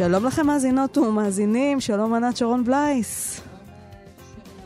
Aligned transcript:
שלום 0.00 0.26
לכם 0.26 0.46
מאזינות 0.46 0.98
ומאזינים, 0.98 1.80
שלום 1.80 2.14
ענת 2.14 2.36
שרון 2.36 2.64
בלייס. 2.64 3.40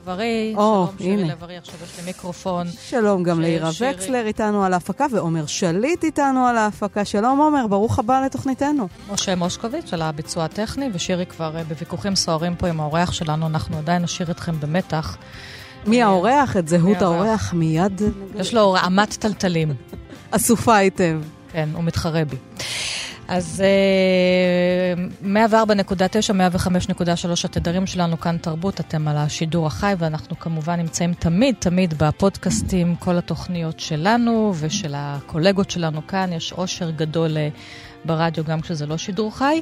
לב-ארי, 0.02 0.54
או, 0.56 0.86
שלום 0.86 0.98
שירי. 0.98 1.24
לב-ארי, 1.24 1.56
עכשיו 1.56 1.74
יש 1.84 1.98
לי 1.98 2.04
מיקרופון. 2.04 2.66
שלום 2.88 3.22
גם 3.22 3.42
שירי. 3.44 3.92
וקסלר 3.94 4.26
איתנו 4.26 4.64
על 4.64 4.72
ההפקה, 4.72 5.06
ועומר 5.10 5.46
שליט 5.46 6.04
איתנו 6.04 6.46
על 6.46 6.56
ההפקה. 6.56 7.04
שלום 7.04 7.38
עומר, 7.38 7.66
ברוך 7.66 7.98
הבא 7.98 8.24
לתוכניתנו. 8.24 8.88
משה 9.12 9.34
מושקוביץ' 9.34 9.92
על 9.92 10.02
הביצוע 10.02 10.44
הטכני, 10.44 10.90
ושירי 10.92 11.26
כבר 11.26 11.56
אה, 11.56 11.64
בוויכוחים 11.64 12.16
סוערים 12.16 12.56
פה 12.56 12.68
עם 12.68 12.80
האורח 12.80 13.12
שלנו, 13.12 13.46
אנחנו 13.46 13.78
עדיין 13.78 14.02
נשאיר 14.02 14.30
אתכם 14.30 14.60
במתח. 14.60 15.16
מי 15.86 16.02
האורח? 16.02 16.56
את 16.56 16.68
זהות? 16.68 17.02
האורח 17.02 17.52
מיד 17.52 18.02
יש 18.34 18.54
לו 18.54 18.72
רעמת 18.72 19.14
טלטלים. 19.14 19.74
אסופה 20.30 20.76
היטב. 20.76 21.20
כן, 21.52 21.68
הוא 21.74 21.84
מתחרה 21.84 22.24
בי. 22.24 22.36
אז 23.28 23.62
אה, 25.24 25.46
104.9, 25.48 26.32
105.3 26.32 27.44
התדרים 27.44 27.86
שלנו 27.86 28.20
כאן 28.20 28.36
תרבות, 28.36 28.80
אתם 28.80 29.08
על 29.08 29.16
השידור 29.16 29.66
החי, 29.66 29.94
ואנחנו 29.98 30.38
כמובן 30.38 30.80
נמצאים 30.80 31.14
תמיד 31.14 31.54
תמיד 31.58 31.94
בפודקאסטים, 31.98 32.96
כל 32.96 33.18
התוכניות 33.18 33.80
שלנו 33.80 34.52
ושל 34.60 34.92
הקולגות 34.96 35.70
שלנו 35.70 36.06
כאן. 36.06 36.32
יש 36.32 36.52
אושר 36.52 36.90
גדול 36.90 37.36
אה, 37.36 37.48
ברדיו 38.04 38.44
גם 38.44 38.60
כשזה 38.60 38.86
לא 38.86 38.96
שידור 38.96 39.36
חי. 39.36 39.60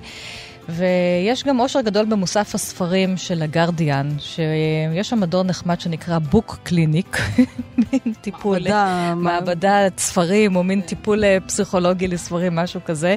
ויש 0.69 1.45
גם 1.45 1.61
אושר 1.61 1.81
גדול 1.81 2.05
במוסף 2.05 2.55
הספרים 2.55 3.17
של 3.17 3.43
הגרדיאן, 3.43 4.09
שיש 4.19 5.09
שם 5.09 5.21
מדור 5.21 5.43
נחמד 5.43 5.81
שנקרא 5.81 6.19
בוק 6.19 6.59
קליניק, 6.63 7.17
מין 7.93 8.15
טיפול, 8.21 8.59
מעבדה, 8.59 9.15
מעבדת 9.17 9.99
ספרים, 9.99 10.57
או 10.57 10.63
מין 10.63 10.81
טיפול 10.81 11.25
אה, 11.25 11.39
פסיכולוגי 11.47 12.09
לספרים, 12.09 12.55
משהו 12.55 12.81
כזה, 12.85 13.15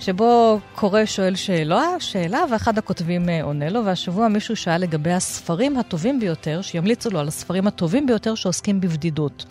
שבו 0.00 0.60
קורא 0.74 1.04
שואל 1.04 1.34
שאלה, 1.34 1.86
שאלה, 1.98 2.44
ואחד 2.50 2.78
הכותבים 2.78 3.28
אה, 3.28 3.42
עונה 3.42 3.68
לו, 3.70 3.84
והשבוע 3.84 4.28
מישהו 4.28 4.56
שאל 4.56 4.80
לגבי 4.80 5.12
הספרים 5.12 5.76
הטובים 5.76 6.20
ביותר, 6.20 6.62
שימליצו 6.62 7.10
לו 7.10 7.18
על 7.18 7.28
הספרים 7.28 7.66
הטובים 7.66 8.06
ביותר 8.06 8.34
שעוסקים 8.34 8.80
בבדידות. 8.80 9.44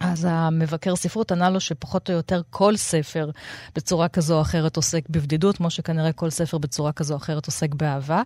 אז 0.00 0.26
המבקר 0.30 0.96
ספרות 0.96 1.32
ענה 1.32 1.50
לו 1.50 1.60
שפחות 1.60 2.10
או 2.10 2.14
יותר 2.14 2.42
כל 2.50 2.76
ספר 2.76 3.30
בצורה 3.76 4.08
כזו 4.08 4.36
או 4.36 4.42
אחרת 4.42 4.76
עוסק 4.76 5.08
בבדידות, 5.08 5.56
כמו 5.56 5.70
שכנראה 5.70 6.12
כל 6.12 6.30
ספר 6.30 6.58
בצורה 6.58 6.92
כזו 6.92 7.14
או 7.14 7.18
אחרת 7.18 7.46
עוסק 7.46 7.74
באהבה. 7.74 8.22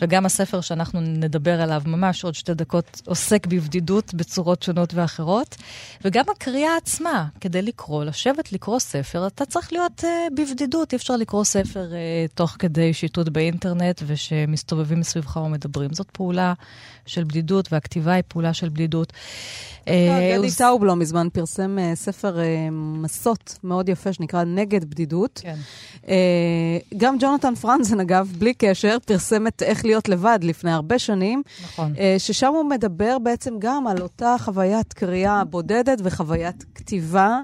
וגם 0.00 0.26
הספר 0.26 0.60
שאנחנו 0.60 1.00
נדבר 1.00 1.60
עליו 1.60 1.82
ממש 1.86 2.24
עוד 2.24 2.34
שתי 2.34 2.54
דקות 2.54 3.02
עוסק 3.06 3.46
בבדידות 3.46 4.14
בצורות 4.14 4.62
שונות 4.62 4.94
ואחרות. 4.94 5.56
וגם 6.04 6.24
הקריאה 6.36 6.76
עצמה, 6.76 7.26
כדי 7.40 7.62
לקרוא, 7.62 8.04
לשבת 8.04 8.52
לקרוא 8.52 8.78
ספר, 8.78 9.26
אתה 9.26 9.44
צריך 9.44 9.72
להיות 9.72 10.00
uh, 10.04 10.34
בבדידות. 10.36 10.92
אי 10.92 10.96
אפשר 10.96 11.16
לקרוא 11.16 11.44
ספר 11.44 11.86
uh, 11.90 12.34
תוך 12.34 12.56
כדי 12.58 12.94
שיטוט 12.94 13.28
באינטרנט 13.28 14.02
ושמסתובבים 14.06 15.02
סביבך 15.02 15.36
ומדברים. 15.36 15.92
זאת 15.92 16.10
פעולה 16.10 16.52
של 17.06 17.24
בדידות, 17.24 17.72
והכתיבה 17.72 18.12
היא 18.12 18.22
פעולה 18.28 18.54
של 18.54 18.68
בדידות. 18.68 19.12
אה, 19.88 20.32
גדי 20.38 20.46
הוא- 20.46 20.54
טאוב 20.58 20.84
לא 20.84 20.96
מזמן 21.06 21.28
פרסם 21.32 21.78
אה, 21.78 21.92
ספר 21.94 22.40
אה, 22.40 22.68
מסות 22.72 23.58
מאוד 23.64 23.88
יפה 23.88 24.12
שנקרא 24.12 24.44
נגד 24.44 24.84
בדידות. 24.84 25.40
כן. 25.42 25.56
אה, 26.08 26.78
גם 26.96 27.16
ג'ונתן 27.20 27.54
פרנזן, 27.54 28.00
אגב, 28.00 28.32
בלי 28.38 28.54
קשר, 28.54 28.96
פרסם 29.04 29.46
את 29.46 29.62
איך 29.62 29.84
להיות 29.84 30.08
לבד 30.08 30.38
לפני 30.42 30.70
הרבה 30.70 30.98
שנים. 30.98 31.42
נכון. 31.64 31.94
אה, 31.98 32.14
ששם 32.18 32.52
הוא 32.52 32.64
מדבר 32.64 33.18
בעצם 33.18 33.54
גם 33.58 33.86
על 33.86 34.02
אותה 34.02 34.36
חוויית 34.38 34.92
קריאה 34.92 35.44
בודדת 35.44 35.98
וחוויית 36.04 36.64
כתיבה 36.74 37.40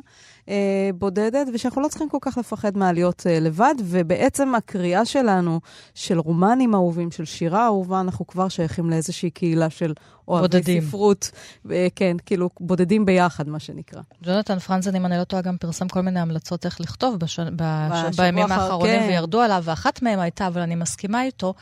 אה, 0.48 0.54
בודדת, 0.94 1.46
ושאנחנו 1.54 1.82
לא 1.82 1.88
צריכים 1.88 2.08
כל 2.08 2.18
כך 2.20 2.38
לפחד 2.38 2.76
מהלהיות 2.76 3.26
אה, 3.26 3.40
לבד, 3.40 3.74
ובעצם 3.84 4.54
הקריאה 4.54 5.04
שלנו, 5.04 5.60
של 5.94 6.18
רומנים 6.18 6.74
אהובים, 6.74 7.10
של 7.10 7.24
שירה 7.24 7.64
אהובה, 7.66 8.00
אנחנו 8.00 8.26
כבר 8.26 8.48
שייכים 8.48 8.90
לאיזושהי 8.90 9.30
קהילה 9.30 9.70
של 9.70 9.92
אוהבי 10.28 10.42
בודדים. 10.48 10.82
ספרות. 10.82 11.30
אה, 11.70 11.86
כן, 11.96 12.16
כאילו, 12.26 12.50
בודדים 12.60 13.04
ביחד, 13.04 13.48
מה 13.48 13.58
שנקרא. 13.58 14.00
ג'ונתן 14.24 14.58
פרנזן, 14.58 14.96
אם 14.96 15.06
אני 15.06 15.18
לא 15.18 15.24
טועה, 15.24 15.42
גם 15.42 15.56
פרסם 15.56 15.88
כל 15.88 16.00
מיני 16.00 16.20
המלצות 16.20 16.64
איך 16.64 16.80
לכתוב 16.80 17.16
בש... 17.18 17.40
בש... 17.56 18.16
בימים 18.20 18.44
האחר- 18.44 18.60
האחרונים, 18.60 19.00
כן. 19.00 19.06
וירדו 19.08 19.40
עליו, 19.40 19.62
ואחת 19.64 20.02
מהם 20.02 20.18
הייתה, 20.18 20.46
אבל 20.46 20.60
אני 20.60 20.74
מסכימה 20.74 21.22
איתו, 21.24 21.54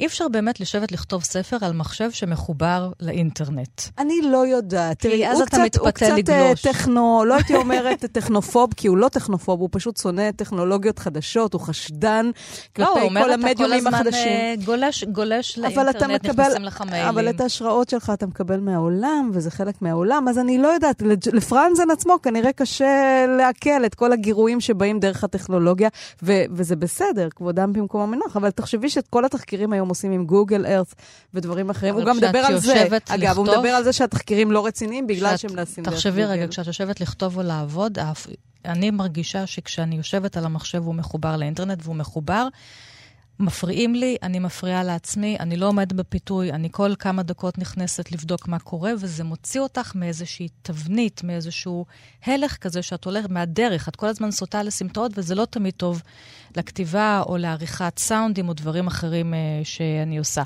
אי 0.00 0.06
אפשר 0.06 0.28
באמת 0.28 0.60
לשבת 0.60 0.92
לכתוב 0.92 1.24
ספר 1.24 1.56
על 1.60 1.72
מחשב 1.72 2.10
שמחובר 2.10 2.90
לאינטרנט. 3.00 3.82
אני 3.98 4.22
לא 4.22 4.46
יודעת. 4.46 4.98
תראי, 4.98 5.28
אז 5.28 5.38
הוא 5.38 5.46
אתה 5.46 5.58
מתפתה 5.58 5.80
הוא 5.80 5.90
קצת 5.90 6.06
לגלוש. 6.16 6.66
אה, 6.66 6.72
טכנו, 6.72 7.24
לא 7.26 7.34
הייתי 7.34 7.54
אומרת 7.54 8.04
טכנופוב, 8.04 8.70
כי 8.76 8.88
הוא 8.88 8.96
לא 8.96 9.08
טכנופוב, 9.08 9.60
הוא 9.60 9.68
פשוט 9.72 9.96
שונא 9.96 10.30
טכנולוגיות 10.30 10.98
חדשות, 10.98 11.52
הוא 11.52 11.60
חשדן 11.60 12.30
לא, 12.78 12.88
הוא 12.88 12.94
כלפי 12.94 13.06
אומר, 13.06 13.20
כל 13.22 13.32
אתה 13.34 13.42
כל 13.42 13.48
המדיומים 13.48 13.86
הזמן 13.86 13.94
החדשים. 13.94 14.28
אה, 14.28 14.54
גולש, 14.64 15.04
גולש 15.04 15.58
אבל 15.58 15.90
אתה 15.90 16.06
לאינטרנט, 16.06 16.24
מקבל, 16.26 16.44
נכנסים 16.44 16.64
לך 16.64 16.82
מיילים. 16.90 17.08
אבל 17.08 17.30
את 17.30 17.40
ההשראות 17.40 17.88
שלך 17.88 18.12
אתה 18.14 18.26
מקבל 18.26 18.60
מהעולם, 18.60 19.30
וזה 19.32 19.50
חלק 19.50 19.82
מהעולם, 19.82 20.28
אז 20.28 20.38
אני 20.38 20.58
לא 20.58 20.68
יודעת, 20.68 21.02
לפרנזן 21.32 21.90
עצמו 21.90 22.22
כנראה 22.22 22.52
קשה 22.52 23.26
לעכל 23.38 23.86
את 23.86 23.94
כל 23.94 24.12
הגירויים 24.12 24.60
שבאים 24.60 25.00
דרך 25.00 25.24
הטכנולוגיה, 25.24 25.88
ו- 26.22 26.44
וזה 26.50 26.76
בסדר, 26.76 27.28
כבודם 27.30 27.72
במקום 27.72 28.00
המנוח, 28.00 28.36
אבל 28.36 28.50
תחשבי 28.50 28.88
שאת 28.88 29.08
כל 29.08 29.24
התחקירים 29.24 29.72
היום 29.72 29.83
עושים 29.88 30.12
עם 30.12 30.24
גוגל 30.26 30.66
ארת' 30.66 30.94
ודברים 31.34 31.70
אחרים. 31.70 31.94
הוא 31.94 32.04
גם 32.04 32.16
מדבר 32.16 32.38
על 32.38 32.58
זה. 32.58 32.72
יושבת 32.72 33.10
אגב, 33.10 33.36
הוא 33.36 33.46
לכתוב- 33.46 33.58
מדבר 33.58 33.74
על 33.74 33.84
זה 33.84 33.92
שהתחקירים 33.92 34.52
לא 34.52 34.66
רציניים 34.66 35.06
בגלל 35.06 35.28
כשאת- 35.36 35.38
שהם 35.38 35.56
נעשים 35.56 35.84
דרך 35.84 35.94
תחשבי 35.94 36.24
רגע, 36.24 36.34
גוגל. 36.42 36.46
כשאת 36.52 36.66
יושבת 36.66 37.00
לכתוב 37.00 37.36
או 37.36 37.42
לעבוד, 37.42 37.98
אני 38.64 38.90
מרגישה 38.90 39.46
שכשאני 39.46 39.96
יושבת 39.96 40.36
על 40.36 40.44
המחשב 40.44 40.82
והוא 40.82 40.94
מחובר 40.94 41.36
לאינטרנט 41.36 41.78
והוא 41.82 41.96
מחובר, 41.96 42.48
מפריעים 43.40 43.94
לי, 43.94 44.16
אני 44.22 44.38
מפריעה 44.38 44.82
לעצמי, 44.82 45.36
אני 45.40 45.56
לא 45.56 45.66
עומדת 45.66 45.92
בפיתוי, 45.92 46.52
אני 46.52 46.68
כל 46.72 46.94
כמה 46.98 47.22
דקות 47.22 47.58
נכנסת 47.58 48.12
לבדוק 48.12 48.48
מה 48.48 48.58
קורה, 48.58 48.92
וזה 49.00 49.24
מוציא 49.24 49.60
אותך 49.60 49.92
מאיזושהי 49.94 50.48
תבנית, 50.62 51.24
מאיזשהו 51.24 51.86
הלך 52.26 52.56
כזה 52.56 52.82
שאת 52.82 53.04
הולכת 53.04 53.30
מהדרך, 53.30 53.88
את 53.88 53.96
כל 53.96 54.06
הזמן 54.06 54.30
סוטה 54.30 54.62
לסמטאות, 54.62 55.12
וזה 55.14 55.34
לא 55.34 55.44
תמיד 55.44 55.74
טוב 55.76 56.02
לכתיבה 56.56 57.22
או 57.26 57.36
לעריכת 57.36 57.98
סאונדים 57.98 58.48
או 58.48 58.54
דברים 58.54 58.86
אחרים 58.86 59.34
אה, 59.34 59.38
שאני 59.64 60.18
עושה. 60.18 60.42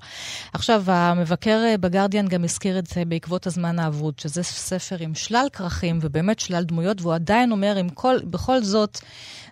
עכשיו, 0.52 0.82
המבקר 0.86 1.62
אה, 1.66 1.78
בגרדיאן 1.78 2.28
גם 2.28 2.44
הזכיר 2.44 2.78
את 2.78 2.86
זה 2.86 3.04
בעקבות 3.04 3.46
הזמן 3.46 3.78
האבוד, 3.78 4.18
שזה 4.18 4.42
ספר 4.42 4.96
עם 5.00 5.14
שלל 5.14 5.46
כרכים 5.52 5.98
ובאמת 6.02 6.38
שלל 6.38 6.64
דמויות, 6.64 7.02
והוא 7.02 7.14
עדיין 7.14 7.52
אומר, 7.52 7.76
עם 7.76 7.88
כל, 7.88 8.18
בכל 8.24 8.62
זאת, 8.62 9.00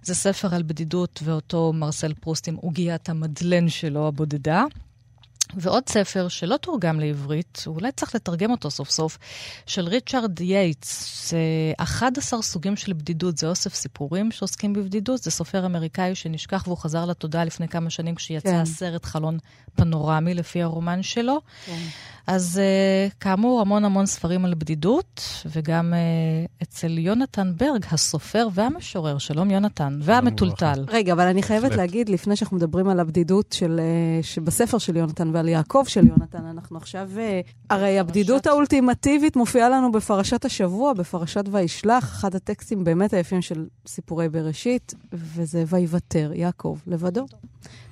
זה 0.06 0.14
ספר 0.14 0.54
על 0.54 0.62
בדידות, 0.62 1.20
ואותו 1.24 1.72
מרסל 1.72 2.14
פרוסט 2.14 2.48
עם 2.48 2.54
עוגיית 2.54 3.08
המדלן 3.08 3.68
שלו, 3.68 4.08
הבודדה. 4.08 4.64
ועוד 5.54 5.88
ספר 5.88 6.28
שלא 6.28 6.56
תורגם 6.56 7.00
לעברית, 7.00 7.64
אולי 7.66 7.92
צריך 7.92 8.14
לתרגם 8.14 8.50
אותו 8.50 8.70
סוף 8.70 8.90
סוף, 8.90 9.18
של 9.66 9.88
ריצ'רד 9.88 10.40
יייטס, 10.40 11.30
זה 11.30 11.38
11 11.78 12.42
סוגים 12.42 12.76
של 12.76 12.92
בדידות, 12.92 13.38
זה 13.38 13.48
אוסף 13.48 13.74
סיפורים 13.74 14.30
שעוסקים 14.30 14.72
בבדידות, 14.72 15.22
זה 15.22 15.30
סופר 15.30 15.66
אמריקאי 15.66 16.14
שנשכח 16.14 16.62
והוא 16.66 16.78
חזר 16.78 17.04
לתודעה 17.04 17.44
לפני 17.44 17.68
כמה 17.68 17.90
שנים 17.90 18.14
כשיצא 18.14 18.50
כן. 18.50 18.56
הסרט 18.56 19.04
חלון 19.04 19.38
פנורמי 19.74 20.34
לפי 20.34 20.62
הרומן 20.62 21.02
שלו. 21.02 21.40
כן. 21.66 21.78
אז 22.26 22.60
אה, 22.60 23.14
כאמור, 23.20 23.60
המון 23.60 23.84
המון 23.84 24.06
ספרים 24.06 24.44
על 24.44 24.54
בדידות, 24.54 25.22
וגם 25.46 25.94
אה, 25.94 26.62
אצל 26.62 26.98
יונתן 26.98 27.52
ברג, 27.56 27.84
הסופר 27.90 28.48
והמשורר, 28.52 29.18
שלום 29.18 29.50
יונתן, 29.50 29.98
והמטולטל. 30.02 30.84
רגע, 30.88 31.12
אבל 31.12 31.26
אני 31.26 31.42
חייבת. 31.42 31.76
להגיד, 31.76 32.08
לפני 32.08 32.36
שאנחנו 32.36 32.56
מדברים 32.56 32.88
על 32.88 33.00
הבדידות 33.00 33.52
של, 33.52 33.80
אה, 33.80 34.22
שבספר 34.22 34.78
של 34.78 34.96
יונתן 34.96 35.32
ועל 35.36 35.48
יעקב 35.48 35.84
של 35.86 36.06
יונתן, 36.06 36.46
אנחנו 36.46 36.76
עכשיו... 36.76 37.10
אה, 37.18 37.40
הרי 37.70 37.98
הבדידות 37.98 38.46
האולטימטיבית 38.46 39.36
מופיעה 39.36 39.68
לנו 39.68 39.92
בפרשת 39.92 40.44
השבוע, 40.44 40.92
בפרשת 40.92 41.44
וישלח, 41.50 42.04
אחד 42.04 42.34
הטקסטים 42.34 42.84
באמת 42.84 43.12
היפים 43.12 43.42
של 43.42 43.66
סיפורי 43.86 44.28
בראשית, 44.28 44.94
וזה 45.12 45.64
ויוותר, 45.66 46.32
יעקב 46.34 46.78
לבדו. 46.86 47.26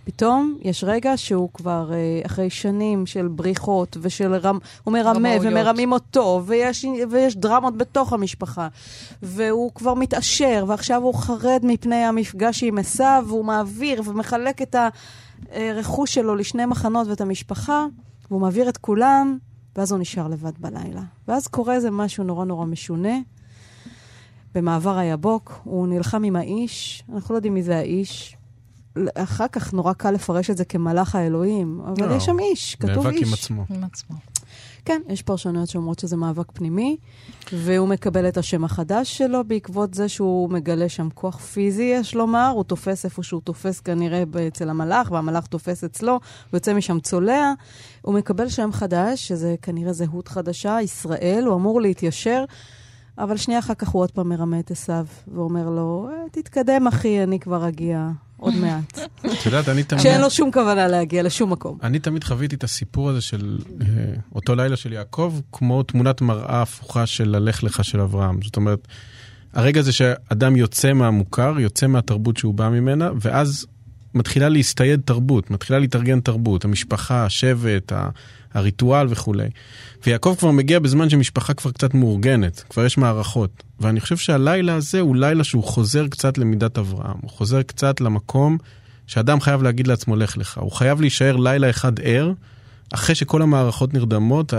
פתאום 0.05 0.59
יש 0.63 0.85
רגע 0.85 1.13
שהוא 1.17 1.49
כבר 1.55 1.93
אה, 1.93 2.21
אחרי 2.27 2.51
שנים 2.51 3.07
של 3.07 3.29
בריחות 3.29 3.97
ושל 4.01 4.35
רמ... 4.35 4.59
הוא 4.85 4.93
מרמה. 4.93 5.29
ומרמים 5.43 5.93
אותו, 5.93 6.43
ויש, 6.47 6.87
ויש 7.11 7.37
דרמות 7.37 7.77
בתוך 7.77 8.13
המשפחה. 8.13 8.69
והוא 9.23 9.71
כבר 9.75 9.95
מתעשר, 9.95 10.65
ועכשיו 10.69 11.03
הוא 11.03 11.15
חרד 11.15 11.61
מפני 11.63 12.05
המפגש 12.05 12.63
עם 12.63 12.79
עשיו, 12.79 13.25
והוא 13.27 13.45
מעביר 13.45 14.03
ומחלק 14.05 14.63
את 14.63 14.77
הרכוש 15.53 16.15
שלו 16.15 16.35
לשני 16.35 16.67
מחנות 16.67 17.09
ואת 17.09 17.21
המשפחה. 17.21 17.87
והוא 18.31 18.41
מעביר 18.41 18.69
את 18.69 18.77
כולם, 18.77 19.39
ואז 19.77 19.93
הוא 19.93 20.01
נשאר 20.01 20.29
לבד 20.29 20.53
בלילה. 20.59 21.03
ואז 21.29 21.47
קורה 21.47 21.75
איזה 21.75 21.91
משהו 21.91 22.25
נורא 22.25 22.45
נורא 22.45 22.67
משונה. 22.67 23.19
במעבר 24.55 24.99
היבוק, 24.99 25.61
הוא 25.65 25.89
נלחם 25.89 26.23
עם 26.25 26.37
האיש, 26.37 27.05
אנחנו 27.15 27.33
לא 27.33 27.39
יודעים 27.39 27.55
מי 27.55 27.63
זה 27.63 27.77
האיש. 27.77 28.37
אחר 29.15 29.49
כך 29.49 29.73
נורא 29.73 29.93
קל 29.93 30.11
לפרש 30.11 30.51
את 30.51 30.57
זה 30.57 30.65
כמלאך 30.65 31.15
האלוהים, 31.15 31.81
אבל 31.87 32.09
לא, 32.09 32.15
יש 32.15 32.25
שם 32.25 32.39
איש, 32.39 32.75
כתוב 32.75 33.07
איש. 33.07 33.21
נאבק 33.21 33.27
עם 33.27 33.33
עצמו. 33.33 33.65
עם 33.71 33.85
עצמו. 33.85 34.17
כן, 34.85 35.01
יש 35.09 35.23
פרשנויות 35.23 35.69
שאומרות 35.69 35.99
שזה 35.99 36.17
מאבק 36.17 36.53
פנימי, 36.53 36.97
והוא 37.53 37.89
מקבל 37.89 38.29
את 38.29 38.37
השם 38.37 38.65
החדש 38.65 39.19
שלו 39.19 39.45
בעקבות 39.45 39.95
זה 39.95 40.09
שהוא 40.09 40.51
מגלה 40.51 40.89
שם 40.89 41.09
כוח 41.15 41.39
פיזי, 41.41 41.83
יש 41.83 42.15
לומר. 42.15 42.53
הוא 42.55 42.65
תופס 42.65 43.05
איפה 43.05 43.23
שהוא 43.23 43.41
תופס 43.45 43.81
כנראה 43.81 44.23
אצל 44.49 44.71
המלאך, 44.71 45.11
והמלאך 45.11 45.47
תופס 45.47 45.85
אצלו, 45.85 46.13
הוא 46.13 46.21
יוצא 46.53 46.75
משם 46.75 47.01
צולע. 47.01 47.53
הוא 48.03 48.15
מקבל 48.15 48.49
שם 48.49 48.73
חדש, 48.73 49.29
שזה 49.29 49.55
כנראה 49.63 49.93
זהות 49.93 50.29
חדשה, 50.29 50.83
ישראל, 50.83 51.45
הוא 51.47 51.57
אמור 51.57 51.81
להתיישר. 51.81 52.45
אבל 53.19 53.37
שנייה 53.37 53.61
אחר 53.61 53.75
כך 53.75 53.89
הוא 53.89 54.03
עוד 54.03 54.11
פעם 54.11 54.29
מרמה 54.29 54.61
את 54.61 54.71
עשיו, 54.71 55.07
ואומר 55.35 55.71
לו, 55.71 56.09
אה, 56.13 56.29
תתקדם 56.33 56.87
אחי, 56.87 57.23
אני 57.23 57.41
כבר 57.41 57.69
אגיע 57.69 58.11
עוד 58.37 58.55
מעט. 58.55 58.99
את 59.21 59.47
יודעת, 59.47 59.69
אני 59.69 59.83
תמיד... 59.83 60.03
שאין 60.03 60.21
לו 60.21 60.31
שום 60.31 60.53
כוונה 60.53 60.89
להגיע 60.89 61.23
לשום 61.23 61.53
מקום. 61.53 61.79
אני 61.83 61.99
תמיד 61.99 62.25
חוויתי 62.25 62.57
את 62.57 62.65
הסיפור 62.65 63.11
הזה 63.11 63.21
של 63.21 63.59
אה, 63.81 63.87
אותו 64.35 64.55
לילה 64.55 64.77
של 64.77 64.93
יעקב, 64.93 65.35
כמו 65.53 65.83
תמונת 65.83 66.21
מראה 66.21 66.63
הפוכה 66.63 67.07
של 67.07 67.35
הלך 67.35 67.65
לך 67.65 67.85
של 67.85 68.01
אברהם. 68.01 68.43
זאת 68.43 68.57
אומרת, 68.57 68.89
הרגע 69.53 69.81
הזה 69.81 69.93
שאדם 69.93 70.57
יוצא 70.57 70.93
מהמוכר, 70.93 71.55
יוצא 71.59 71.87
מהתרבות 71.87 72.37
שהוא 72.37 72.55
בא 72.55 72.69
ממנה, 72.69 73.11
ואז 73.21 73.67
מתחילה 74.15 74.49
להסתייד 74.49 75.01
תרבות, 75.05 75.51
מתחילה 75.51 75.79
להתארגן 75.79 76.21
תרבות, 76.21 76.65
המשפחה, 76.65 77.25
השבט, 77.25 77.93
הריטואל 78.55 79.07
וכולי. 79.11 79.49
ויעקב 80.07 80.35
כבר 80.39 80.51
מגיע 80.51 80.79
בזמן 80.79 81.11
שמשפחה 81.11 81.55
כבר 81.55 81.71
קצת 81.71 81.95
מאורגנת, 81.95 82.65
כבר 82.71 82.85
יש 82.85 82.99
מערכות. 82.99 83.63
ואני 83.81 84.01
חושב 84.01 84.17
שהלילה 84.17 84.75
הזה 84.75 85.01
הוא 85.01 85.17
לילה 85.17 85.45
שהוא 85.45 85.65
חוזר 85.65 86.09
קצת 86.09 86.39
למידת 86.39 86.79
אברהם, 86.79 87.17
הוא 87.21 87.31
חוזר 87.31 87.63
קצת 87.63 88.01
למקום 88.01 88.59
שאדם 89.07 89.41
חייב 89.41 89.63
להגיד 89.63 89.87
לעצמו 89.87 90.17
לך 90.17 90.37
לך. 90.37 90.59
הוא 90.59 90.73
חייב 90.73 91.01
להישאר 91.01 91.37
לילה 91.37 91.71
אחד 91.71 92.01
ער, 92.01 92.33
אחרי 92.95 93.15
שכל 93.15 93.43
המערכות 93.43 93.95
נרדמות, 93.95 94.55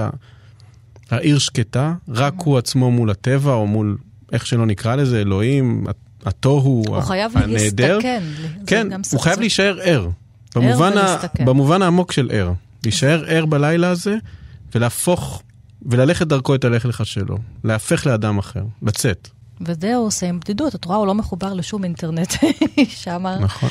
העיר 1.12 1.40
שקטה, 1.40 1.94
רק 2.08 2.34
הוא 2.38 2.58
עצמו 2.58 2.92
מול 2.92 3.10
הטבע, 3.10 3.54
או 3.54 3.68
מול, 3.68 3.98
איך 4.32 4.48
שלא 4.48 4.66
נקרא 4.66 4.96
לזה, 4.96 5.22
אלוהים, 5.22 5.86
התוהו, 6.26 6.84
הנהדר. 6.88 6.96
הוא 6.96 7.04
חייב 7.04 7.38
להסתכן. 7.38 8.24
כן, 8.68 8.88
הוא 9.12 9.20
חייב 9.20 9.40
להישאר 9.40 9.80
ער. 9.84 10.10
במובן, 10.56 10.98
ה... 10.98 11.18
במובן 11.46 11.82
העמוק 11.82 12.12
של 12.12 12.30
ער. 12.34 12.52
להישאר 12.84 13.24
ער 13.28 13.46
בלילה 13.46 13.90
הזה 13.90 14.16
ולהפוך 14.76 15.42
וללכת 15.86 16.28
דרכו 16.28 16.56
את 16.56 16.64
הלך 16.64 16.86
לך 16.86 17.06
שלו. 17.06 17.38
להפך 17.64 18.06
לאדם 18.08 18.38
אחר, 18.38 18.64
לצאת. 18.82 19.30
וזה 19.62 19.96
הוא 19.96 20.08
עושה 20.08 20.30
עם 20.30 20.40
בדידות. 20.40 20.76
את 20.76 20.86
רואה, 20.86 20.98
הוא 20.98 21.08
לא 21.08 21.16
מחובר 21.16 21.54
לשום 21.54 21.84
אינטרנט 21.84 22.34
שם. 23.04 23.26
נכון. 23.42 23.70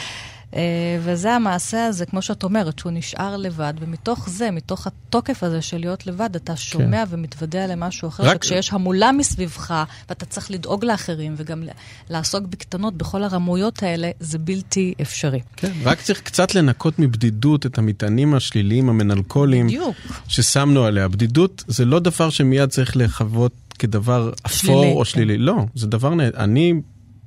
אה, 0.55 0.61
וזה 1.01 1.33
המעשה 1.33 1.87
הזה, 1.87 2.07
כמו 2.07 2.23
שאת 2.23 2.43
אומרת, 2.43 2.79
שהוא 2.79 2.93
נשאר 2.93 3.37
לבד, 3.37 3.75
ומתוך 3.81 4.29
זה, 4.29 4.51
מתוך 4.51 4.87
התוקף 4.87 5.43
הזה 5.43 5.63
של 5.63 5.79
להיות 5.79 6.07
לבד, 6.07 6.37
אתה 6.37 6.57
שומע 6.57 7.07
כן. 7.07 7.15
ומתוודע 7.15 7.67
למשהו 7.67 8.09
אחר, 8.09 8.23
רק... 8.23 8.45
שכשיש 8.45 8.73
המולה 8.73 9.13
מסביבך, 9.13 9.85
ואתה 10.09 10.27
צריך 10.27 10.51
לדאוג 10.51 10.85
לאחרים, 10.85 11.35
וגם 11.37 11.63
לעסוק 12.11 12.45
בקטנות, 12.45 12.95
בכל 12.95 13.23
הרמויות 13.23 13.83
האלה, 13.83 14.11
זה 14.21 14.39
בלתי 14.39 14.95
אפשרי. 15.03 15.41
כן, 15.57 15.73
רק 15.85 16.01
צריך 16.01 16.21
קצת 16.21 16.55
לנקות 16.55 16.99
מבדידות 16.99 17.67
את 17.67 17.79
המטענים 17.79 18.35
השליליים, 18.35 18.89
המנלקולים, 18.89 19.67
בדיוק. 19.67 19.97
ששמנו 20.29 20.85
עליה. 20.85 21.09
בדידות 21.09 21.65
זה 21.67 21.85
לא 21.85 21.99
דבר 21.99 22.31
שמיד 22.31 22.69
צריך 22.69 22.97
לחוות 22.97 23.53
כדבר 23.79 24.31
אפור 24.47 24.83
שלילי, 24.83 24.93
או 24.93 24.99
כן. 24.99 25.05
שלילי, 25.05 25.39
לא, 25.39 25.57
זה 25.75 25.87
דבר. 25.87 26.13
אני, 26.37 26.75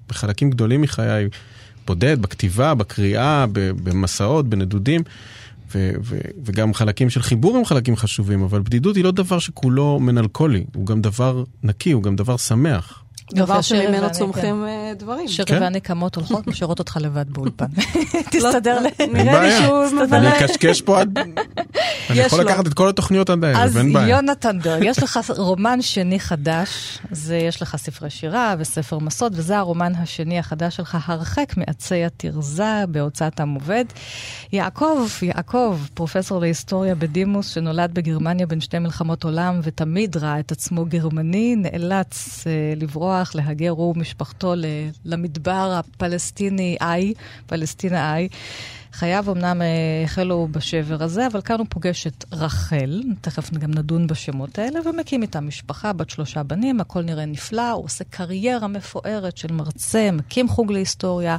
בחלקים 0.09 0.50
גדולים 0.50 0.81
מחיי, 0.81 1.27
בודד, 1.87 2.21
בכתיבה, 2.21 2.73
בקריאה, 2.73 3.45
במסעות, 3.83 4.47
בנדודים, 4.47 5.01
ו- 5.75 5.91
ו- 6.03 6.17
וגם 6.45 6.73
חלקים 6.73 7.09
של 7.09 7.21
חיבור 7.21 7.57
הם 7.57 7.65
חלקים 7.65 7.95
חשובים, 7.95 8.43
אבל 8.43 8.61
בדידות 8.61 8.95
היא 8.95 9.03
לא 9.03 9.11
דבר 9.11 9.39
שכולו 9.39 9.99
מנלכולי, 9.99 10.63
הוא 10.75 10.85
גם 10.85 11.01
דבר 11.01 11.43
נקי, 11.63 11.91
הוא 11.91 12.03
גם 12.03 12.15
דבר 12.15 12.37
שמח. 12.37 13.03
דבר 13.33 13.61
שממנו 13.61 14.11
צומחים 14.11 14.65
אה, 14.65 14.91
דברים. 14.97 15.27
שירי 15.27 15.47
כן. 15.47 15.61
ואני 15.61 15.79
קמות 15.79 16.15
הולכות, 16.15 16.47
משאירות 16.49 16.79
אותך 16.79 16.97
לבד 17.01 17.25
באולפן. 17.29 17.65
תסתדר 18.31 18.79
לי. 18.79 19.07
נראה 19.07 19.41
לי 19.41 19.51
שהוא 19.51 20.03
מבלה. 20.03 20.17
אני 20.17 20.45
אקשקש 20.45 20.81
פה 20.81 21.01
עד... 21.01 21.19
אני 22.09 22.19
יכול 22.19 22.42
לקחת 22.42 22.68
את 22.68 22.74
כל 22.74 22.89
התוכניות 22.89 23.30
עד 23.30 23.44
הערב, 23.44 23.77
אין 23.77 23.94
בעיה. 23.94 24.06
אז 24.06 24.12
יונתן 24.12 24.59
דור, 24.59 24.74
יש 24.81 25.04
לך 25.04 25.19
רומן 25.38 25.81
שני 25.81 26.19
חדש, 26.19 27.00
יש 27.33 27.62
לך 27.62 27.75
ספרי 27.75 28.09
שירה 28.09 28.56
וספר 28.59 29.00
מסות, 29.00 29.31
וזה 29.36 29.57
הרומן 29.57 29.95
השני 29.95 30.39
החדש 30.39 30.75
שלך, 30.75 30.98
הרחק 31.06 31.54
מעצי 31.57 32.04
התרזה 32.06 32.83
בהוצאת 32.89 33.39
עם 33.39 33.54
עובד. 33.54 33.86
יעקב, 34.51 35.07
יעקב, 35.21 35.80
פרופסור 35.94 36.39
להיסטוריה 36.42 36.95
בדימוס, 36.95 37.50
שנולד 37.50 37.94
בגרמניה 37.94 38.45
בין 38.45 38.62
שתי 38.62 38.80
מלחמות 38.80 39.24
עולם, 39.24 39.59
ותמיד 39.63 40.18
ראה 40.18 40.39
את 40.39 40.51
עצמו 40.51 40.86
גרמני, 40.86 41.56
נאלץ 41.56 42.44
uh, 42.44 42.80
לברוח. 42.81 43.07
לברוח, 43.07 43.36
להגר 43.36 43.69
הוא 43.69 43.94
ומשפחתו 43.95 44.54
למדבר 45.06 45.80
הפלסטיני 45.80 46.77
איי, 46.81 47.13
פלסטינה 47.48 48.13
איי. 48.13 48.27
חייו 48.93 49.31
אמנם 49.31 49.61
אה, 49.61 49.67
החלו 50.03 50.47
בשבר 50.51 51.03
הזה, 51.03 51.27
אבל 51.27 51.41
כאן 51.41 51.59
הוא 51.59 51.67
פוגש 51.69 52.07
את 52.07 52.25
רחל, 52.31 53.03
תכף 53.21 53.53
גם 53.53 53.71
נדון 53.71 54.07
בשמות 54.07 54.59
האלה, 54.59 54.79
ומקים 54.85 55.21
איתה 55.21 55.41
משפחה 55.41 55.93
בת 55.93 56.09
שלושה 56.09 56.43
בנים, 56.43 56.81
הכל 56.81 57.01
נראה 57.01 57.25
נפלא, 57.25 57.71
הוא 57.71 57.85
עושה 57.85 58.03
קריירה 58.03 58.67
מפוארת 58.67 59.37
של 59.37 59.51
מרצה, 59.51 60.09
מקים 60.11 60.47
חוג 60.47 60.71
להיסטוריה. 60.71 61.37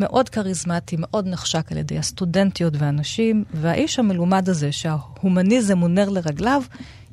מאוד 0.00 0.28
כריזמטי, 0.28 0.96
מאוד 0.98 1.26
נחשק 1.26 1.72
על 1.72 1.78
ידי 1.78 1.98
הסטודנטיות 1.98 2.74
והנשים, 2.78 3.44
והאיש 3.54 3.98
המלומד 3.98 4.48
הזה, 4.48 4.72
שההומניזם 4.72 5.78
הוא 5.78 5.88
נר 5.88 6.08
לרגליו, 6.08 6.62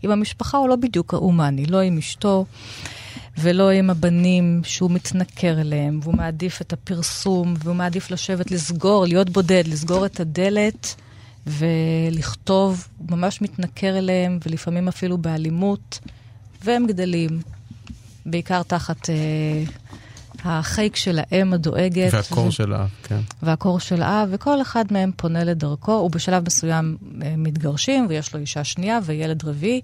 עם 0.01 0.11
המשפחה 0.11 0.57
הוא 0.57 0.69
לא 0.69 0.75
בדיוק 0.75 1.13
הומני, 1.13 1.65
לא 1.65 1.79
עם 1.79 1.97
אשתו. 1.97 2.45
ולא 3.39 3.69
עם 3.69 3.89
הבנים 3.89 4.61
שהוא 4.63 4.91
מתנכר 4.91 5.61
אליהם, 5.61 5.99
והוא 6.03 6.15
מעדיף 6.15 6.61
את 6.61 6.73
הפרסום, 6.73 7.55
והוא 7.63 7.75
מעדיף 7.75 8.11
לשבת, 8.11 8.51
לסגור, 8.51 9.05
להיות 9.05 9.29
בודד, 9.29 9.63
לסגור 9.67 10.05
את 10.05 10.19
הדלת 10.19 10.95
ולכתוב, 11.47 12.87
הוא 12.97 13.07
ממש 13.17 13.41
מתנכר 13.41 13.97
אליהם, 13.97 14.39
ולפעמים 14.45 14.87
אפילו 14.87 15.17
באלימות, 15.17 15.99
והם 16.63 16.87
גדלים, 16.87 17.41
בעיקר 18.25 18.63
תחת... 18.63 19.09
אה, 19.09 19.63
החייק 20.43 20.95
של 20.95 21.19
האם 21.31 21.53
הדואגת. 21.53 22.13
והקור 22.13 22.45
ו... 22.45 22.51
של 22.51 22.73
האב, 22.73 22.89
כן. 23.03 23.19
והקור 23.43 23.79
של 23.79 24.01
האב, 24.01 24.29
וכל 24.31 24.61
אחד 24.61 24.85
מהם 24.91 25.11
פונה 25.15 25.43
לדרכו. 25.43 25.93
הוא 25.93 26.11
בשלב 26.11 26.45
מסוים 26.45 26.97
אה, 27.23 27.33
מתגרשים, 27.37 28.05
ויש 28.09 28.33
לו 28.33 28.39
אישה 28.39 28.63
שנייה 28.63 28.99
וילד 29.03 29.45
רביעי. 29.45 29.81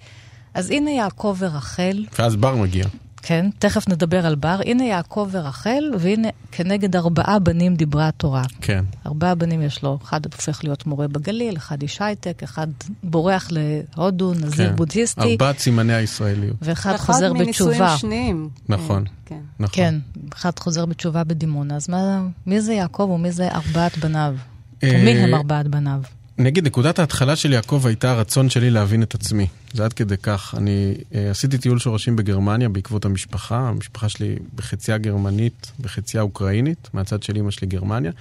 אז 0.53 0.69
הנה 0.69 0.91
יעקב 0.91 1.35
ורחל. 1.39 2.05
ואז 2.19 2.35
בר 2.35 2.55
מגיע. 2.55 2.85
כן, 3.27 3.49
תכף 3.59 3.89
נדבר 3.89 4.25
על 4.25 4.35
בר. 4.35 4.59
הנה 4.65 4.83
יעקב 4.83 5.27
ורחל, 5.31 5.83
והנה 5.99 6.27
כנגד 6.51 6.95
ארבעה 6.95 7.39
בנים 7.39 7.75
דיברה 7.75 8.07
התורה. 8.07 8.43
כן. 8.61 8.83
ארבעה 9.05 9.35
בנים 9.35 9.61
יש 9.61 9.83
לו, 9.83 9.99
אחד 10.03 10.25
הופך 10.25 10.63
להיות 10.63 10.85
מורה 10.85 11.07
בגליל, 11.07 11.57
אחד 11.57 11.81
איש 11.81 12.01
הייטק, 12.01 12.43
אחד 12.43 12.67
בורח 13.03 13.47
להודו, 13.51 14.33
נזיר 14.33 14.69
כן. 14.69 14.75
בודהיסטי. 14.75 15.21
ארבעת 15.21 15.59
סימני 15.59 15.93
הישראליות. 15.93 16.55
ואחד 16.61 16.97
חוזר 16.97 17.33
בתשובה. 17.33 17.71
אחד 17.71 17.81
מנישואים 17.83 17.97
שניים. 17.97 18.49
נכון. 18.69 19.03
כן. 19.25 19.39
נכון. 19.59 19.75
כן, 19.75 19.95
אחד 20.33 20.59
חוזר 20.59 20.85
בתשובה 20.85 21.23
בדימונה. 21.23 21.75
אז 21.75 21.89
מה, 21.89 22.27
מי 22.45 22.61
זה 22.61 22.73
יעקב 22.73 23.09
ומי 23.13 23.31
זה 23.31 23.47
ארבעת 23.47 23.97
בניו? 23.97 24.35
ומי 24.83 25.11
הם 25.11 25.33
אה, 25.33 25.37
ארבעת 25.37 25.67
בניו? 25.67 26.01
נגיד, 26.37 26.65
נקודת 26.65 26.99
ההתחלה 26.99 27.35
של 27.35 27.53
יעקב 27.53 27.83
הייתה 27.85 28.11
הרצון 28.11 28.49
שלי 28.49 28.69
להבין 28.69 29.03
את 29.03 29.15
עצמי. 29.15 29.47
זה 29.73 29.85
עד 29.85 29.93
כדי 29.93 30.17
כך. 30.17 30.55
אני 30.57 30.93
uh, 30.97 31.15
עשיתי 31.31 31.57
טיול 31.57 31.79
שורשים 31.79 32.15
בגרמניה 32.15 32.69
בעקבות 32.69 33.05
המשפחה. 33.05 33.57
המשפחה 33.57 34.09
שלי 34.09 34.35
בחציה 34.55 34.97
גרמנית, 34.97 35.71
בחציה 35.79 36.21
אוקראינית, 36.21 36.89
מהצד 36.93 37.23
של 37.23 37.37
אמא 37.37 37.51
שלי 37.51 37.67
גרמניה. 37.67 38.11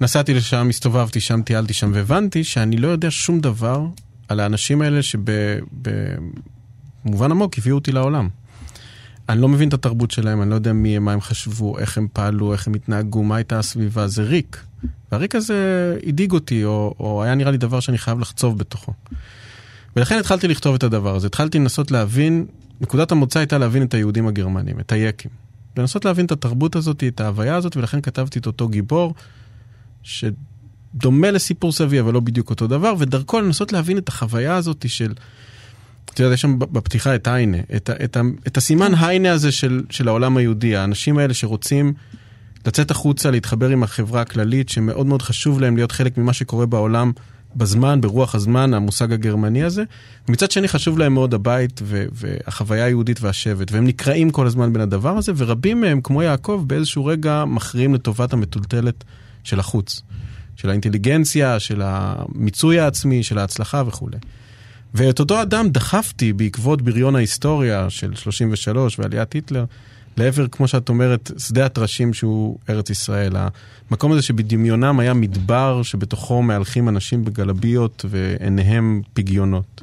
נסעתי 0.00 0.34
לשם, 0.34 0.68
הסתובבתי 0.68 1.20
שם, 1.20 1.42
טיילתי 1.42 1.74
שם, 1.74 1.90
והבנתי 1.94 2.44
שאני 2.44 2.76
לא 2.76 2.88
יודע 2.88 3.10
שום 3.10 3.40
דבר 3.40 3.86
על 4.28 4.40
האנשים 4.40 4.82
האלה 4.82 5.00
שבמובן 5.02 6.00
עמוק 7.30 7.58
הביאו 7.58 7.74
אותי 7.74 7.92
לעולם. 7.92 8.28
אני 9.28 9.40
לא 9.40 9.48
מבין 9.48 9.68
את 9.68 9.74
התרבות 9.74 10.10
שלהם, 10.10 10.42
אני 10.42 10.50
לא 10.50 10.54
יודע 10.54 10.72
מי 10.72 10.98
מה 10.98 11.12
הם 11.12 11.20
חשבו, 11.20 11.78
איך 11.78 11.98
הם 11.98 12.06
פעלו, 12.12 12.52
איך 12.52 12.66
הם 12.66 12.74
התנהגו, 12.74 13.22
מה 13.22 13.36
הייתה 13.36 13.58
הסביבה, 13.58 14.08
זה 14.08 14.22
ריק. 14.22 14.64
והריק 15.12 15.34
הזה 15.34 15.96
הדאיג 16.06 16.32
אותי, 16.32 16.64
או, 16.64 16.94
או 17.00 17.22
היה 17.22 17.34
נראה 17.34 17.50
לי 17.50 17.58
דבר 17.58 17.80
שאני 17.80 17.98
חייב 17.98 18.18
לחצוב 18.18 18.58
בתוכו. 18.58 18.92
ולכן 19.96 20.18
התחלתי 20.18 20.48
לכתוב 20.48 20.74
את 20.74 20.82
הדבר 20.82 21.16
הזה, 21.16 21.26
התחלתי 21.26 21.58
לנסות 21.58 21.90
להבין, 21.90 22.46
נקודת 22.80 23.12
המוצא 23.12 23.38
הייתה 23.38 23.58
להבין 23.58 23.82
את 23.82 23.94
היהודים 23.94 24.28
הגרמנים, 24.28 24.80
את 24.80 24.92
היקים. 24.92 25.30
לנסות 25.76 26.04
להבין 26.04 26.26
את 26.26 26.32
התרבות 26.32 26.76
הזאת, 26.76 27.04
את 27.08 27.20
ההוויה 27.20 27.56
הזאת, 27.56 27.76
ולכן 27.76 28.00
כתבתי 28.00 28.38
את 28.38 28.46
אותו 28.46 28.68
גיבור, 28.68 29.14
ש... 30.02 30.24
דומה 30.94 31.30
לסיפור 31.30 31.72
סבי, 31.72 32.00
אבל 32.00 32.12
לא 32.12 32.20
בדיוק 32.20 32.50
אותו 32.50 32.66
דבר, 32.66 32.94
ודרכו 32.98 33.40
לנסות 33.40 33.72
להבין 33.72 33.98
את 33.98 34.08
החוויה 34.08 34.56
הזאת 34.56 34.84
של... 34.88 35.12
אתה 36.04 36.22
יודע, 36.22 36.34
יש 36.34 36.40
שם 36.40 36.58
בפתיחה 36.58 37.14
את 37.14 37.28
היינה, 37.28 37.58
את, 37.76 37.90
את, 38.04 38.16
את 38.46 38.56
הסימן 38.56 38.92
היינה 38.94 39.32
הזה 39.32 39.52
של, 39.52 39.82
של 39.90 40.08
העולם 40.08 40.36
היהודי, 40.36 40.76
האנשים 40.76 41.18
האלה 41.18 41.34
שרוצים 41.34 41.92
לצאת 42.66 42.90
החוצה, 42.90 43.30
להתחבר 43.30 43.68
עם 43.68 43.82
החברה 43.82 44.20
הכללית, 44.20 44.68
שמאוד 44.68 45.06
מאוד 45.06 45.22
חשוב 45.22 45.60
להם 45.60 45.76
להיות 45.76 45.92
חלק 45.92 46.18
ממה 46.18 46.32
שקורה 46.32 46.66
בעולם 46.66 47.12
בזמן, 47.56 48.00
ברוח 48.00 48.34
הזמן, 48.34 48.74
המושג 48.74 49.12
הגרמני 49.12 49.62
הזה. 49.62 49.82
ומצד 50.28 50.50
שני 50.50 50.68
חשוב 50.68 50.98
להם 50.98 51.14
מאוד 51.14 51.34
הבית 51.34 51.80
ו- 51.84 52.04
והחוויה 52.12 52.84
היהודית 52.84 53.22
והשבט, 53.22 53.72
והם 53.72 53.86
נקראים 53.86 54.30
כל 54.30 54.46
הזמן 54.46 54.72
בין 54.72 54.82
הדבר 54.82 55.16
הזה, 55.16 55.32
ורבים 55.36 55.80
מהם, 55.80 56.00
כמו 56.00 56.22
יעקב, 56.22 56.64
באיזשהו 56.66 57.04
רגע 57.04 57.44
מכריעים 57.44 57.94
לטובת 57.94 58.32
המטולטלת 58.32 59.04
של 59.44 59.60
החוץ, 59.60 60.02
של 60.56 60.70
האינטליגנציה, 60.70 61.60
של 61.60 61.82
המיצוי 61.84 62.80
העצמי, 62.80 63.22
של 63.22 63.38
ההצלחה 63.38 63.82
וכולי. 63.86 64.16
ואת 64.94 65.20
אותו 65.20 65.42
אדם 65.42 65.68
דחפתי 65.68 66.32
בעקבות 66.32 66.82
בריון 66.82 67.16
ההיסטוריה 67.16 67.90
של 67.90 68.14
33 68.14 68.98
ועליית 68.98 69.32
היטלר, 69.32 69.64
לעבר, 70.16 70.46
כמו 70.48 70.68
שאת 70.68 70.88
אומרת, 70.88 71.30
שדה 71.38 71.66
הטרשים 71.66 72.14
שהוא 72.14 72.58
ארץ 72.70 72.90
ישראל. 72.90 73.32
המקום 73.90 74.12
הזה 74.12 74.22
שבדמיונם 74.22 75.00
היה 75.00 75.14
מדבר 75.14 75.82
שבתוכו 75.82 76.42
מהלכים 76.42 76.88
אנשים 76.88 77.24
בגלביות 77.24 78.04
ועיניהם 78.08 79.02
פגיונות. 79.12 79.82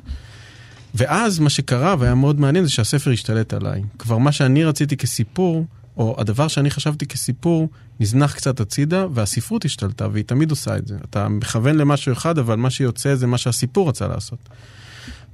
ואז 0.95 1.39
מה 1.39 1.49
שקרה, 1.49 1.95
והיה 1.99 2.15
מאוד 2.15 2.39
מעניין, 2.39 2.65
זה 2.65 2.71
שהספר 2.71 3.11
השתלט 3.11 3.53
עליי. 3.53 3.83
כבר 3.99 4.17
מה 4.17 4.31
שאני 4.31 4.63
רציתי 4.63 4.97
כסיפור, 4.97 5.65
או 5.97 6.15
הדבר 6.17 6.47
שאני 6.47 6.69
חשבתי 6.69 7.05
כסיפור, 7.05 7.69
נזנח 7.99 8.33
קצת 8.33 8.59
הצידה, 8.59 9.05
והספרות 9.13 9.65
השתלטה, 9.65 10.07
והיא 10.11 10.23
תמיד 10.25 10.51
עושה 10.51 10.77
את 10.77 10.87
זה. 10.87 10.95
אתה 11.09 11.29
מכוון 11.29 11.75
למשהו 11.75 12.13
אחד, 12.13 12.37
אבל 12.37 12.55
מה 12.55 12.69
שיוצא 12.69 13.15
זה 13.15 13.27
מה 13.27 13.37
שהסיפור 13.37 13.89
רצה 13.89 14.07
לעשות. 14.07 14.49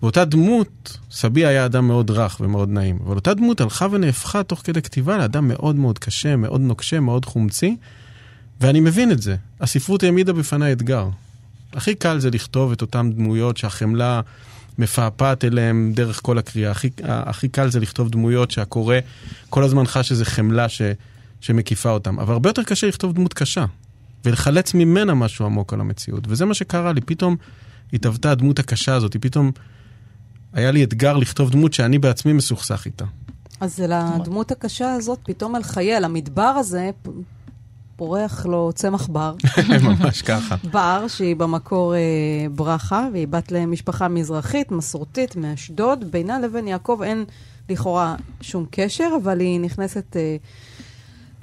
ואותה 0.01 0.25
דמות, 0.25 0.97
סבי 1.11 1.45
היה 1.45 1.65
אדם 1.65 1.87
מאוד 1.87 2.11
רך 2.11 2.37
ומאוד 2.41 2.69
נעים, 2.69 2.99
אבל 3.05 3.15
אותה 3.15 3.33
דמות 3.33 3.61
הלכה 3.61 3.87
ונהפכה 3.91 4.43
תוך 4.43 4.61
כדי 4.63 4.81
כתיבה 4.81 5.17
לאדם 5.17 5.47
מאוד 5.47 5.75
מאוד 5.75 5.99
קשה, 5.99 6.35
מאוד 6.35 6.61
נוקשה, 6.61 6.99
מאוד 6.99 7.25
חומצי, 7.25 7.77
ואני 8.61 8.79
מבין 8.79 9.11
את 9.11 9.21
זה. 9.21 9.35
הספרות 9.61 10.03
העמידה 10.03 10.33
בפניי 10.33 10.73
אתגר. 10.73 11.09
הכי 11.73 11.95
קל 11.95 12.19
זה 12.19 12.29
לכתוב 12.29 12.71
את 12.71 12.81
אותן 12.81 13.11
דמויות 13.11 13.57
שהחמלה 13.57 14.21
מפעפעת 14.77 15.45
אליהם 15.45 15.91
דרך 15.95 16.19
כל 16.23 16.37
הקריאה. 16.37 16.71
הכי, 16.71 16.89
הכי 17.03 17.47
קל 17.47 17.69
זה 17.69 17.79
לכתוב 17.79 18.09
דמויות 18.09 18.51
שהקורא 18.51 18.95
כל 19.49 19.63
הזמן 19.63 19.85
חש 19.85 20.11
איזה 20.11 20.25
חמלה 20.25 20.69
ש, 20.69 20.81
שמקיפה 21.41 21.89
אותם. 21.89 22.19
אבל 22.19 22.33
הרבה 22.33 22.49
יותר 22.49 22.63
קשה 22.63 22.87
לכתוב 22.87 23.13
דמות 23.13 23.33
קשה, 23.33 23.65
ולחלץ 24.25 24.73
ממנה 24.73 25.13
משהו 25.13 25.45
עמוק 25.45 25.73
על 25.73 25.81
המציאות. 25.81 26.23
וזה 26.27 26.45
מה 26.45 26.53
שקרה 26.53 26.93
לי, 26.93 27.01
פתאום 27.01 27.35
התהוותה 27.93 28.31
הדמות 28.31 28.59
הקשה 28.59 28.95
הזאת, 28.95 29.13
היא 29.13 29.21
פתאום... 29.21 29.51
היה 30.55 30.71
לי 30.71 30.83
אתגר 30.83 31.17
לכתוב 31.17 31.49
דמות 31.49 31.73
שאני 31.73 31.99
בעצמי 31.99 32.33
מסוכסך 32.33 32.85
איתה. 32.85 33.05
אז 33.59 33.79
לדמות 33.79 34.51
הקשה 34.51 34.93
הזאת, 34.93 35.19
פתאום 35.23 35.55
על 35.55 35.63
חייל, 35.63 36.03
המדבר 36.03 36.41
הזה, 36.41 36.89
פורח 37.95 38.45
לו 38.45 38.71
צמח 38.75 39.07
בר. 39.07 39.35
ממש 39.83 40.21
ככה. 40.21 40.55
בר, 40.71 41.05
שהיא 41.07 41.35
במקור 41.35 41.95
אה, 41.95 41.99
ברכה, 42.55 43.07
והיא 43.13 43.27
בת 43.27 43.51
למשפחה 43.51 44.07
מזרחית, 44.07 44.71
מסורתית, 44.71 45.35
מאשדוד. 45.35 46.11
בינה 46.11 46.39
לבין 46.39 46.67
יעקב 46.67 46.99
אין 47.03 47.25
לכאורה 47.69 48.15
שום 48.41 48.65
קשר, 48.71 49.09
אבל 49.23 49.39
היא 49.39 49.59
נכנסת 49.59 50.15
אה, 50.15 50.37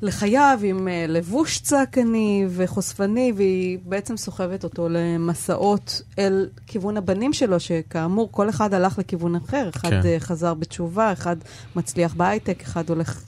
לחייו 0.02 0.58
עם 0.62 0.88
uh, 0.88 1.10
לבוש 1.10 1.58
צעקני 1.58 2.46
וחושפני, 2.48 3.32
והיא 3.36 3.78
בעצם 3.84 4.16
סוחבת 4.16 4.64
אותו 4.64 4.88
למסעות 4.90 6.02
אל 6.18 6.48
כיוון 6.66 6.96
הבנים 6.96 7.32
שלו, 7.32 7.60
שכאמור, 7.60 8.28
כל 8.32 8.48
אחד 8.48 8.74
הלך 8.74 8.98
לכיוון 8.98 9.36
אחר. 9.36 9.68
אחד 9.76 9.90
כן. 9.90 10.00
uh, 10.00 10.20
חזר 10.20 10.54
בתשובה, 10.54 11.12
אחד 11.12 11.36
מצליח 11.76 12.14
בהייטק, 12.14 12.62
אחד 12.62 12.88
הולך 12.90 13.22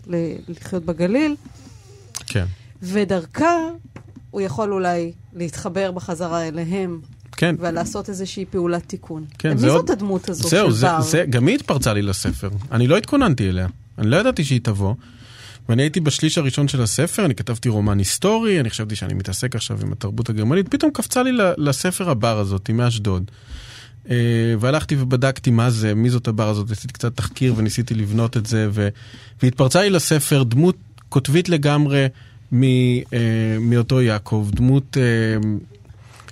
לחיות 0.48 0.84
בגליל. 0.84 1.36
כן. 2.26 2.44
ודרכה 2.82 3.56
הוא 4.30 4.40
יכול 4.40 4.72
אולי 4.72 5.12
להתחבר 5.32 5.90
בחזרה 5.90 6.48
אליהם. 6.48 7.00
כן. 7.36 7.56
ולעשות 7.58 8.08
איזושהי 8.08 8.44
פעולת 8.44 8.82
תיקון. 8.86 9.24
כן, 9.38 9.52
מי 9.52 9.58
זאת 9.58 9.76
עוד... 9.76 9.90
הדמות 9.90 10.28
הזאת 10.28 10.50
זהו, 10.50 10.66
של 10.66 10.72
זה, 10.72 10.86
בר? 10.86 11.00
זה, 11.00 11.24
גם 11.30 11.46
היא 11.46 11.54
התפרצה 11.54 11.92
לי 11.92 12.02
לספר. 12.02 12.48
אני 12.72 12.86
לא 12.86 12.96
התכוננתי 12.96 13.48
אליה. 13.48 13.66
אני 13.98 14.10
לא 14.10 14.16
ידעתי 14.16 14.44
שהיא 14.44 14.60
תבוא. 14.62 14.94
ואני 15.68 15.82
הייתי 15.82 16.00
בשליש 16.00 16.38
הראשון 16.38 16.68
של 16.68 16.82
הספר, 16.82 17.24
אני 17.24 17.34
כתבתי 17.34 17.68
רומן 17.68 17.98
היסטורי, 17.98 18.60
אני 18.60 18.70
חשבתי 18.70 18.96
שאני 18.96 19.14
מתעסק 19.14 19.56
עכשיו 19.56 19.78
עם 19.82 19.92
התרבות 19.92 20.28
הגרמנית, 20.28 20.68
פתאום 20.68 20.90
קפצה 20.90 21.22
לי 21.22 21.30
לספר 21.58 22.10
הבר 22.10 22.38
הזאת, 22.38 22.70
מאשדוד. 22.70 23.30
אה, 24.10 24.16
והלכתי 24.60 24.96
ובדקתי 24.98 25.50
מה 25.50 25.70
זה, 25.70 25.94
מי 25.94 26.10
זאת 26.10 26.28
הבר 26.28 26.48
הזאת, 26.48 26.70
עשיתי 26.70 26.92
קצת 26.92 27.16
תחקיר 27.16 27.54
וניסיתי 27.56 27.94
לבנות 27.94 28.36
את 28.36 28.46
זה, 28.46 28.68
ו... 28.72 28.88
והתפרצה 29.42 29.82
לי 29.82 29.90
לספר 29.90 30.42
דמות 30.42 30.76
קוטבית 31.08 31.48
לגמרי 31.48 32.06
מ... 32.52 32.62
אה, 32.62 33.58
מאותו 33.60 34.02
יעקב, 34.02 34.48
דמות 34.52 34.96
אה, 34.96 35.02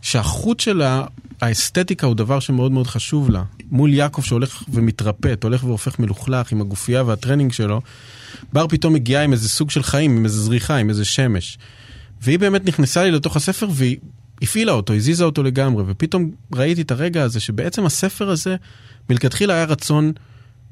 שהחוט 0.02 0.60
שלה, 0.60 1.04
האסתטיקה 1.40 2.06
הוא 2.06 2.14
דבר 2.14 2.40
שמאוד 2.40 2.72
מאוד 2.72 2.86
חשוב 2.86 3.30
לה. 3.30 3.42
מול 3.70 3.94
יעקב 3.94 4.22
שהולך 4.22 4.62
ומתרפט, 4.68 5.44
הולך 5.44 5.64
והופך 5.64 5.98
מלוכלך 5.98 6.52
עם 6.52 6.60
הגופייה 6.60 7.02
והטרנינג 7.02 7.52
שלו, 7.52 7.80
בר 8.52 8.66
פתאום 8.66 8.92
מגיעה 8.92 9.24
עם 9.24 9.32
איזה 9.32 9.48
סוג 9.48 9.70
של 9.70 9.82
חיים, 9.82 10.16
עם 10.16 10.24
איזה 10.24 10.40
זריחה, 10.40 10.76
עם 10.76 10.88
איזה 10.88 11.04
שמש. 11.04 11.58
והיא 12.22 12.38
באמת 12.38 12.66
נכנסה 12.66 13.04
לי 13.04 13.10
לתוך 13.10 13.36
הספר 13.36 13.68
והיא 13.72 13.96
הפעילה 14.42 14.72
אותו, 14.72 14.94
הזיזה 14.94 15.24
אותו 15.24 15.42
לגמרי, 15.42 15.84
ופתאום 15.86 16.30
ראיתי 16.54 16.82
את 16.82 16.90
הרגע 16.90 17.22
הזה 17.22 17.40
שבעצם 17.40 17.86
הספר 17.86 18.30
הזה, 18.30 18.56
מלכתחילה 19.10 19.54
היה 19.54 19.64
רצון 19.64 20.12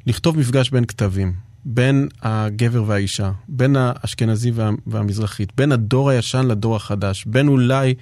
לכתוב 0.07 0.39
מפגש 0.39 0.71
בין 0.71 0.85
כתבים, 0.85 1.33
בין 1.65 2.09
הגבר 2.23 2.85
והאישה, 2.87 3.31
בין 3.49 3.77
האשכנזי 3.77 4.51
וה, 4.51 4.71
והמזרחית, 4.87 5.53
בין 5.57 5.73
הדור 5.73 6.11
הישן 6.11 6.47
לדור 6.47 6.77
החדש, 6.77 7.25
בין 7.27 7.49
אולי 7.49 7.95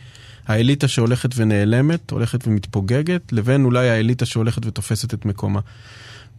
האליטה 0.46 0.88
שהולכת 0.88 1.30
ונעלמת, 1.36 2.10
הולכת 2.10 2.46
ומתפוגגת, 2.46 3.32
לבין 3.32 3.64
אולי 3.64 3.90
האליטה 3.90 4.26
שהולכת 4.26 4.66
ותופסת 4.66 5.14
את 5.14 5.24
מקומה. 5.24 5.60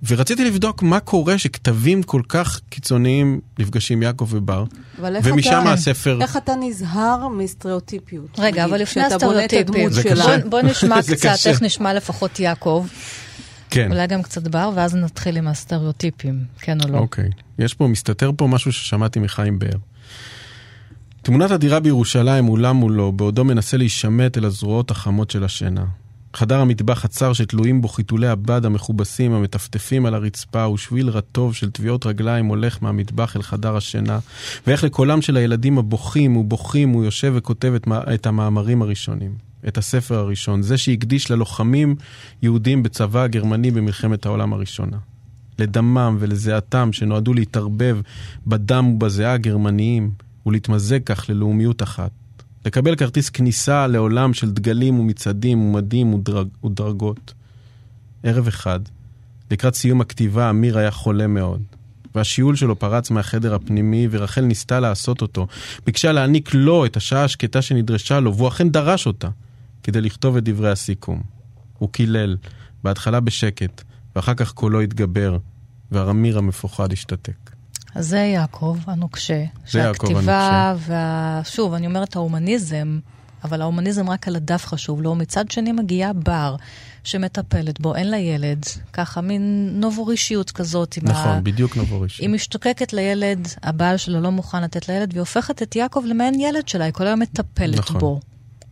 ורציתי 0.08 0.46
לבדוק 0.46 0.84
מה 0.84 1.00
קורה 1.00 1.38
שכתבים 1.38 2.04
כל 2.04 2.22
כך 2.30 2.60
קיצוניים 2.70 3.40
נפגשים 3.60 4.04
יעקב 4.04 4.28
ובר, 4.32 4.64
ומשם 5.00 5.60
אתה, 5.62 5.74
הספר... 5.74 6.20
איך 6.22 6.38
אתה 6.38 6.54
נזהר 6.56 7.28
מסטריאוטיפיות? 7.28 8.40
רגע, 8.40 8.66
אבל 8.66 8.82
לפני 8.82 9.04
הסטריאוטיפים, 9.04 9.90
בוא, 9.90 10.38
בוא 10.50 10.62
נשמע 10.62 11.02
קצת 11.04 11.14
קשה. 11.14 11.50
איך 11.50 11.62
נשמע 11.62 11.94
לפחות 11.94 12.40
יעקב. 12.40 12.88
כן. 13.70 13.92
אולי 13.92 14.08
גם 14.08 14.22
קצת 14.22 14.48
בר, 14.48 14.72
ואז 14.76 14.96
נתחיל 14.96 15.38
עם 15.38 15.48
הסטריאוטיפים, 15.48 16.44
כן 16.62 16.82
או 16.82 16.88
לא. 16.88 16.98
אוקיי. 16.98 17.30
יש 17.60 17.74
פה, 17.74 17.88
מסתתר 17.88 18.32
פה 18.38 18.48
משהו 18.48 18.72
ששמעתי 18.72 19.20
מחיים 19.20 19.60
באר. 19.60 19.78
תמונת 21.22 21.52
הדירה 21.52 21.80
בירושלים 21.80 22.44
מולה 22.44 22.74
מולו, 22.74 23.12
בעודו 23.12 23.46
מנסה 23.46 23.78
להישמט 23.78 24.38
אל 24.38 24.46
הזרועות 24.46 24.92
החמות 24.92 25.32
של 25.32 25.44
השינה. 25.44 25.86
חדר 26.34 26.60
המטבח 26.60 27.06
הצר 27.06 27.34
שתלויים 27.34 27.82
בו 27.82 27.88
חיתולי 27.88 28.28
הבד 28.28 28.66
המכובסים 28.66 29.34
המטפטפים 29.34 30.06
על 30.06 30.16
הרצפה 30.16 30.68
ושביל 30.68 31.10
רטוב 31.10 31.56
של 31.56 31.72
טביעות 31.72 32.06
רגליים 32.06 32.46
הולך 32.46 32.84
מהמטבח 32.84 33.36
אל 33.36 33.42
חדר 33.42 33.76
השינה 33.76 34.20
ואיך 34.68 34.84
לקולם 34.84 35.22
של 35.22 35.38
הילדים 35.38 35.78
הבוכים 35.78 36.38
ובוכים 36.38 36.90
הוא 36.90 37.06
יושב 37.06 37.34
וכותב 37.36 37.74
את, 37.76 37.88
את 38.14 38.28
המאמרים 38.28 38.82
הראשונים, 38.82 39.36
את 39.68 39.78
הספר 39.78 40.16
הראשון, 40.16 40.62
זה 40.62 40.78
שהקדיש 40.78 41.32
ללוחמים 41.32 41.96
יהודים 42.42 42.84
בצבא 42.84 43.22
הגרמני 43.22 43.72
במלחמת 43.72 44.26
העולם 44.26 44.54
הראשונה. 44.54 44.98
לדמם 45.60 46.18
ולזיעתם 46.20 46.94
שנועדו 46.94 47.34
להתערבב 47.34 47.98
בדם 48.48 48.88
ובזיעה 48.88 49.34
הגרמניים 49.34 50.12
ולהתמזג 50.46 51.04
כך 51.06 51.30
ללאומיות 51.30 51.84
אחת. 51.84 52.12
לקבל 52.66 52.96
כרטיס 52.96 53.30
כניסה 53.30 53.88
לעולם 53.88 54.34
של 54.34 54.52
דגלים 54.52 55.00
ומצעדים 55.00 55.62
ומדים 55.62 56.14
ודרג, 56.14 56.48
ודרגות. 56.66 57.34
ערב 58.24 58.48
אחד, 58.48 58.80
לקראת 59.52 59.76
סיום 59.76 60.02
הכתיבה, 60.02 60.50
אמיר 60.50 60.78
היה 60.78 60.92
חולה 60.92 61.28
מאוד. 61.28 61.62
והשיעול 62.16 62.56
שלו 62.56 62.80
פרץ 62.80 63.12
מהחדר 63.12 63.56
הפנימי, 63.56 64.08
ורחל 64.12 64.42
ניסתה 64.42 64.80
לעשות 64.80 65.22
אותו. 65.22 65.48
ביקשה 65.86 66.12
להעניק 66.12 66.54
לו 66.54 66.86
את 66.86 66.98
השעה 66.98 67.24
השקטה 67.24 67.62
שנדרשה 67.62 68.20
לו, 68.20 68.36
והוא 68.36 68.48
אכן 68.48 68.70
דרש 68.70 69.08
אותה, 69.08 69.30
כדי 69.84 70.02
לכתוב 70.02 70.38
את 70.38 70.44
דברי 70.44 70.72
הסיכום. 70.72 71.22
הוא 71.78 71.90
קילל, 71.90 72.38
בהתחלה 72.84 73.20
בשקט, 73.20 73.84
ואחר 74.16 74.34
כך 74.34 74.52
קולו 74.52 74.82
התגבר, 74.82 75.38
והרמיר 75.92 76.38
המפוחד 76.38 76.94
השתתק. 76.94 77.59
אז 77.96 78.08
זה 78.08 78.18
יעקב 78.18 78.78
הנוקשה. 78.88 79.44
זה 79.72 79.80
יעקב 79.80 80.08
הנוקשה. 80.08 80.76
וה... 80.78 81.42
שוב, 81.46 81.74
אני 81.74 81.88
אומרת 81.88 82.16
ההומניזם, 82.16 83.00
אבל 83.44 83.62
ההומניזם 83.62 84.10
רק 84.10 84.28
על 84.28 84.36
הדף 84.36 84.66
חשוב 84.66 85.02
לו. 85.02 85.16
מצד 85.16 85.52
שני 85.52 85.72
מגיעה 85.72 86.14
בר 86.14 86.56
שמטפלת 87.04 87.82
בו, 87.82 87.96
אין 87.96 88.12
לה 88.12 88.18
ילד, 88.18 88.66
ככה 88.94 89.22
מין 89.22 89.70
נובורישיות 89.74 90.52
כזאת. 90.52 90.98
נכון, 91.02 91.32
ה... 91.32 91.42
בדיוק 91.42 91.78
נובורישיות. 91.78 92.22
היא 92.22 92.30
משתוקקת 92.30 92.94
לילד, 92.94 93.48
הבעל 93.64 93.98
שלה 93.98 94.20
לא 94.20 94.32
מוכן 94.32 94.64
לתת 94.64 94.90
לילד, 94.90 95.10
והיא 95.12 95.20
הופכת 95.20 95.62
את 95.62 95.76
יעקב 95.76 96.04
למעין 96.06 96.40
ילד 96.40 96.68
שלה, 96.68 96.86
היא 96.86 96.94
כל 96.94 97.08
היום 97.08 97.20
מטפלת 97.20 97.80
נכון. 97.80 98.00
בו. 98.00 98.20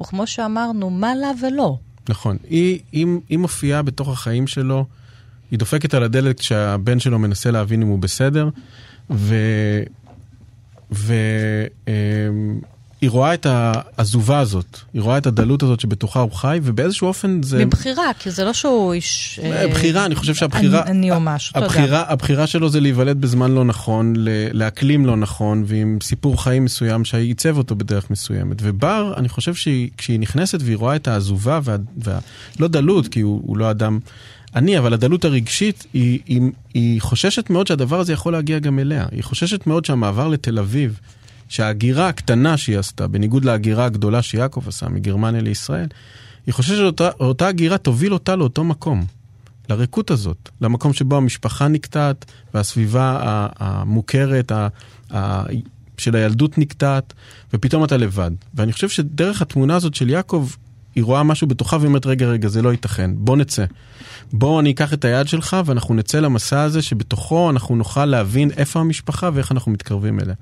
וכמו 0.02 0.28
שאמרנו, 0.28 0.90
מה 0.90 1.16
לה 1.16 1.32
ולא. 1.42 1.78
נכון. 2.10 2.38
היא, 2.50 2.80
היא, 2.92 3.08
היא 3.30 3.38
מופיעה 3.38 3.82
בתוך 3.82 4.10
החיים 4.10 4.48
שלו, 4.48 4.86
היא 5.52 5.60
דופקת 5.60 5.94
על 5.94 6.04
הדלת 6.04 6.40
כשהבן 6.40 7.00
שלו 7.00 7.20
מנסה 7.20 7.52
להבין 7.52 7.82
אם 7.82 7.88
הוא 7.88 8.00
בסדר, 8.00 8.50
ו... 9.10 9.36
ו... 10.92 11.14
אמ, 11.88 12.60
היא 13.02 13.10
רואה 13.10 13.34
את 13.34 13.46
העזובה 13.50 14.40
הזאת, 14.40 14.80
היא 14.94 15.02
רואה 15.02 15.18
את 15.18 15.26
הדלות 15.26 15.64
הזאת 15.64 15.80
שבתוכה 15.80 16.20
הוא 16.20 16.32
חי, 16.32 16.60
ובאיזשהו 16.64 17.08
אופן 17.08 17.44
זה... 17.44 17.66
מבחירה, 17.66 18.04
כי 18.20 18.32
זה 18.32 18.46
לא 18.46 18.54
שהוא 18.54 18.94
איש... 18.94 19.40
אה, 19.44 19.68
בחירה, 19.68 20.06
אני 20.06 20.16
חושב 20.16 20.36
שהבחירה... 20.36 20.84
אני 20.84 21.12
או 21.12 21.20
משהו, 21.20 21.54
אתה 21.58 21.82
יודע. 21.82 22.04
הבחירה 22.08 22.48
שלו 22.48 22.70
זה 22.70 22.80
להיוולד 22.80 23.22
בזמן 23.22 23.52
לא 23.52 23.66
נכון, 23.66 24.14
לאקלים 24.54 25.06
לא 25.06 25.18
נכון, 25.18 25.64
ועם 25.68 25.98
סיפור 26.02 26.44
חיים 26.44 26.66
מסוים 26.66 27.06
שעיצב 27.06 27.58
אותו 27.58 27.76
בדרך 27.76 28.10
מסוימת. 28.10 28.58
ובר, 28.62 29.14
אני 29.18 29.30
חושב 29.30 29.56
שכשהיא 29.56 30.20
נכנסת 30.20 30.60
והיא 30.62 30.78
רואה 30.78 30.96
את 30.96 31.08
העזובה, 31.08 31.60
וה... 31.64 31.76
וה... 31.98 32.20
לא 32.60 32.68
דלות, 32.68 33.08
כי 33.08 33.22
הוא, 33.22 33.42
הוא 33.46 33.58
לא 33.58 33.72
אדם 33.72 34.00
עני, 34.56 34.78
אבל 34.78 34.94
הדלות 34.94 35.26
הרגשית, 35.26 35.86
היא, 35.94 36.20
היא, 36.26 36.42
היא 36.74 37.02
חוששת 37.02 37.50
מאוד 37.50 37.68
שהדבר 37.68 38.00
הזה 38.00 38.14
יכול 38.14 38.34
להגיע 38.34 38.60
גם 38.60 38.80
אליה. 38.80 39.06
היא 39.12 39.24
חוששת 39.24 39.68
מאוד 39.68 39.86
שהמעבר 39.86 40.28
לתל 40.28 40.60
אביב... 40.60 41.00
שההגירה 41.50 42.10
הקטנה 42.10 42.58
שהיא 42.58 42.78
עשתה, 42.78 43.08
בניגוד 43.08 43.46
להגירה 43.46 43.86
הגדולה 43.86 44.22
שיעקב 44.22 44.68
עשה 44.68 44.90
מגרמניה 44.90 45.42
לישראל, 45.42 45.88
היא 46.46 46.54
חושבת 46.54 46.78
שאותה 46.78 47.48
הגירה 47.48 47.78
תוביל 47.78 48.14
אותה 48.14 48.36
לאותו 48.36 48.64
מקום, 48.64 49.06
לריקות 49.70 50.12
הזאת, 50.12 50.50
למקום 50.62 50.94
שבו 50.94 51.18
המשפחה 51.18 51.68
נקטעת 51.68 52.26
והסביבה 52.54 53.48
המוכרת 53.60 54.52
של 55.98 56.16
הילדות 56.16 56.58
נקטעת, 56.58 57.14
ופתאום 57.54 57.84
אתה 57.84 57.98
לבד. 57.98 58.32
ואני 58.54 58.74
חושב 58.74 58.90
שדרך 58.90 59.42
התמונה 59.42 59.76
הזאת 59.76 59.96
של 59.96 60.10
יעקב, 60.10 60.48
היא 60.98 61.04
רואה 61.04 61.24
משהו 61.24 61.48
בתוכה 61.48 61.78
ואומרת, 61.82 62.06
רגע, 62.06 62.26
רגע, 62.26 62.48
זה 62.48 62.62
לא 62.62 62.72
ייתכן, 62.72 63.12
בוא 63.16 63.38
נצא. 63.38 63.66
בוא 64.34 64.60
אני 64.60 64.72
אקח 64.72 64.94
את 64.94 65.06
היד 65.06 65.28
שלך 65.28 65.58
ואנחנו 65.66 65.96
נצא 65.96 66.20
למסע 66.20 66.62
הזה 66.62 66.82
שבתוכו 66.82 67.50
אנחנו 67.50 67.76
נוכל 67.76 68.06
להבין 68.06 68.52
איפה 68.58 68.80
המשפחה 68.80 69.30
ואיך 69.34 69.52
אנחנו 69.52 69.72
מתקרבים 69.72 70.20
אליה. 70.20 70.36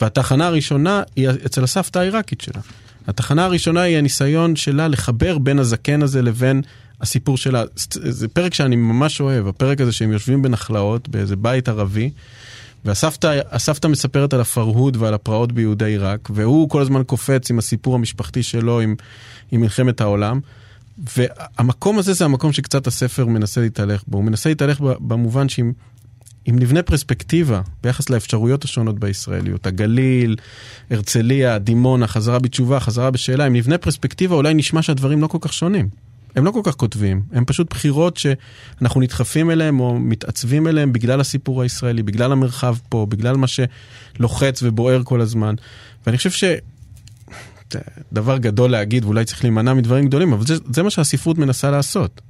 והתחנה 0.00 0.46
הראשונה 0.46 1.02
היא 1.16 1.28
אצל 1.46 1.64
הסבתא 1.64 1.98
העיראקית 1.98 2.40
שלה. 2.40 2.60
התחנה 3.06 3.44
הראשונה 3.44 3.80
היא 3.80 3.98
הניסיון 3.98 4.56
שלה 4.56 4.88
לחבר 4.88 5.38
בין 5.38 5.58
הזקן 5.58 6.02
הזה 6.02 6.22
לבין 6.22 6.62
הסיפור 7.00 7.36
שלה. 7.36 7.64
זה 7.92 8.28
פרק 8.28 8.54
שאני 8.54 8.76
ממש 8.76 9.20
אוהב, 9.20 9.46
הפרק 9.46 9.80
הזה 9.80 9.92
שהם 9.92 10.12
יושבים 10.12 10.42
בנחלאות 10.42 11.08
באיזה 11.08 11.36
בית 11.36 11.68
ערבי. 11.68 12.10
והסבתא 12.84 13.88
מספרת 13.88 14.32
על 14.32 14.40
הפרהוד 14.40 14.96
ועל 14.96 15.14
הפרעות 15.14 15.52
ביהודי 15.52 15.84
עיראק, 15.84 16.28
והוא 16.34 16.68
כל 16.68 16.82
הזמן 16.82 17.02
קופץ 17.06 17.50
עם 17.50 17.58
הסיפור 17.58 17.94
המשפחתי 17.94 18.42
שלו 18.42 18.80
עם, 18.80 18.94
עם 19.52 19.60
מלחמת 19.60 20.00
העולם. 20.00 20.40
והמקום 21.16 21.98
הזה 21.98 22.12
זה 22.12 22.24
המקום 22.24 22.52
שקצת 22.52 22.86
הספר 22.86 23.26
מנסה 23.26 23.60
להתהלך 23.60 24.02
בו. 24.06 24.18
הוא 24.18 24.24
מנסה 24.24 24.48
להתהלך 24.48 24.80
במובן 24.80 25.48
שאם 25.48 25.72
אם 26.48 26.58
נבנה 26.58 26.82
פרספקטיבה 26.82 27.60
ביחס 27.82 28.10
לאפשרויות 28.10 28.64
השונות 28.64 28.98
בישראליות, 28.98 29.66
הגליל, 29.66 30.36
הרצליה, 30.90 31.58
דימונה, 31.58 32.06
חזרה 32.06 32.38
בתשובה, 32.38 32.80
חזרה 32.80 33.10
בשאלה, 33.10 33.46
אם 33.46 33.52
נבנה 33.52 33.78
פרספקטיבה 33.78 34.34
אולי 34.34 34.54
נשמע 34.54 34.82
שהדברים 34.82 35.22
לא 35.22 35.26
כל 35.26 35.38
כך 35.40 35.52
שונים. 35.52 35.88
הם 36.36 36.44
לא 36.44 36.50
כל 36.50 36.60
כך 36.64 36.74
כותבים, 36.74 37.22
הם 37.32 37.44
פשוט 37.44 37.70
בחירות 37.70 38.16
שאנחנו 38.16 39.00
נדחפים 39.00 39.50
אליהם 39.50 39.80
או 39.80 39.98
מתעצבים 39.98 40.66
אליהם 40.66 40.92
בגלל 40.92 41.20
הסיפור 41.20 41.62
הישראלי, 41.62 42.02
בגלל 42.02 42.32
המרחב 42.32 42.76
פה, 42.88 43.06
בגלל 43.08 43.36
מה 43.36 43.46
שלוחץ 43.46 44.62
ובוער 44.62 45.02
כל 45.04 45.20
הזמן. 45.20 45.54
ואני 46.06 46.16
חושב 46.16 46.30
ש... 46.30 46.44
דבר 48.12 48.38
גדול 48.38 48.70
להגיד 48.70 49.04
ואולי 49.04 49.24
צריך 49.24 49.44
להימנע 49.44 49.74
מדברים 49.74 50.06
גדולים, 50.06 50.32
אבל 50.32 50.46
זה, 50.46 50.54
זה 50.72 50.82
מה 50.82 50.90
שהספרות 50.90 51.38
מנסה 51.38 51.70
לעשות. 51.70 52.20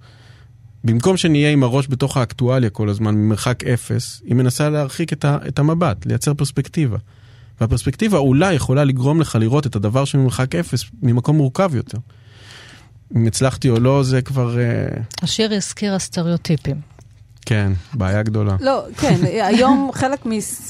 במקום 0.85 1.17
שנהיה 1.17 1.51
עם 1.51 1.63
הראש 1.63 1.87
בתוך 1.89 2.17
האקטואליה 2.17 2.71
כל 2.71 2.89
הזמן, 2.89 3.15
ממרחק 3.15 3.65
אפס, 3.65 4.23
היא 4.25 4.35
מנסה 4.35 4.71
להרחיק 4.71 5.13
את, 5.13 5.25
ה, 5.25 5.39
את 5.49 5.59
המבט, 5.59 6.07
לייצר 6.07 6.35
פרספקטיבה. 6.35 6.99
והפרספקטיבה 7.61 8.19
אולי 8.19 8.55
יכולה 8.55 8.85
לגרום 8.85 9.21
לך 9.21 9.37
לראות 9.41 9.67
את 9.67 9.77
הדבר 9.77 10.05
שממרחק 10.05 10.55
אפס 10.55 10.85
ממקום 11.03 11.37
מורכב 11.37 11.75
יותר. 11.75 11.99
אם 13.17 13.27
הצלחתי 13.27 13.69
או 13.69 13.81
לא, 13.81 14.03
זה 14.03 14.23
כבר... 14.23 14.59
אה, 14.59 14.87
השיר 15.23 15.55
הזכיר 15.55 15.95
הסטריאוטיפים. 15.95 16.94
כן, 17.47 17.73
בעיה 17.95 18.23
גדולה. 18.23 18.57
לא, 18.61 18.83
כן, 18.97 19.21
היום 19.51 19.91
חלק 19.93 20.27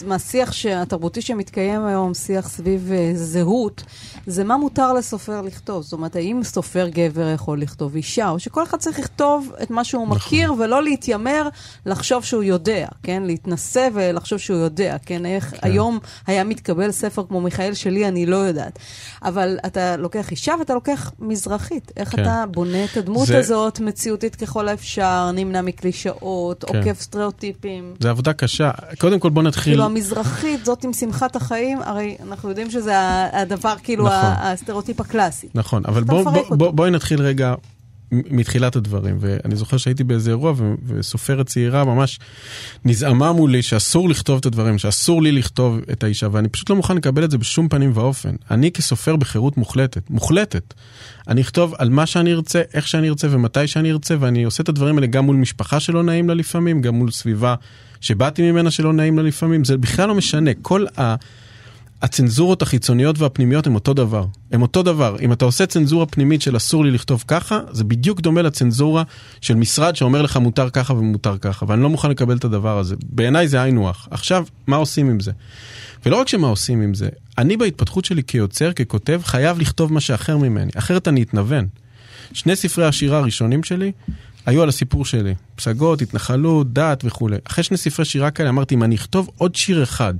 מהשיח 0.06 0.52
התרבותי 0.76 1.22
שמתקיים 1.22 1.84
היום, 1.84 2.14
שיח 2.14 2.48
סביב 2.48 2.92
אה, 2.92 3.10
זהות, 3.14 3.82
זה 4.26 4.44
מה 4.44 4.56
מותר 4.56 4.92
לסופר 4.92 5.42
לכתוב. 5.42 5.82
זאת 5.82 5.92
אומרת, 5.92 6.16
האם 6.16 6.40
סופר 6.44 6.88
גבר 6.88 7.28
יכול 7.34 7.60
לכתוב 7.60 7.94
אישה, 7.94 8.28
או 8.28 8.38
שכל 8.38 8.62
אחד 8.62 8.78
צריך 8.78 8.98
לכתוב 8.98 9.52
את 9.62 9.70
מה 9.70 9.84
שהוא 9.84 10.04
נכון. 10.06 10.16
מכיר, 10.16 10.54
ולא 10.58 10.82
להתיימר 10.82 11.48
לחשוב 11.86 12.24
שהוא 12.24 12.42
יודע, 12.42 12.86
כן? 13.02 13.22
להתנסה 13.22 13.88
ולחשוב 13.94 14.38
שהוא 14.38 14.58
יודע, 14.58 14.96
כן? 15.06 15.26
איך 15.26 15.50
כן. 15.50 15.56
היום 15.62 15.98
היה 16.26 16.44
מתקבל 16.44 16.90
ספר 16.90 17.24
כמו 17.28 17.40
מיכאל 17.40 17.74
שלי, 17.74 18.08
אני 18.08 18.26
לא 18.26 18.36
יודעת. 18.36 18.78
אבל 19.22 19.58
אתה 19.66 19.96
לוקח 19.96 20.30
אישה 20.30 20.54
ואתה 20.58 20.74
לוקח 20.74 21.12
מזרחית. 21.18 21.92
איך 21.96 22.08
כן. 22.08 22.22
אתה 22.22 22.44
בונה 22.50 22.84
את 22.84 22.96
הדמות 22.96 23.26
זה... 23.26 23.38
הזאת, 23.38 23.80
מציאותית 23.80 24.36
ככל 24.36 24.68
האפשר, 24.68 25.30
נמנע 25.34 25.62
מקלישאות, 25.62 26.63
כן. 26.66 26.78
עוקף 26.78 27.00
סטריאוטיפים. 27.00 27.94
זה 28.00 28.10
עבודה 28.10 28.32
קשה. 28.32 28.70
קודם 28.98 29.18
כל 29.18 29.30
בוא 29.30 29.42
נתחיל... 29.42 29.72
כאילו 29.72 29.84
המזרחית, 29.84 30.64
זאת 30.64 30.84
עם 30.84 30.92
שמחת 30.92 31.36
החיים, 31.36 31.78
הרי 31.82 32.16
אנחנו 32.28 32.48
יודעים 32.48 32.70
שזה 32.70 32.92
הדבר, 33.32 33.74
כאילו, 33.82 34.04
נכון. 34.04 34.18
הסטריאוטיפ 34.18 35.00
הקלאסי. 35.00 35.48
נכון, 35.54 35.82
אבל 35.86 36.04
בואי 36.04 36.24
בוא, 36.24 36.56
בוא, 36.56 36.70
בוא 36.70 36.88
נתחיל 36.88 37.22
רגע 37.22 37.54
מתחילת 38.30 38.76
הדברים, 38.76 39.16
ואני 39.20 39.56
זוכר 39.56 39.76
שהייתי 39.76 40.04
באיזה 40.04 40.30
אירוע 40.30 40.52
וסופרת 40.86 41.46
צעירה 41.46 41.84
ממש 41.84 42.18
נזעמה 42.84 43.32
מולי 43.32 43.62
שאסור 43.62 44.08
לכתוב 44.08 44.38
את 44.38 44.46
הדברים, 44.46 44.78
שאסור 44.78 45.22
לי 45.22 45.32
לכתוב 45.32 45.80
את 45.92 46.04
האישה, 46.04 46.28
ואני 46.32 46.48
פשוט 46.48 46.70
לא 46.70 46.76
מוכן 46.76 46.96
לקבל 46.96 47.24
את 47.24 47.30
זה 47.30 47.38
בשום 47.38 47.68
פנים 47.68 47.90
ואופן. 47.94 48.34
אני 48.50 48.70
כסופר 48.70 49.16
בחירות 49.16 49.56
מוחלטת, 49.56 50.10
מוחלטת. 50.10 50.74
אני 51.28 51.40
אכתוב 51.40 51.74
על 51.78 51.88
מה 51.88 52.06
שאני 52.06 52.32
ארצה, 52.32 52.62
איך 52.74 52.88
שאני 52.88 53.08
ארצה 53.08 53.28
ומתי 53.30 53.66
שאני 53.66 53.92
ארצה, 53.92 54.16
ואני 54.20 54.44
עושה 54.44 54.62
את 54.62 54.68
הדברים 54.68 54.96
האלה 54.96 55.06
גם 55.06 55.24
מול 55.24 55.36
משפחה 55.36 55.80
שלא 55.80 56.02
נעים 56.02 56.28
לה 56.28 56.34
לפעמים, 56.34 56.80
גם 56.80 56.94
מול 56.94 57.10
סביבה 57.10 57.54
שבאתי 58.00 58.50
ממנה 58.50 58.70
שלא 58.70 58.92
נעים 58.92 59.18
לה 59.18 59.24
לפעמים, 59.24 59.64
זה 59.64 59.76
בכלל 59.76 60.08
לא 60.08 60.14
משנה. 60.14 60.50
כל 60.62 60.86
ה... 60.98 61.14
הצנזורות 62.04 62.62
החיצוניות 62.62 63.18
והפנימיות 63.18 63.66
הם 63.66 63.74
אותו 63.74 63.94
דבר. 63.94 64.26
הם 64.52 64.62
אותו 64.62 64.82
דבר. 64.82 65.16
אם 65.20 65.32
אתה 65.32 65.44
עושה 65.44 65.66
צנזורה 65.66 66.06
פנימית 66.06 66.42
של 66.42 66.56
אסור 66.56 66.84
לי 66.84 66.90
לכתוב 66.90 67.24
ככה, 67.28 67.60
זה 67.70 67.84
בדיוק 67.84 68.20
דומה 68.20 68.42
לצנזורה 68.42 69.02
של 69.40 69.54
משרד 69.54 69.96
שאומר 69.96 70.22
לך 70.22 70.36
מותר 70.36 70.70
ככה 70.70 70.94
ומותר 70.94 71.38
ככה, 71.38 71.66
ואני 71.68 71.82
לא 71.82 71.90
מוכן 71.90 72.10
לקבל 72.10 72.36
את 72.36 72.44
הדבר 72.44 72.78
הזה. 72.78 72.96
בעיניי 73.02 73.48
זה 73.48 73.62
היינו 73.62 73.90
הך. 73.90 74.08
עכשיו, 74.10 74.44
מה 74.66 74.76
עושים 74.76 75.10
עם 75.10 75.20
זה? 75.20 75.32
ולא 76.06 76.16
רק 76.16 76.28
שמה 76.28 76.46
עושים 76.46 76.82
עם 76.82 76.94
זה, 76.94 77.08
אני 77.38 77.56
בהתפתחות 77.56 78.04
שלי 78.04 78.22
כיוצר, 78.22 78.72
ככותב, 78.72 79.20
חייב 79.24 79.58
לכתוב 79.58 79.92
מה 79.92 80.00
שאחר 80.00 80.36
ממני, 80.36 80.70
אחרת 80.76 81.08
אני 81.08 81.22
אתנוון. 81.22 81.66
שני 82.32 82.56
ספרי 82.56 82.86
השירה 82.86 83.18
הראשונים 83.18 83.62
שלי 83.62 83.92
היו 84.46 84.62
על 84.62 84.68
הסיפור 84.68 85.04
שלי, 85.04 85.34
פסגות, 85.56 86.02
התנחלות, 86.02 86.72
דת 86.72 87.02
וכולי. 87.04 87.36
אחרי 87.44 87.64
שני 87.64 87.76
ספרי 87.76 88.04
שירה 88.04 88.30
כאלה 88.30 88.48
אמרתי, 88.48 88.74
אם 88.74 88.82
אני 88.82 88.94
אכתוב 88.94 89.30
עוד 89.38 89.54
שיר 89.54 89.82
אחד 89.82 90.14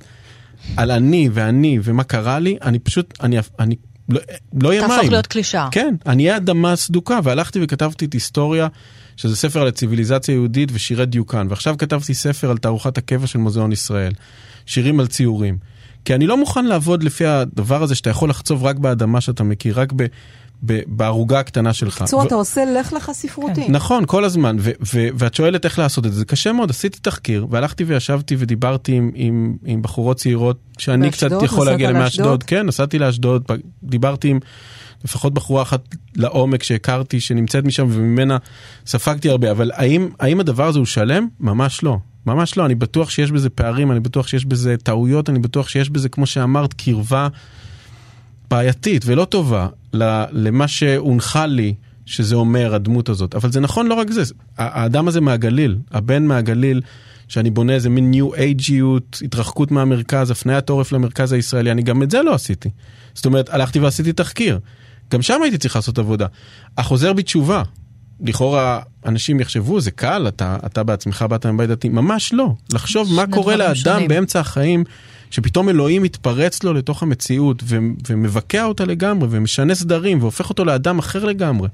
על 0.77 0.90
אני 0.90 1.29
ואני 1.33 1.79
ומה 1.83 2.05
קרה 2.05 2.38
לי, 2.38 2.57
אני 2.62 2.79
פשוט, 2.79 3.14
אני, 3.22 3.37
אני 3.59 3.77
לא, 4.09 4.20
לא 4.62 4.72
יהיה 4.72 4.83
מים. 4.83 4.96
תהפוך 4.96 5.11
להיות 5.11 5.27
קלישה. 5.27 5.68
כן, 5.70 5.94
אני 6.07 6.27
אהיה 6.27 6.37
אדמה 6.37 6.77
סדוקה, 6.77 7.20
והלכתי 7.24 7.59
וכתבתי 7.62 8.05
את 8.05 8.12
היסטוריה, 8.12 8.68
שזה 9.16 9.37
ספר 9.37 9.61
על 9.61 9.68
הציוויליזציה 9.68 10.35
היהודית 10.35 10.68
ושירי 10.72 11.07
דיוקן, 11.07 11.46
ועכשיו 11.50 11.74
כתבתי 11.79 12.14
ספר 12.14 12.50
על 12.50 12.59
תערוכת 12.59 12.98
הקבע 12.98 13.27
של 13.27 13.38
מוזיאון 13.38 13.72
ישראל, 13.72 14.12
שירים 14.66 15.00
על 15.00 15.07
ציורים. 15.07 15.59
כי 16.05 16.14
אני 16.14 16.27
לא 16.27 16.37
מוכן 16.37 16.64
לעבוד 16.64 17.03
לפי 17.03 17.27
הדבר 17.27 17.83
הזה 17.83 17.94
שאתה 17.94 18.11
יכול 18.11 18.31
לחצוב 18.31 18.64
רק 18.64 18.77
באדמה 18.77 19.20
שאתה 19.20 19.44
מכיר, 19.44 19.81
רק 19.81 19.92
ב... 19.96 20.07
בערוגה 20.86 21.40
הקטנה 21.40 21.72
שלך. 21.72 21.98
בקיצור, 22.02 22.20
ו... 22.20 22.26
אתה 22.26 22.34
עושה 22.34 22.64
לך 22.64 22.92
לך 22.92 23.10
ספרותי. 23.12 23.66
כן. 23.66 23.72
נכון, 23.72 24.04
כל 24.06 24.24
הזמן, 24.24 24.56
ו- 24.60 24.70
ו- 24.94 25.08
ואת 25.14 25.34
שואלת 25.34 25.64
איך 25.64 25.78
לעשות 25.78 26.06
את 26.06 26.12
זה, 26.12 26.18
זה 26.18 26.24
קשה 26.24 26.52
מאוד, 26.52 26.70
עשיתי 26.70 26.98
תחקיר, 26.98 27.46
והלכתי 27.50 27.84
וישבתי 27.84 28.36
ודיברתי 28.38 28.92
עם, 28.92 29.10
עם, 29.14 29.56
עם 29.64 29.82
בחורות 29.82 30.16
צעירות, 30.16 30.58
שאני 30.78 31.10
באשדוד, 31.10 31.32
קצת 31.38 31.44
יכול 31.44 31.66
להגיע 31.66 31.90
למאשדוד, 31.90 32.42
כן, 32.42 32.66
נסעתי 32.66 32.98
לאשדוד, 32.98 33.44
דיברתי 33.82 34.28
עם 34.28 34.38
לפחות 35.04 35.34
בחורה 35.34 35.62
אחת 35.62 35.80
לעומק 36.16 36.62
שהכרתי, 36.62 37.20
שנמצאת 37.20 37.64
משם, 37.64 37.86
וממנה 37.90 38.36
ספגתי 38.86 39.30
הרבה, 39.30 39.50
אבל 39.50 39.70
האם, 39.74 40.08
האם 40.20 40.40
הדבר 40.40 40.66
הזה 40.66 40.78
הוא 40.78 40.86
שלם? 40.86 41.28
ממש 41.40 41.82
לא. 41.82 41.98
ממש 42.26 42.56
לא, 42.56 42.66
אני 42.66 42.74
בטוח 42.74 43.10
שיש 43.10 43.30
בזה 43.30 43.50
פערים, 43.50 43.92
אני 43.92 44.00
בטוח 44.00 44.26
שיש 44.26 44.44
בזה 44.44 44.76
טעויות, 44.76 45.30
אני 45.30 45.38
בטוח 45.38 45.68
שיש 45.68 45.90
בזה, 45.90 46.08
כמו 46.08 46.26
שאמרת, 46.26 46.72
קרבה 46.72 47.28
בעייתית 48.50 49.02
ולא 49.06 49.24
טובה 49.24 49.66
למה 50.33 50.68
שהונחה 50.68 51.46
לי, 51.46 51.74
שזה 52.07 52.35
אומר 52.35 52.74
הדמות 52.74 53.09
הזאת. 53.09 53.35
אבל 53.35 53.52
זה 53.52 53.61
נכון 53.61 53.87
לא 53.87 53.94
רק 53.94 54.11
זה, 54.11 54.22
האדם 54.59 55.09
הזה 55.09 55.20
מהגליל, 55.20 55.78
הבן 55.90 56.26
מהגליל, 56.26 56.80
שאני 57.28 57.50
בונה 57.50 57.72
איזה 57.72 57.90
מין 57.90 58.11
ניו 58.11 58.35
אייג'יות, 58.35 59.18
התרחקות 59.24 59.70
מהמרכז, 59.70 60.30
הפניית 60.30 60.68
עורף 60.68 60.92
למרכז 60.92 61.33
הישראלי, 61.33 61.70
אני 61.70 61.83
גם 61.83 62.02
את 62.02 62.11
זה 62.11 62.22
לא 62.22 62.35
עשיתי. 62.35 62.70
זאת 63.14 63.26
אומרת, 63.26 63.48
הלכתי 63.48 63.78
ועשיתי 63.78 64.12
תחקיר. 64.12 64.59
גם 65.12 65.22
שם 65.22 65.42
הייתי 65.42 65.59
צריך 65.59 65.76
לעשות 65.76 65.98
עבודה. 65.98 66.26
החוזר 66.78 67.12
בתשובה, 67.12 67.62
לכאורה 68.20 68.80
אנשים 69.07 69.40
יחשבו, 69.40 69.80
זה 69.80 69.90
קל, 69.90 70.28
אתה, 70.28 70.57
אתה 70.66 70.83
בעצמך 70.83 71.24
באת 71.28 71.46
מבית 71.46 71.70
דתי, 71.70 71.88
ממש 71.88 72.33
לא. 72.33 72.54
לחשוב 72.72 73.14
מה 73.14 73.24
קורה 73.26 73.57
לאדם 73.57 73.74
שונים. 73.74 74.09
באמצע 74.09 74.40
החיים, 74.40 74.85
שפתאום 75.35 75.68
אלוהים 75.68 76.03
מתפרץ 76.03 76.62
לו 76.62 76.73
לתוך 76.73 77.03
המציאות 77.03 77.62
ו- 77.64 77.79
ומבקע 78.09 78.64
אותה 78.64 78.85
לגמרי 78.85 79.29
ומשנה 79.31 79.75
סדרים 79.75 80.23
והופך 80.23 80.51
אותו 80.51 80.64
לאדם 80.64 80.99
אחר 80.99 81.25
לגמרי. 81.25 81.68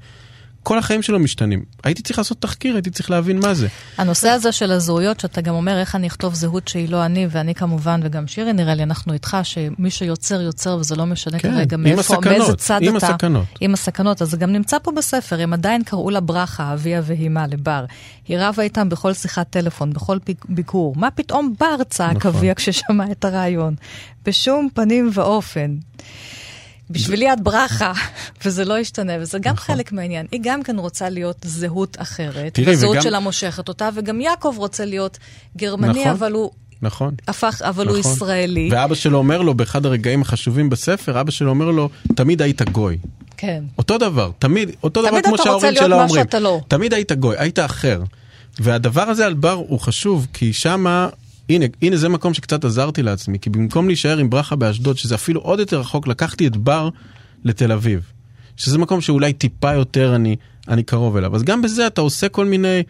כל 0.63 0.77
החיים 0.77 1.01
שלו 1.01 1.19
משתנים. 1.19 1.63
הייתי 1.83 2.01
צריך 2.01 2.17
לעשות 2.17 2.41
תחקיר, 2.41 2.75
הייתי 2.75 2.89
צריך 2.89 3.11
להבין 3.11 3.39
מה 3.39 3.53
זה. 3.53 3.67
הנושא 3.97 4.29
הזה 4.29 4.51
של 4.51 4.71
הזהויות, 4.71 5.19
שאתה 5.19 5.41
גם 5.41 5.55
אומר 5.55 5.79
איך 5.79 5.95
אני 5.95 6.07
אכתוב 6.07 6.33
זהות 6.33 6.67
שהיא 6.67 6.89
לא 6.89 7.05
אני, 7.05 7.27
ואני 7.29 7.55
כמובן, 7.55 7.99
וגם 8.03 8.27
שירי 8.27 8.53
נראה 8.53 8.75
לי, 8.75 8.83
אנחנו 8.83 9.13
איתך, 9.13 9.37
שמי 9.43 9.89
שיוצר, 9.89 10.41
יוצר, 10.41 10.77
וזה 10.79 10.95
לא 10.95 11.05
משנה 11.05 11.39
כן, 11.39 11.51
כרגע 11.51 11.77
מאיפה, 11.77 12.17
מאיזה 12.25 12.55
צד 12.55 12.79
עם 12.81 12.97
אתה. 12.97 13.07
עם 13.07 13.13
הסכנות. 13.13 13.45
עם 13.61 13.73
הסכנות. 13.73 14.21
אז 14.21 14.29
זה 14.29 14.37
גם 14.37 14.51
נמצא 14.53 14.77
פה 14.79 14.91
בספר, 14.91 15.41
הם 15.41 15.53
עדיין 15.53 15.83
קראו 15.83 16.09
לה 16.09 16.19
ברכה, 16.19 16.73
אביה 16.73 17.01
ואימה, 17.05 17.47
לבר. 17.47 17.85
היא 18.27 18.37
רבה 18.39 18.63
איתם 18.63 18.89
בכל 18.89 19.13
שיחת 19.13 19.49
טלפון, 19.49 19.93
בכל 19.93 20.17
ביקור. 20.49 20.93
מה 20.97 21.11
פתאום 21.11 21.53
בר 21.59 21.83
צעק 21.89 22.15
נכון. 22.15 22.31
אביה 22.35 22.55
כששמע 22.55 23.11
את 23.11 23.25
הרעיון? 23.25 23.75
בשום 24.25 24.69
פנים 24.73 25.09
ואופן. 25.13 25.75
בשבילי 26.91 27.33
את 27.33 27.41
ברכה, 27.41 27.93
וזה 28.45 28.65
לא 28.65 28.79
ישתנה, 28.79 29.13
וזה 29.19 29.39
גם 29.39 29.53
נכון. 29.53 29.75
חלק 29.75 29.91
מהעניין. 29.91 30.25
היא 30.31 30.39
גם 30.43 30.63
כן 30.63 30.79
רוצה 30.79 31.09
להיות 31.09 31.37
זהות 31.43 31.97
אחרת, 31.99 32.53
תראי, 32.53 32.73
הזהות 32.73 32.93
וגם... 32.93 33.01
שלה 33.01 33.19
מושכת 33.19 33.67
אותה, 33.67 33.89
וגם 33.95 34.21
יעקב 34.21 34.53
רוצה 34.57 34.85
להיות 34.85 35.17
גרמני, 35.57 35.99
נכון. 35.99 36.07
אבל 36.07 36.31
הוא... 36.31 36.51
נכון. 36.81 37.13
הפך, 37.27 37.61
אבל 37.61 37.83
נכון. 37.83 37.87
הוא 37.87 38.13
ישראלי. 38.13 38.69
ואבא 38.71 38.95
שלו 38.95 39.17
אומר 39.17 39.41
לו, 39.41 39.53
באחד 39.53 39.85
הרגעים 39.85 40.21
החשובים 40.21 40.69
בספר, 40.69 41.21
אבא 41.21 41.31
שלו 41.31 41.49
אומר 41.49 41.71
לו, 41.71 41.89
תמיד 42.15 42.41
היית 42.41 42.61
גוי. 42.61 42.97
כן. 43.37 43.63
אותו 43.77 43.97
דבר, 43.97 44.31
תמיד, 44.39 44.71
אותו 44.83 45.01
תמיד 45.01 45.23
דבר 45.23 45.37
כמו 45.37 45.43
שההורים 45.43 45.75
שלו 45.75 45.95
אומרים. 45.95 46.07
תמיד 46.07 46.07
אתה 46.07 46.07
רוצה 46.07 46.07
להיות 46.07 46.11
מה 46.11 46.23
שאתה 46.23 46.39
לא. 46.39 46.61
תמיד 46.67 46.93
היית 46.93 47.11
גוי, 47.11 47.35
היית 47.37 47.59
אחר. 47.59 48.01
והדבר 48.59 49.01
הזה 49.01 49.25
על 49.25 49.33
בר 49.33 49.51
הוא 49.51 49.79
חשוב, 49.79 50.27
כי 50.33 50.53
שמה 50.53 51.09
הנה, 51.49 51.65
הנה 51.81 51.97
זה 51.97 52.09
מקום 52.09 52.33
שקצת 52.33 52.65
עזרתי 52.65 53.03
לעצמי, 53.03 53.39
כי 53.39 53.49
במקום 53.49 53.87
להישאר 53.87 54.17
עם 54.17 54.29
ברכה 54.29 54.55
באשדוד, 54.55 54.97
שזה 54.97 55.15
אפילו 55.15 55.41
עוד 55.41 55.59
יותר 55.59 55.79
רחוק, 55.79 56.07
לקחתי 56.07 56.47
את 56.47 56.57
בר 56.57 56.89
לתל 57.43 57.71
אביב. 57.71 58.11
שזה 58.57 58.77
מקום 58.77 59.01
שאולי 59.01 59.33
טיפה 59.33 59.73
יותר 59.73 60.15
אני, 60.15 60.35
אני 60.67 60.83
קרוב 60.83 61.17
אליו. 61.17 61.35
אז 61.35 61.43
גם 61.43 61.61
בזה 61.61 61.87
אתה 61.87 62.01
עושה 62.01 62.29
כל 62.29 62.45
מיני 62.45 62.83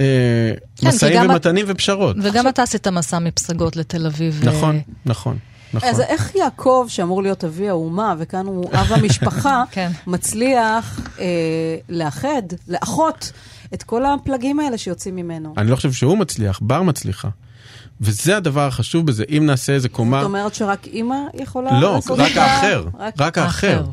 אה, 0.00 0.52
כן, 0.76 0.88
משאים 0.88 1.30
ומתנים 1.30 1.66
את... 1.66 1.70
ופשרות. 1.74 2.16
וגם 2.18 2.28
עכשיו... 2.28 2.48
אתה 2.48 2.62
עשית 2.62 2.88
מסע 2.88 3.18
מפסגות 3.18 3.76
לתל 3.76 4.06
אביב. 4.06 4.40
נכון, 4.44 4.76
ו... 4.76 4.80
נכון. 5.06 5.38
נכון. 5.74 5.88
אז 5.88 6.00
איך 6.00 6.34
יעקב, 6.34 6.86
שאמור 6.88 7.22
להיות 7.22 7.44
אבי 7.44 7.68
האומה, 7.68 8.14
וכאן 8.18 8.46
הוא 8.46 8.70
אב 8.72 8.92
המשפחה, 8.92 9.62
כן. 9.70 9.90
מצליח 10.06 11.00
אה, 11.18 11.24
לאחד, 11.88 12.42
לאחות 12.68 13.32
את 13.74 13.82
כל 13.82 14.04
הפלגים 14.06 14.60
האלה 14.60 14.78
שיוצאים 14.78 15.16
ממנו? 15.16 15.54
אני 15.56 15.70
לא 15.70 15.76
חושב 15.76 15.92
שהוא 15.92 16.18
מצליח, 16.18 16.58
בר 16.62 16.82
מצליחה. 16.82 17.28
וזה 18.00 18.36
הדבר 18.36 18.66
החשוב 18.66 19.06
בזה, 19.06 19.24
אם 19.36 19.46
נעשה 19.46 19.72
איזה 19.72 19.88
קומה... 19.88 20.20
זאת 20.20 20.26
אומרת 20.28 20.54
שרק 20.54 20.86
אימא 20.86 21.16
יכולה 21.34 21.80
לא, 21.80 21.94
לעשות 21.94 22.12
את. 22.12 22.18
לא, 22.18 22.24
רק 22.24 22.36
האחר, 22.36 22.84
רק, 22.98 23.14
רק 23.20 23.38
האחר. 23.38 23.84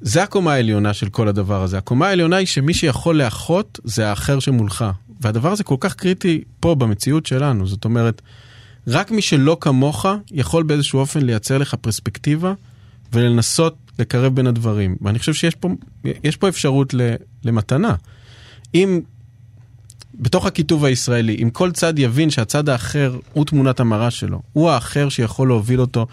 זה 0.00 0.22
הקומה 0.22 0.52
העליונה 0.52 0.94
של 0.94 1.08
כל 1.08 1.28
הדבר 1.28 1.62
הזה. 1.62 1.78
הקומה 1.78 2.08
העליונה 2.08 2.36
היא 2.36 2.46
שמי 2.46 2.74
שיכול 2.74 3.16
לאחות 3.16 3.80
זה 3.84 4.08
האחר 4.08 4.38
שמולך. 4.38 4.84
והדבר 5.20 5.52
הזה 5.52 5.64
כל 5.64 5.76
כך 5.80 5.94
קריטי 5.94 6.44
פה 6.60 6.74
במציאות 6.74 7.26
שלנו. 7.26 7.66
זאת 7.66 7.84
אומרת, 7.84 8.22
רק 8.86 9.10
מי 9.10 9.22
שלא 9.22 9.56
כמוך 9.60 10.06
יכול 10.32 10.62
באיזשהו 10.62 10.98
אופן 10.98 11.20
לייצר 11.20 11.58
לך 11.58 11.74
פרספקטיבה 11.74 12.52
ולנסות 13.12 13.76
לקרב 13.98 14.34
בין 14.34 14.46
הדברים. 14.46 14.96
ואני 15.00 15.18
חושב 15.18 15.34
שיש 15.34 15.54
פה, 15.54 15.68
פה 16.40 16.48
אפשרות 16.48 16.94
למתנה. 17.44 17.94
אם 18.74 19.00
בתוך 20.18 20.46
הכיתוב 20.46 20.84
הישראלי, 20.84 21.36
אם 21.42 21.50
כל 21.50 21.72
צד 21.72 21.98
יבין 21.98 22.30
שהצד 22.30 22.68
האחר 22.68 23.18
הוא 23.32 23.44
תמונת 23.44 23.80
המראה 23.80 24.10
שלו, 24.10 24.42
הוא 24.52 24.70
האחר 24.70 25.08
שיכול 25.08 25.48
להוביל 25.48 25.80
אותו. 25.80 26.06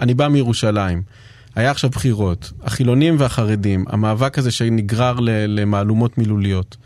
אני 0.00 0.14
בא 0.14 0.28
מירושלים, 0.28 1.02
היה 1.54 1.70
עכשיו 1.70 1.90
בחירות, 1.90 2.52
החילונים 2.62 3.16
והחרדים, 3.18 3.84
המאבק 3.88 4.38
הזה 4.38 4.50
שנגרר 4.50 5.16
למהלומות 5.48 6.18
מילוליות. 6.18 6.76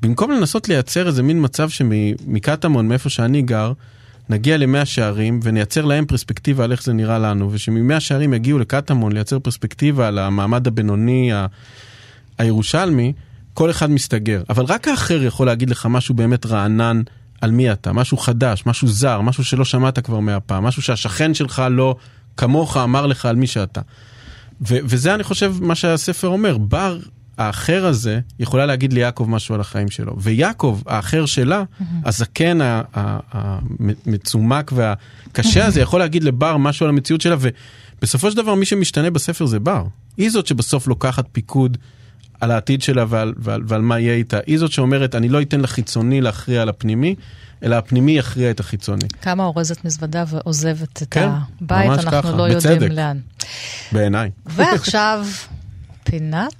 במקום 0.00 0.30
לנסות 0.30 0.68
לייצר 0.68 1.06
איזה 1.06 1.22
מין 1.22 1.44
מצב 1.44 1.68
שמקטמון, 1.68 2.88
מאיפה 2.88 3.08
שאני 3.10 3.42
גר, 3.42 3.72
נגיע 4.28 4.56
למאה 4.56 4.84
שערים 4.84 5.40
ונייצר 5.42 5.84
להם 5.84 6.06
פרספקטיבה 6.06 6.64
על 6.64 6.72
איך 6.72 6.82
זה 6.82 6.92
נראה 6.92 7.18
לנו, 7.18 7.52
ושממאה 7.52 8.00
שערים 8.00 8.34
יגיעו 8.34 8.58
לקטמון 8.58 9.12
לייצר 9.12 9.38
פרספקטיבה 9.38 10.08
על 10.08 10.18
המעמד 10.18 10.66
הבינוני 10.66 11.32
הירושלמי, 12.38 13.12
כל 13.54 13.70
אחד 13.70 13.90
מסתגר. 13.90 14.42
אבל 14.50 14.64
רק 14.64 14.88
האחר 14.88 15.22
יכול 15.22 15.46
להגיד 15.46 15.70
לך 15.70 15.86
משהו 15.86 16.14
באמת 16.14 16.46
רענן 16.46 17.02
על 17.40 17.50
מי 17.50 17.72
אתה, 17.72 17.92
משהו 17.92 18.16
חדש, 18.16 18.62
משהו 18.66 18.88
זר, 18.88 19.20
משהו 19.20 19.44
שלא 19.44 19.64
שמעת 19.64 19.98
כבר 19.98 20.20
מהפעם, 20.20 20.64
משהו 20.64 20.82
שהשכן 20.82 21.34
שלך 21.34 21.62
לא 21.70 21.96
כמוך 22.36 22.76
אמר 22.76 23.06
לך 23.06 23.26
על 23.26 23.36
מי 23.36 23.46
שאתה. 23.46 23.80
ו- 24.68 24.78
וזה 24.84 25.14
אני 25.14 25.22
חושב 25.22 25.54
מה 25.60 25.74
שהספר 25.74 26.28
אומר, 26.28 26.58
בר 26.58 26.98
האחר 27.38 27.86
הזה 27.86 28.20
יכולה 28.38 28.66
להגיד 28.66 28.92
ליעקב 28.92 29.26
משהו 29.28 29.54
על 29.54 29.60
החיים 29.60 29.90
שלו. 29.90 30.16
ויעקב, 30.18 30.80
האחר 30.86 31.26
שלה, 31.26 31.62
הזקן 32.04 32.58
המצומק 33.32 34.72
והקשה 34.74 35.66
הזה, 35.66 35.80
יכול 35.80 36.00
להגיד 36.00 36.24
לבר 36.24 36.56
משהו 36.56 36.86
על 36.86 36.90
המציאות 36.90 37.20
שלה, 37.20 37.36
ובסופו 37.98 38.30
של 38.30 38.36
דבר 38.36 38.54
מי 38.54 38.66
שמשתנה 38.66 39.10
בספר 39.10 39.46
זה 39.46 39.58
בר. 39.58 39.84
היא 40.16 40.30
זאת 40.30 40.46
שבסוף 40.46 40.86
לוקחת 40.86 41.24
פיקוד 41.32 41.78
על 42.42 42.50
העתיד 42.50 42.82
שלה 42.82 43.04
ועל, 43.08 43.34
ועל, 43.36 43.62
ועל 43.66 43.80
מה 43.80 43.98
יהיה 43.98 44.14
איתה. 44.14 44.38
היא 44.46 44.58
זאת 44.58 44.72
שאומרת, 44.72 45.14
אני 45.14 45.28
לא 45.28 45.42
אתן 45.42 45.60
לחיצוני 45.60 46.20
להכריע 46.20 46.62
על 46.62 46.68
הפנימי, 46.68 47.14
אלא 47.62 47.76
הפנימי 47.76 48.12
יכריע 48.12 48.50
את 48.50 48.60
החיצוני. 48.60 49.08
כמה 49.22 49.44
אורזת 49.44 49.84
מזוודה 49.84 50.24
ועוזבת 50.28 51.02
את 51.02 51.08
כן, 51.10 51.28
הבית, 51.60 51.90
אנחנו 51.90 52.10
ככה, 52.10 52.30
לא 52.30 52.42
יודעים 52.42 52.78
בצדק. 52.78 52.90
לאן. 52.90 53.18
בעיניי. 53.92 54.30
ועכשיו, 54.46 55.26
פינת 56.10 56.54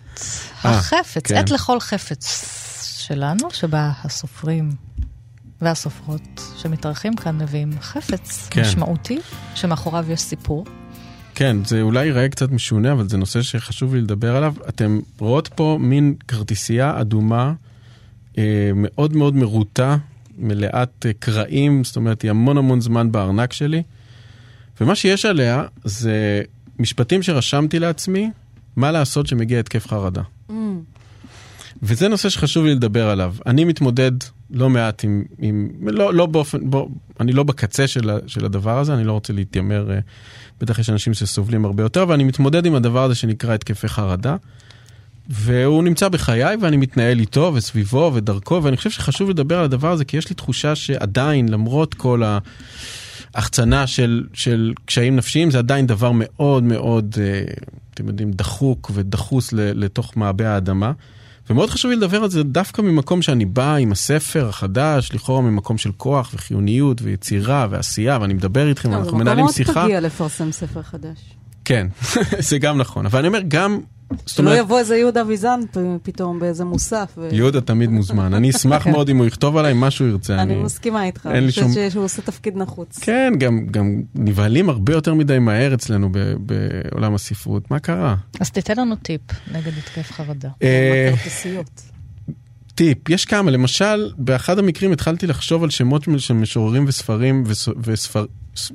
אה, 0.65 0.71
החפץ, 0.71 1.27
כן. 1.27 1.37
עת 1.37 1.51
לכל 1.51 1.81
חפץ 1.81 2.45
שלנו, 2.99 3.51
שבה 3.51 3.91
הסופרים 4.05 4.71
והסופרות 5.61 6.43
שמתארחים 6.57 7.17
כאן 7.17 7.39
מביאים 7.39 7.71
חפץ 7.81 8.49
כן. 8.51 8.61
משמעותי, 8.61 9.19
שמאחוריו 9.55 10.13
יש 10.13 10.21
סיפור. 10.21 10.65
כן, 11.35 11.57
זה 11.65 11.83
אולי 11.83 12.05
ייראה 12.05 12.29
קצת 12.29 12.51
משונה, 12.51 12.93
אבל 12.93 13.09
זה 13.09 13.17
נושא 13.17 13.43
שחשוב 13.43 13.95
לי 13.95 14.01
לדבר 14.01 14.37
עליו. 14.37 14.55
אתם 14.69 15.01
רואות 15.19 15.49
פה 15.49 15.79
מין 15.81 16.15
כרטיסייה 16.29 17.01
אדומה, 17.01 17.53
אה, 18.39 18.71
מאוד 18.75 19.17
מאוד 19.17 19.37
מרוטה, 19.37 19.97
מלאת 20.39 21.07
אה, 21.07 21.13
קרעים, 21.19 21.85
זאת 21.85 21.97
אומרת, 21.97 22.23
היא 22.23 22.31
המון 22.31 22.59
המון 22.59 22.81
זמן 22.81 23.13
בארנק 23.13 23.53
שלי. 23.53 23.83
ומה 24.81 24.95
שיש 24.95 25.27
עליה 25.27 25.65
זה 25.85 26.43
משפטים 26.79 27.23
שרשמתי 27.23 27.79
לעצמי, 27.79 28.31
מה 28.77 28.93
לעשות 28.93 29.27
שמגיע 29.27 29.61
התקף 29.61 29.87
חרדה. 29.87 30.23
Mm. 30.51 30.53
וזה 31.83 32.09
נושא 32.09 32.29
שחשוב 32.29 32.65
לי 32.65 32.75
לדבר 32.75 33.09
עליו. 33.09 33.35
אני 33.47 33.65
מתמודד 33.65 34.13
לא 34.53 34.71
מעט 34.71 35.05
עם, 35.05 35.25
עם 35.39 35.69
לא, 35.81 36.15
לא 36.15 36.27
באופן, 36.27 36.71
בוא, 36.71 36.89
אני 37.21 37.33
לא 37.33 37.43
בקצה 37.43 37.87
של, 37.87 38.11
של 38.27 38.45
הדבר 38.45 38.79
הזה, 38.79 38.95
אני 38.95 39.05
לא 39.05 39.13
רוצה 39.13 39.33
להתיימר, 39.33 39.89
uh, 39.89 40.03
בטח 40.61 40.79
יש 40.79 40.91
אנשים 40.91 41.15
שסובלים 41.15 41.65
הרבה 41.65 41.83
יותר, 41.83 42.03
אבל 42.03 42.15
אני 42.15 42.25
מתמודד 42.25 42.67
עם 42.67 42.75
הדבר 42.75 43.05
הזה 43.05 43.15
שנקרא 43.15 43.55
התקפי 43.55 43.89
חרדה. 43.89 44.37
והוא 45.29 45.85
נמצא 45.85 46.09
בחיי 46.09 46.57
ואני 46.61 46.77
מתנהל 46.77 47.19
איתו 47.19 47.53
וסביבו 47.55 48.11
ודרכו, 48.15 48.61
ואני 48.63 48.77
חושב 48.77 48.91
שחשוב 48.91 49.31
לדבר 49.31 49.59
על 49.59 49.65
הדבר 49.65 49.93
הזה, 49.93 50.05
כי 50.05 50.17
יש 50.17 50.29
לי 50.29 50.35
תחושה 50.35 50.75
שעדיין, 50.75 51.49
למרות 51.49 51.95
כל 51.95 52.23
ההחצנה 53.35 53.87
של, 53.87 54.25
של 54.33 54.73
קשיים 54.85 55.17
נפשיים, 55.17 55.51
זה 55.51 55.59
עדיין 55.59 55.87
דבר 55.87 56.11
מאוד 56.15 56.63
מאוד, 56.63 57.15
uh, 57.15 57.63
אתם 57.95 58.09
יודעים, 58.09 58.33
דחוק 58.33 58.91
ודחוס 58.95 59.53
לתוך 59.53 60.17
מעבה 60.17 60.55
האדמה. 60.55 60.93
ומאוד 61.51 61.71
חשוב 61.71 61.91
לי 61.91 61.97
לדבר 61.97 62.23
על 62.23 62.31
זה 62.31 62.43
דווקא 62.43 62.83
ממקום 62.83 63.23
שאני 63.23 63.45
בא 63.45 63.75
עם 63.75 63.93
הספר 63.93 64.49
החדש, 64.49 65.13
לכאורה 65.13 65.41
ממקום 65.43 65.79
של 65.79 65.93
כוח 65.97 66.31
וחיוניות 66.35 67.03
ויצירה 67.03 67.67
ועשייה, 67.71 68.19
ואני 68.21 68.35
מדבר 68.35 68.69
איתכם, 68.69 68.93
אנחנו 68.93 69.19
מנהלים 69.19 69.49
שיחה. 69.49 69.59
זה 69.65 69.71
מקום 69.71 69.83
מאוד 69.83 69.89
תגיע 69.89 70.01
לפרסם 70.01 70.53
ספר 70.53 70.83
חדש. 70.83 71.19
כן, 71.65 71.87
זה 72.49 72.59
גם 72.59 72.79
נכון. 72.79 73.07
אבל 73.07 73.19
אני 73.19 73.29
אומר, 73.29 73.41
גם 73.49 73.81
שלא 74.27 74.59
יבוא 74.59 74.79
איזה 74.79 74.97
יהודה 74.97 75.23
ויזן 75.27 75.61
פתאום 76.03 76.39
באיזה 76.39 76.65
מוסף. 76.65 77.19
יהודה 77.33 77.61
תמיד 77.61 77.91
מוזמן. 77.91 78.35
אני 78.35 78.51
אשמח 78.51 78.87
מאוד 78.87 79.09
אם 79.09 79.17
הוא 79.19 79.27
יכתוב 79.27 79.57
עליי 79.57 79.73
מה 79.73 79.91
שהוא 79.91 80.09
ירצה. 80.09 80.43
אני 80.43 80.55
מסכימה 80.55 81.05
איתך, 81.05 81.27
אני 81.27 81.49
חושבת 81.49 81.91
שהוא 81.91 82.05
עושה 82.05 82.23
תפקיד 82.23 82.57
נחוץ. 82.57 82.99
כן, 82.99 83.33
גם 83.71 84.03
נבהלים 84.15 84.69
הרבה 84.69 84.93
יותר 84.93 85.15
מדי 85.15 85.39
מהר 85.39 85.75
אצלנו 85.75 86.11
בעולם 86.39 87.15
הספרות. 87.15 87.71
מה 87.71 87.79
קרה? 87.79 88.17
אז 88.41 88.51
תיתן 88.51 88.75
לנו 88.77 88.97
טיפ 88.97 89.21
נגד 89.53 89.73
התקף 89.79 90.13
חרדה. 90.13 90.49
אה, 90.63 91.13
טיפ, 92.75 93.09
יש 93.09 93.25
כמה, 93.25 93.51
למשל, 93.51 94.11
באחד 94.17 94.59
המקרים 94.59 94.93
התחלתי 94.93 95.27
לחשוב 95.27 95.65
על 95.65 95.71
שמות 95.71 96.05
של 96.19 96.35
משוררים 96.35 96.85
וספרים, 96.89 97.45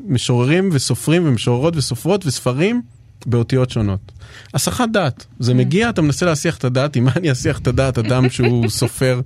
משוררים 0.08 0.70
וסופרים 0.72 1.28
ומשוררות 1.28 1.76
וסופרות 1.76 2.26
וספרים 2.26 2.82
באותיות 3.26 3.70
שונות. 3.70 4.12
הסחת 4.54 4.90
דעת, 4.94 5.26
זה 5.40 5.54
מגיע, 5.54 5.90
אתה 5.90 6.02
מנסה 6.02 6.26
להסיח 6.26 6.58
את 6.58 6.64
הדעת, 6.64 6.96
עם 6.96 7.04
מה 7.04 7.12
אני 7.16 7.32
אסיח 7.32 7.60
את 7.60 7.68
הדעת 7.68 7.98
אדם 7.98 8.30
שהוא 8.30 8.70
סופר 8.80 9.22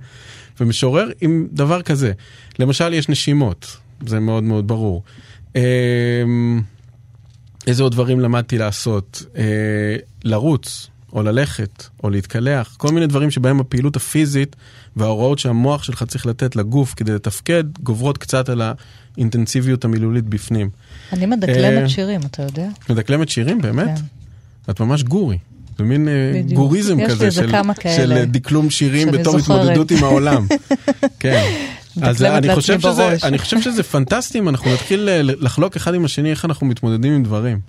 ומשורר? 0.60 1.08
עם 1.20 1.48
דבר 1.52 1.82
כזה. 1.82 2.12
למשל, 2.58 2.94
יש 2.94 3.08
נשימות, 3.08 3.76
זה 4.06 4.20
מאוד 4.20 4.42
מאוד 4.42 4.68
ברור. 4.68 5.02
אמ, 5.56 5.60
איזה 7.66 7.82
עוד 7.82 7.92
דברים 7.92 8.20
למדתי 8.20 8.58
לעשות? 8.58 9.24
אה, 9.36 9.96
לרוץ, 10.24 10.88
או 11.12 11.22
ללכת, 11.22 11.84
או 12.04 12.10
להתקלח, 12.10 12.74
כל 12.76 12.88
מיני 12.88 13.06
דברים 13.06 13.30
שבהם 13.30 13.60
הפעילות 13.60 13.96
הפיזית 13.96 14.56
וההוראות 14.96 15.38
שהמוח 15.38 15.82
שלך 15.82 16.02
צריך 16.02 16.26
לתת 16.26 16.56
לגוף 16.56 16.94
כדי 16.96 17.12
לתפקד, 17.12 17.64
גוברות 17.82 18.18
קצת 18.18 18.48
על 18.48 18.62
האינטנסיביות 19.16 19.84
המילולית 19.84 20.24
בפנים. 20.24 20.70
אני 21.12 21.26
מדקלמת 21.26 21.90
שירים, 21.90 22.20
אתה 22.30 22.42
יודע? 22.42 22.68
מדקלמת 22.90 23.28
שירים, 23.28 23.60
באמת? 23.60 23.98
כן. 23.98 24.70
את 24.70 24.80
ממש 24.80 25.02
גורי. 25.02 25.38
זה 25.78 25.84
מין 25.84 26.08
אה, 26.08 26.12
בדיוק. 26.34 26.52
גוריזם 26.60 27.06
כזה 27.06 27.30
של, 27.30 27.50
של 27.96 28.24
דקלום 28.24 28.70
שירים 28.70 29.10
בתור. 29.10 29.38
התמודדות 29.38 29.90
עם 29.90 30.04
העולם. 30.04 30.46
כן. 31.20 31.52
אז 32.02 32.22
מדקלמת 32.22 32.44
אני 32.44 32.54
חושב, 32.54 32.80
שזה. 32.80 33.16
אני 33.22 33.38
חושב 33.38 33.60
שזה 33.60 33.82
פנטסטי 33.82 34.38
אם 34.38 34.48
אנחנו 34.48 34.72
נתחיל 34.72 35.08
אה, 35.08 35.20
לחלוק 35.22 35.76
אחד 35.76 35.94
עם 35.94 36.04
השני 36.04 36.30
איך 36.30 36.44
אנחנו 36.44 36.66
מתמודדים 36.66 37.12
עם 37.12 37.22
דברים. 37.22 37.60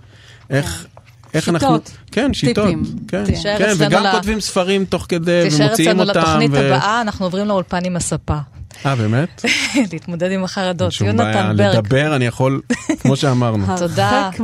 איך, 0.50 0.86
איך 1.34 1.46
שיטות, 1.46 1.62
אנחנו... 1.64 1.78
כן, 2.12 2.34
שיטות. 2.34 2.66
טיפים. 2.66 2.84
כן, 3.08 3.26
תישאר 3.26 3.58
כן 3.58 3.70
אצלנו 3.70 3.90
וגם 3.90 4.04
ל- 4.04 4.12
כותבים 4.12 4.40
ספרים 4.40 4.86
תוך 4.86 5.06
כדי 5.10 5.42
תישאר 5.50 5.66
ומוציאים 5.68 5.90
אצלנו 5.90 6.10
אותם. 6.10 6.20
לתוכנית 6.20 6.52
ו- 6.54 6.58
הבאה, 6.58 7.02
אנחנו 7.02 7.26
עוברים 7.26 7.48
לאולפן 7.48 7.86
עם 7.86 7.96
הספה. 7.96 8.38
אה, 8.86 8.96
באמת? 8.96 9.46
להתמודד 9.92 10.32
עם 10.32 10.44
החרדות. 10.44 10.92
שום 10.92 11.18
בעיה, 11.18 11.32
יונתן 11.32 11.58
ברק. 11.58 11.76
לדבר 11.76 12.16
אני 12.16 12.26
יכול, 12.26 12.62
כמו 13.00 13.16
שאמרנו. 13.16 13.66
תודה. 13.78 14.26
הרחק 14.26 14.40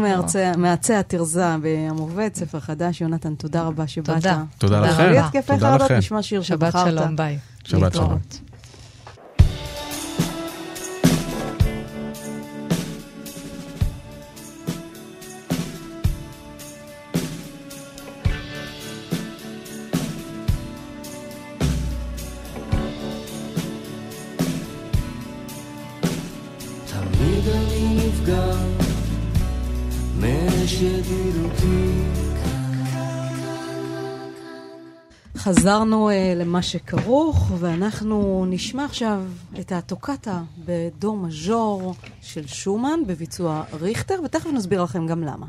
מעצי 0.58 0.94
התרזה 0.94 1.56
במובאת, 1.62 2.36
ספר 2.36 2.60
חדש. 2.60 3.02
יונתן, 3.02 3.36
תודה 3.36 3.62
רבה 3.62 3.88
שבאת. 3.88 4.16
תודה. 4.16 4.44
תודה 4.58 4.78
תודה 4.78 5.10
לכם. 5.10 5.42
תודה 5.48 5.76
לכם. 5.76 5.96
נשמע 5.96 6.22
שיר 6.22 6.42
שבת 6.42 6.72
שבחרת. 6.72 6.92
שלום, 6.92 7.16
ביי. 7.16 7.38
שבת 7.64 7.94
שלום. 7.94 8.49
חזרנו 35.50 36.10
uh, 36.10 36.14
למה 36.36 36.62
שכרוך, 36.62 37.52
ואנחנו 37.60 38.46
נשמע 38.50 38.86
עכשיו 38.86 39.22
את 39.60 39.72
הטוקטה 39.72 40.42
בדו 40.66 41.16
מז'ור 41.16 41.94
של 42.22 42.48
שומן 42.48 43.00
בביצוע 43.08 43.64
ריכטר, 43.74 44.16
ותכף 44.26 44.50
נסביר 44.54 44.84
לכם 44.84 45.08
גם 45.08 45.24
למה. 45.24 45.46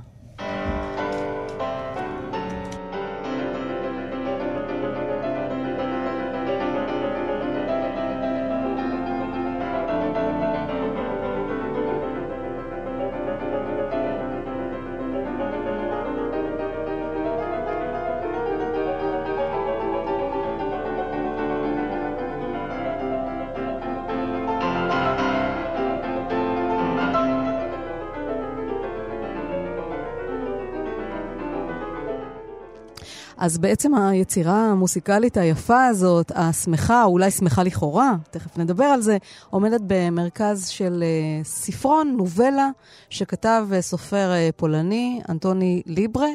אז 33.41 33.59
בעצם 33.59 33.95
היצירה 33.95 34.71
המוסיקלית 34.71 35.37
היפה 35.37 35.87
הזאת, 35.87 36.33
השמחה, 36.35 37.05
אולי 37.05 37.31
שמחה 37.31 37.63
לכאורה, 37.63 38.15
תכף 38.31 38.59
נדבר 38.59 38.85
על 38.85 39.03
זה, 39.03 39.17
עומדת 39.51 39.81
במרכז 39.87 40.69
של 40.69 41.05
uh, 41.43 41.47
ספרון, 41.47 42.15
נובלה, 42.17 42.71
שכתב 43.11 43.67
uh, 43.71 43.81
סופר 43.81 44.33
uh, 44.33 44.53
פולני, 44.57 45.21
אנטוני 45.29 45.83
ליברה. 45.87 46.27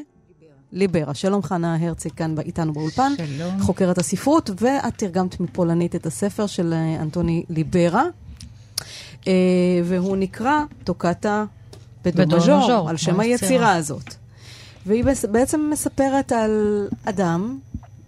ליברה. 0.72 1.14
שלום 1.14 1.44
חנה 1.44 1.78
הרצי 1.80 2.10
כאן 2.10 2.36
איתנו 2.40 2.74
באולפן. 2.74 3.12
שלום. 3.18 3.62
חוקרת 3.62 3.98
הספרות, 3.98 4.50
ואת 4.60 4.98
תרגמת 4.98 5.40
מפולנית 5.40 5.96
את 5.96 6.06
הספר 6.06 6.48
של 6.48 6.74
אה, 6.74 7.02
אנטוני 7.02 7.44
ליברה, 7.50 8.04
אה, 9.28 9.34
והוא 9.84 10.18
נקרא 10.18 10.60
טוקטה 10.84 11.46
בדו 12.04 12.38
מז'ור, 12.38 12.90
על 12.90 12.98
שם. 12.98 13.20
היצירה 13.20 13.76
הזאת. 13.76 14.25
והיא 14.86 15.04
בעצם 15.32 15.70
מספרת 15.72 16.32
על 16.32 16.88
אדם 17.06 17.60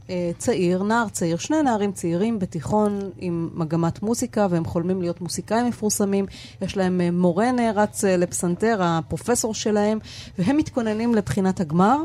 אה, 0.10 0.32
צעיר, 0.38 0.84
נער 0.84 1.10
צעיר, 1.10 1.38
שני 1.38 1.62
נערים 1.62 1.92
צעירים 1.92 2.40
בתיכון 2.40 3.00
עם 3.18 3.50
מגמת 3.54 4.02
מוזיקה, 4.02 4.48
והם 4.50 4.66
חולמים 4.66 5.02
להיות 5.02 5.22
מוזיקאים 5.22 5.66
מפורסמים. 5.66 6.26
יש 6.62 6.78
להם 6.78 7.02
אה, 7.02 7.12
מורה 7.12 7.52
נערץ 7.52 8.06
אה, 8.06 8.18
לפסנתר, 8.18 8.80
הפרופסור 8.84 9.54
שלהם, 9.54 10.00
והם 10.40 10.58
מתכוננים 10.58 11.16
לבחינת 11.16 11.60
הגמר. 11.60 11.98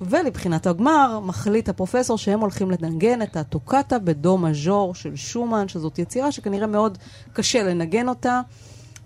ולבחינת 0.00 0.66
הגמר 0.66 1.20
מחליט 1.20 1.68
הפרופסור 1.68 2.18
שהם 2.18 2.40
הולכים 2.40 2.70
לנגן 2.70 3.22
את 3.22 3.36
הטוקטה 3.36 3.98
בדו 3.98 4.38
מז'ור 4.38 4.94
של 4.94 5.16
שומן, 5.16 5.68
שזאת 5.68 5.98
יצירה 5.98 6.32
שכנראה 6.32 6.66
מאוד 6.66 6.98
קשה 7.32 7.62
לנגן 7.62 8.08
אותה. 8.08 8.40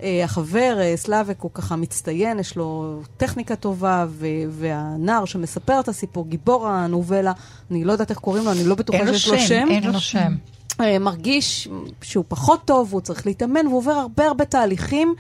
אה, 0.03 0.25
החבר, 0.25 0.79
אה, 0.81 0.97
סלאבק, 0.97 1.41
הוא 1.41 1.51
ככה 1.55 1.77
מצטיין, 1.77 2.39
יש 2.39 2.57
לו 2.57 3.01
טכניקה 3.17 3.57
טובה, 3.57 4.07
ו- 4.09 4.27
והנער 4.51 5.25
שמספר 5.25 5.81
את 5.81 5.89
הסיפור, 5.89 6.27
גיבור 6.29 6.69
הנובלה, 6.69 7.33
אני 7.71 7.85
לא 7.85 7.93
יודעת 7.93 8.11
איך 8.11 8.19
קוראים 8.19 8.45
לו, 8.45 8.53
אני 8.53 8.65
לא 8.65 8.75
בטוחה 8.75 9.07
שיש 9.07 9.29
לו 9.29 9.39
שם, 9.39 9.47
שם. 9.47 9.69
אין 9.71 9.93
לו 9.93 10.01
שם. 10.01 10.35
אה, 10.81 10.99
מרגיש 10.99 11.69
שהוא 12.03 12.25
פחות 12.29 12.65
טוב, 12.65 12.89
והוא 12.91 13.01
צריך 13.01 13.27
להתאמן, 13.27 13.67
והוא 13.67 13.79
עובר 13.79 13.93
הרבה 13.93 14.27
הרבה 14.27 14.45
תהליכים 14.45 15.15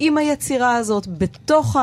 עם 0.00 0.18
היצירה 0.18 0.76
הזאת, 0.76 1.06
בתוך 1.06 1.76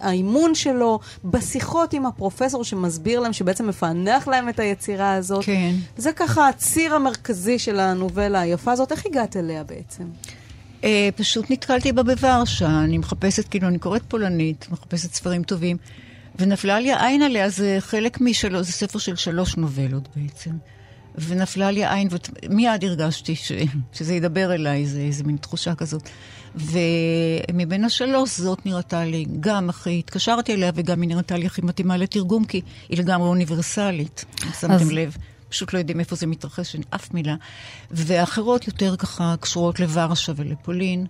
האימון 0.00 0.54
שלו, 0.54 0.98
בשיחות 1.24 1.92
עם 1.92 2.06
הפרופסור 2.06 2.64
שמסביר 2.64 3.20
להם, 3.20 3.32
שבעצם 3.32 3.68
מפענח 3.68 4.28
להם 4.28 4.48
את 4.48 4.58
היצירה 4.58 5.14
הזאת. 5.14 5.44
כן. 5.44 5.74
זה 5.96 6.12
ככה 6.12 6.48
הציר 6.48 6.94
המרכזי 6.94 7.58
של 7.58 7.80
הנובלה 7.80 8.40
היפה 8.40 8.72
הזאת. 8.72 8.92
איך 8.92 9.06
הגעת 9.06 9.36
אליה 9.36 9.64
בעצם? 9.64 10.04
אה, 10.84 11.08
פשוט 11.16 11.50
נתקלתי 11.50 11.92
בה 11.92 12.02
בוורשה, 12.02 12.80
אני 12.84 12.98
מחפשת, 12.98 13.48
כאילו, 13.48 13.68
אני 13.68 13.78
קוראת 13.78 14.02
פולנית, 14.08 14.66
מחפשת 14.70 15.14
ספרים 15.14 15.42
טובים, 15.42 15.76
ונפלה 16.38 16.80
לי 16.80 16.92
העין 16.92 17.22
עליה, 17.22 17.48
זה 17.48 17.76
חלק 17.80 18.20
משלוש, 18.20 18.66
זה 18.66 18.72
ספר 18.72 18.98
של 18.98 19.16
שלוש 19.16 19.56
נובלות 19.56 20.08
בעצם. 20.16 20.50
ונפלה 21.18 21.70
לי 21.70 21.84
העין, 21.84 22.08
ומיד 22.44 22.84
הרגשתי 22.84 23.36
ש, 23.36 23.52
שזה 23.92 24.14
ידבר 24.14 24.54
אליי, 24.54 24.86
זה 24.86 25.00
איזה 25.00 25.24
מין 25.24 25.36
תחושה 25.36 25.74
כזאת. 25.74 26.08
ומבין 26.54 27.84
השלוש, 27.84 28.40
זאת 28.40 28.66
נראתה 28.66 29.04
לי 29.04 29.26
גם 29.40 29.70
הכי, 29.70 29.98
התקשרתי 29.98 30.54
אליה, 30.54 30.70
וגם 30.74 31.02
היא 31.02 31.08
נראתה 31.08 31.36
לי 31.36 31.46
הכי 31.46 31.62
מתאימה 31.62 31.96
לתרגום, 31.96 32.44
כי 32.44 32.60
היא 32.88 32.98
לגמרי 32.98 33.28
אוניברסלית, 33.28 34.24
אם 34.46 34.52
שמתם 34.60 34.90
לב. 34.90 35.16
פשוט 35.48 35.72
לא 35.72 35.78
יודעים 35.78 36.00
איפה 36.00 36.16
זה 36.16 36.26
מתרחש, 36.26 36.74
אין 36.74 36.82
אף 36.90 37.14
מילה. 37.14 37.34
ואחרות 37.90 38.66
יותר 38.66 38.96
ככה 38.96 39.34
קשורות 39.40 39.80
לוורשה 39.80 40.32
ולפולין, 40.36 41.06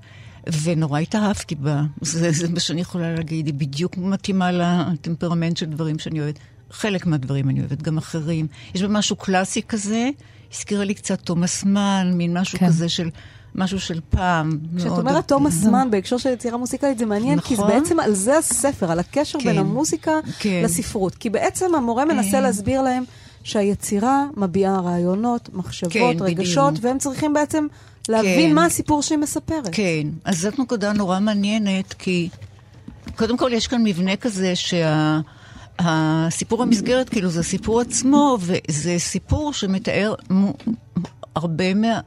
ונורא 0.63 1.01
התאהבתי 1.01 1.55
בה. 1.55 1.83
זה, 2.01 2.33
זה 2.33 2.49
מה 2.49 2.61
שאני 2.61 2.81
יכולה 2.81 3.15
להגיד, 3.15 3.47
היא 3.47 3.55
בדיוק 3.55 3.97
מתאימה 3.97 4.51
לטמפרמנט 4.53 5.57
של 5.57 5.67
דברים 5.67 5.99
שאני 5.99 6.21
אוהבת. 6.21 6.39
חלק 6.71 7.07
מהדברים 7.07 7.51
אני 7.51 7.61
אוהבת, 7.61 7.83
גם 7.83 7.99
אחרים. 7.99 8.47
יש 8.75 8.83
בה 8.83 8.89
משהו 8.89 9.17
קלאסי 9.17 9.63
כזה, 9.63 10.11
הזכירה 10.53 10.85
לי 10.85 10.95
קצת 10.95 11.21
תומאס 11.21 11.65
מן, 11.65 12.13
מין 12.15 12.39
משהו 12.39 12.59
כן. 12.59 12.67
כזה 12.67 12.89
של... 12.89 13.11
משהו 13.59 13.81
של 13.81 14.01
פעם. 14.11 14.59
כשאת 14.77 14.99
אומרת 14.99 15.29
תומאס 15.29 15.65
מן 15.65 15.91
בהקשר 15.91 16.17
של 16.17 16.29
יצירה 16.29 16.59
מוסיקלית, 16.59 16.99
זה 16.99 17.07
מעניין, 17.07 17.41
כי 17.41 17.57
זה 17.57 17.63
נכון. 17.63 17.75
בעצם 17.75 18.01
על 18.01 18.15
זה 18.15 18.39
הספר, 18.39 18.93
על 18.93 18.99
הקשר 18.99 19.39
בין 19.39 19.53
כן. 19.53 19.59
המוזיקה 19.59 20.13
כן. 20.39 20.61
לספרות. 20.65 21.15
כי 21.15 21.31
בעצם 21.31 21.75
המורה 21.75 22.05
מנסה 22.05 22.31
כן. 22.31 22.43
להסביר 22.43 22.83
להם 22.83 23.05
שהיצירה 23.47 24.25
מביעה 24.37 24.81
רעיונות, 24.81 25.49
מחשבות, 25.55 25.93
כן, 25.93 26.17
רגשות, 26.21 26.73
בדיוק. 26.73 26.85
והם 26.85 26.99
צריכים 26.99 27.33
בעצם 27.33 27.67
להבין 28.09 28.51
כן. 28.51 28.55
מה 28.55 28.65
הסיפור 28.65 29.03
שהיא 29.03 29.19
מספרת. 29.19 29.69
כן, 29.73 30.09
אז 30.25 30.41
זאת 30.41 30.59
נקודה 30.59 30.93
נורא 30.93 31.21
מעניינת, 31.21 31.95
כי 31.95 32.29
קודם 33.17 33.37
כל 33.37 33.51
יש 33.53 33.67
כאן 33.67 33.83
מבנה 33.85 34.17
כזה 34.17 34.57
שה... 34.57 35.21
הסיפור 35.79 36.63
המסגרת, 36.63 37.09
כאילו, 37.09 37.29
זה 37.31 37.41
הסיפור 37.41 37.81
עצמו, 37.81 38.39
וזה 38.41 38.95
סיפור 38.99 39.53
שמתאר 39.53 40.15
מו, 40.31 40.53
הרבה 41.35 41.75
מה... 41.75 42.01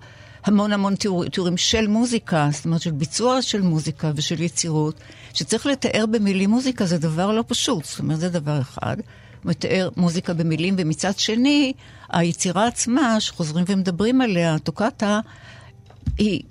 המון 0.45 0.73
המון 0.73 0.95
תיאור, 0.95 1.25
תיאורים 1.25 1.58
של 1.58 1.88
מוזיקה, 1.88 2.49
זאת 2.52 2.65
אומרת 2.65 2.82
של 2.82 2.91
ביצוע 2.91 3.41
של 3.41 3.62
מוזיקה 3.62 4.12
ושל 4.15 4.41
יצירות, 4.41 4.99
שצריך 5.34 5.65
לתאר 5.65 6.06
במילים 6.06 6.49
מוזיקה 6.49 6.86
זה 6.86 6.97
דבר 6.97 7.32
לא 7.32 7.43
פשוט, 7.47 7.86
זאת 7.86 7.99
אומרת 7.99 8.19
זה 8.19 8.30
דבר 8.30 8.62
אחד. 8.62 8.97
מתאר 9.45 9.89
מוזיקה 9.97 10.34
במילים, 10.34 10.75
ומצד 10.78 11.19
שני, 11.19 11.73
היצירה 12.10 12.67
עצמה, 12.67 13.19
שחוזרים 13.19 13.65
ומדברים 13.67 14.21
עליה, 14.21 14.56
הטוקטה, 14.56 15.19
היא, 16.17 16.41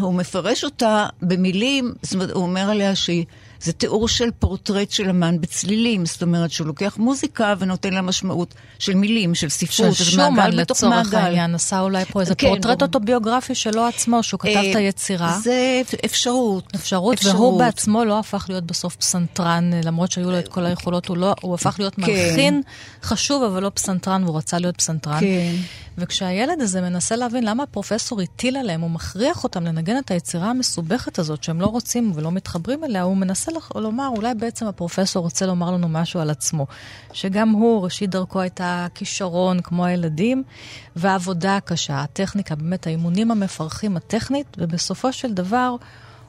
הוא 0.00 0.14
מפרש 0.14 0.64
אותה 0.64 1.06
במילים, 1.22 1.92
זאת 2.02 2.14
אומרת, 2.14 2.30
הוא 2.30 2.42
אומר 2.42 2.70
עליה 2.70 2.94
שהיא... 2.94 3.24
זה 3.64 3.72
תיאור 3.72 4.08
של 4.08 4.30
פורטרט 4.38 4.90
של 4.90 5.10
אמן 5.10 5.40
בצלילים, 5.40 6.06
זאת 6.06 6.22
אומרת 6.22 6.50
שהוא 6.50 6.66
לוקח 6.66 6.96
מוזיקה 6.98 7.54
ונותן 7.58 7.94
לה 7.94 8.02
משמעות 8.02 8.54
של 8.78 8.94
מילים, 8.94 9.34
של 9.34 9.48
ספרות, 9.48 9.94
של 9.94 10.04
שומן 10.04 10.50
לצורך 10.52 11.14
העניין, 11.14 11.54
עשה 11.54 11.80
אולי 11.80 12.04
פה 12.04 12.20
איזה 12.20 12.34
כן, 12.34 12.48
פורטרט 12.48 12.82
הוא... 12.82 12.86
אוטוביוגרפי 12.86 13.54
שלו 13.54 13.86
עצמו, 13.86 14.22
שהוא 14.22 14.40
כתב 14.40 14.62
את 14.70 14.76
אה, 14.76 14.80
היצירה. 14.80 15.38
זה 15.42 15.82
אפשרות. 16.04 16.74
אפשרות, 16.74 17.14
אפשרות, 17.14 17.34
והוא 17.34 17.58
בעצמו 17.58 18.04
לא 18.04 18.18
הפך 18.18 18.46
להיות 18.48 18.64
בסוף 18.64 18.96
פסנתרן, 18.96 19.70
למרות 19.84 20.10
שהיו 20.12 20.30
לו 20.30 20.38
את 20.38 20.48
כל 20.48 20.66
היכולות, 20.66 21.08
הוא, 21.08 21.16
לא, 21.16 21.34
הוא 21.40 21.54
הפך 21.54 21.76
להיות 21.78 21.94
כן. 21.94 22.02
מלחין 22.02 22.62
חשוב, 23.02 23.42
אבל 23.42 23.62
לא 23.62 23.70
פסנתרן, 23.74 24.24
והוא 24.24 24.36
רצה 24.36 24.58
להיות 24.58 24.76
פסנתרן. 24.76 25.20
כן. 25.20 25.54
וכשהילד 25.98 26.60
הזה 26.60 26.80
מנסה 26.80 27.16
להבין 27.16 27.44
למה 27.44 27.62
הפרופסור 27.62 28.20
הטיל 28.20 28.56
עליהם, 28.56 28.80
הוא 28.80 28.90
מכריח 28.90 29.44
אותם 29.44 29.64
לנגן 29.64 29.98
את 29.98 30.10
היצירה 30.10 30.50
המסובכת 30.50 31.18
הזאת 31.18 31.42
שהם 31.42 31.60
לא 31.60 31.66
רוצים 31.66 32.12
ולא 32.14 32.32
מתחברים 32.32 32.84
אליה, 32.84 33.02
הוא 33.02 33.16
מנסה 33.16 33.52
לומר, 33.74 34.08
אולי 34.16 34.34
בעצם 34.34 34.66
הפרופסור 34.66 35.22
רוצה 35.22 35.46
לומר 35.46 35.70
לנו 35.70 35.88
משהו 35.88 36.20
על 36.20 36.30
עצמו. 36.30 36.66
שגם 37.12 37.50
הוא, 37.50 37.84
ראשית 37.84 38.10
דרכו 38.10 38.40
הייתה 38.40 38.86
כישרון 38.94 39.60
כמו 39.60 39.84
הילדים, 39.84 40.42
והעבודה 40.96 41.56
הקשה, 41.56 42.00
הטכניקה, 42.02 42.54
באמת 42.54 42.86
האימונים 42.86 43.30
המפרכים 43.30 43.96
הטכנית, 43.96 44.46
ובסופו 44.58 45.12
של 45.12 45.34
דבר... 45.34 45.76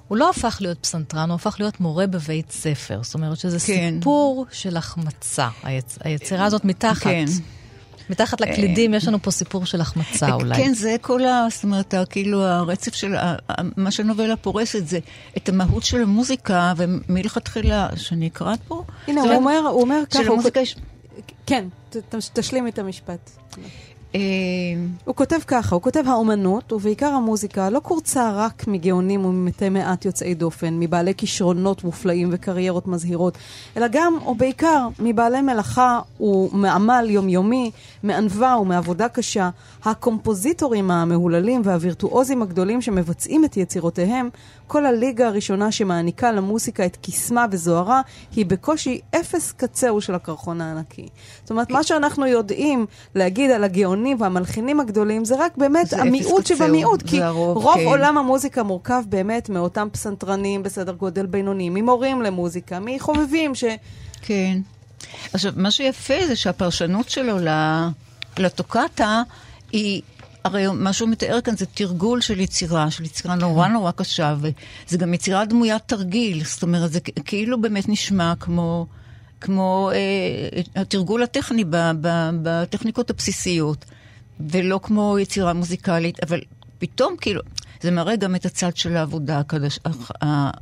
הוא 0.07 0.17
לא 0.17 0.29
הפך 0.29 0.57
להיות 0.61 0.77
פסנתרן, 0.81 1.29
הוא 1.29 1.35
הפך 1.35 1.55
להיות 1.59 1.79
מורה 1.79 2.07
בבית 2.07 2.51
ספר. 2.51 2.99
זאת 3.03 3.13
אומרת 3.13 3.38
שזה 3.38 3.59
כן. 3.59 3.95
סיפור 3.97 4.45
של 4.51 4.77
החמצה, 4.77 5.49
היצ... 5.63 5.97
היצירה 6.03 6.45
הזאת 6.45 6.65
מתחת. 6.65 7.03
כן. 7.03 7.25
מתחת 8.09 8.41
לקלידים 8.41 8.93
יש 8.93 9.07
לנו 9.07 9.21
פה 9.21 9.31
סיפור 9.31 9.65
של 9.65 9.81
החמצה 9.81 10.33
אולי. 10.33 10.55
כן, 10.55 10.73
זה 10.73 10.95
כל 11.01 11.25
ה... 11.25 11.47
זאת 11.51 11.63
אומרת, 11.63 11.93
כאילו 12.09 12.43
הרצף 12.43 12.95
של... 12.95 13.15
מה 13.77 13.91
שהנובלה 13.91 14.35
פורסת 14.35 14.87
זה 14.87 14.99
את 15.37 15.49
המהות 15.49 15.83
של 15.83 16.01
המוזיקה, 16.01 16.73
ומלכתחילה, 16.77 17.87
שאני 17.95 18.27
אקרא 18.27 18.55
פה... 18.67 18.83
הנה, 19.07 19.21
הוא 19.21 19.31
אומר, 19.31 19.59
הוא 19.71 19.81
אומר 19.81 20.01
ככה... 20.11 20.19
כן, 21.45 21.67
תשלים 22.33 22.67
את 22.67 22.79
המשפט. 22.79 23.31
אה, 24.15 24.19
הוא 25.06 25.15
כותב 25.15 25.39
ככה, 25.47 25.75
הוא 25.75 25.82
כותב 25.82 26.04
האומנות, 26.08 26.73
ובעיקר 26.73 27.08
המוזיקה, 27.08 27.69
לא 27.69 27.80
קורצה 27.80 28.32
רק 28.36 28.67
מגאונים 28.67 29.25
וממתי 29.25 29.69
מעט 29.69 30.06
יוצאי 30.06 30.34
דופן, 30.34 30.80
מבעלי 30.80 31.13
כישרונות 31.17 31.84
מופלאים 31.84 32.30
וקריירות 32.32 32.88
מזהירות, 32.88 33.38
אלא 33.78 33.88
גם, 33.91 34.17
או 34.25 34.36
בעיקר, 34.36 34.88
מבעלי 34.99 35.41
מלאכה 35.41 35.99
ומעמל 36.19 37.06
יומיומי, 37.10 37.71
מענווה 38.04 38.58
ומעבודה 38.62 39.10
קשה, 39.10 39.49
הקומפוזיטורים 39.84 40.91
המהוללים 40.91 41.62
והווירטואוזים 41.63 42.41
הגדולים 42.41 42.82
שמבצעים 42.82 43.45
את 43.45 43.58
יצירותיהם, 43.58 44.30
כל 44.67 44.86
הליגה 44.86 45.28
הראשונה 45.28 45.71
שמעניקה 45.71 46.32
למוסיקה 46.32 46.86
את 46.86 46.97
קסמה 47.01 47.45
וזוהרה, 47.51 48.01
היא 48.36 48.45
בקושי 48.45 48.99
אפס 49.15 49.51
קצהו 49.51 50.01
של 50.01 50.15
הקרחון 50.15 50.62
הענקי. 50.62 51.08
זאת 51.41 51.49
אומרת, 51.49 51.71
מה 51.71 51.84
שאנחנו 51.84 52.28
יודעים 52.28 52.86
להגיד 53.15 53.51
על 53.51 53.63
הגאונים 53.63 54.21
והמלחינים 54.21 54.80
הגדולים, 54.80 55.25
זה 55.25 55.36
רק 55.39 55.58
באמת 55.58 55.93
המיעוט 55.93 56.45
שבמיעוט, 56.45 57.01
כי 57.01 57.21
הרוב, 57.21 57.58
רוב 57.58 57.75
כן. 57.75 57.86
עולם 57.86 58.17
המוזיקה 58.17 58.63
מורכב 58.63 59.04
באמת 59.10 59.49
מאותם 59.49 59.88
פסנתרנים 59.91 60.63
בסדר 60.63 60.93
גודל 60.93 61.25
בינוני, 61.25 61.69
ממורים 61.69 62.21
למוזיקה, 62.21 62.80
מחובבים 62.82 63.56
ש... 63.56 63.63
כן. 64.21 64.58
עכשיו, 65.34 65.54
מה 65.56 65.71
שיפה 65.71 66.28
זה 66.28 66.36
שהפרשנות 66.36 67.10
שלו 67.10 67.38
לטוקטה 68.38 69.21
היא 69.71 70.01
הרי 70.45 70.67
מה 70.67 70.93
שהוא 70.93 71.10
מתאר 71.10 71.41
כאן 71.41 71.55
זה 71.58 71.65
תרגול 71.65 72.21
של 72.21 72.39
יצירה, 72.39 72.91
של 72.91 73.03
יצירה 73.03 73.36
נורא 73.36 73.67
נורא 73.67 73.91
קשה, 73.91 74.36
וזה 74.39 74.97
גם 74.97 75.13
יצירה 75.13 75.45
דמוית 75.45 75.81
תרגיל, 75.86 76.43
זאת 76.43 76.63
אומרת, 76.63 76.91
זה 76.91 76.99
כאילו 76.99 77.62
באמת 77.62 77.89
נשמע 77.89 78.34
כמו, 78.39 78.88
כמו 79.41 79.91
אה, 79.93 80.81
התרגול 80.81 81.23
הטכני 81.23 81.63
ב, 81.63 81.75
ב, 82.01 82.29
בטכניקות 82.43 83.10
הבסיסיות, 83.10 83.86
ולא 84.39 84.79
כמו 84.84 85.19
יצירה 85.19 85.53
מוזיקלית, 85.53 86.23
אבל 86.23 86.41
פתאום 86.79 87.15
כאילו, 87.21 87.41
זה 87.81 87.91
מראה 87.91 88.15
גם 88.15 88.36
את 88.36 88.45
הצד 88.45 88.77
של 88.77 88.97
העבודה 88.97 89.39
הקדש, 89.39 89.79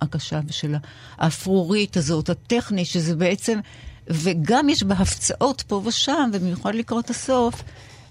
הקשה 0.01 0.39
ושל 0.47 0.75
האפרורית 1.17 1.97
הזאת, 1.97 2.29
הטכנית, 2.29 2.87
שזה 2.87 3.15
בעצם, 3.15 3.59
וגם 4.07 4.69
יש 4.69 4.83
בה 4.83 4.95
הפצעות 4.95 5.63
פה 5.67 5.81
ושם, 5.85 6.29
ובמיוחד 6.33 6.75
לקראת 6.75 7.09
הסוף, 7.09 7.63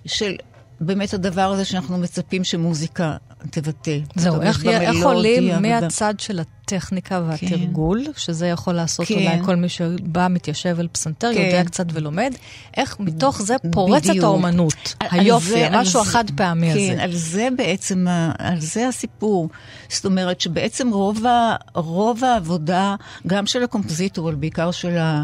של 0.07 0.37
באמת 0.87 1.15
הדבר 1.15 1.53
הזה 1.53 1.65
שאנחנו 1.65 1.99
מצפים 1.99 2.45
שמוזיקה 2.45 3.17
תבטא. 3.51 3.99
זהו, 4.15 4.43
איך, 4.43 4.67
איך 4.67 5.05
עולים 5.05 5.63
מהצד 5.63 6.15
של 6.19 6.41
הטכניקה 6.41 7.23
והתרגול, 7.27 8.03
כן. 8.07 8.13
שזה 8.17 8.47
יכול 8.47 8.75
לעשות 8.75 9.07
כן. 9.07 9.15
אולי 9.15 9.45
כל 9.45 9.57
מי 9.57 9.69
שבא, 9.69 10.27
מתיישב 10.31 10.77
אל 10.81 10.89
פסנתר, 10.89 11.31
כן. 11.35 11.41
יודע 11.41 11.65
קצת 11.65 11.87
ולומד, 11.93 12.35
איך 12.77 13.01
מתוך 13.01 13.43
זה 13.43 13.57
פורצת 13.73 14.09
בדיוק. 14.09 14.25
האומנות, 14.25 14.95
על, 15.01 15.09
היופי, 15.11 15.65
על 15.65 15.75
המשהו 15.75 16.01
החד 16.01 16.25
פעמי 16.37 16.67
כן, 16.67 16.79
הזה. 16.79 16.93
כן, 16.95 17.01
על 17.01 17.13
זה 17.13 17.49
בעצם, 17.57 18.07
על 18.39 18.61
זה 18.61 18.89
הסיפור. 18.89 19.49
זאת 19.89 20.05
אומרת 20.05 20.41
שבעצם 20.41 20.91
רוב, 20.93 21.27
ה, 21.27 21.57
רוב 21.75 22.25
העבודה, 22.25 22.97
גם 23.27 23.47
של 23.47 23.63
הקומפוזיטור, 23.63 24.29
אבל 24.29 24.37
בעיקר 24.37 24.71
של 24.71 24.99
ה... 24.99 25.23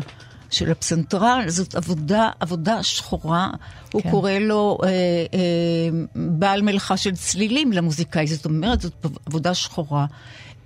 של 0.50 0.70
הפסנתרן, 0.70 1.44
זאת 1.48 1.74
עבודה, 1.74 2.30
עבודה 2.40 2.82
שחורה. 2.82 3.50
כן. 3.90 3.98
הוא 3.98 4.02
קורא 4.10 4.32
לו 4.32 4.78
אה, 4.84 4.88
אה, 4.88 4.88
בעל 6.14 6.62
מלאכה 6.62 6.96
של 6.96 7.14
צלילים 7.14 7.72
למוזיקאי, 7.72 8.26
זאת 8.26 8.44
אומרת, 8.44 8.80
זאת 8.80 9.06
עבודה 9.26 9.54
שחורה, 9.54 10.06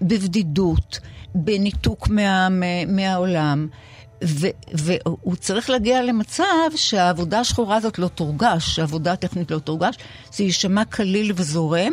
בבדידות, 0.03 1.01
בניתוק 1.35 2.09
מה, 2.09 2.49
מה, 2.49 2.85
מהעולם. 2.87 3.69
ו, 4.25 4.47
והוא 4.73 5.37
צריך 5.37 5.71
להגיע 5.71 6.03
למצב 6.03 6.45
שהעבודה 6.77 7.41
השחורה 7.41 7.77
הזאת 7.77 7.99
לא 7.99 8.09
תורגש, 8.09 8.75
שהעבודה 8.75 9.13
הטכנית 9.13 9.51
לא 9.51 9.59
תורגש, 9.59 9.97
זה 10.33 10.45
יישמע 10.45 10.85
קליל 10.85 11.33
וזורם, 11.37 11.93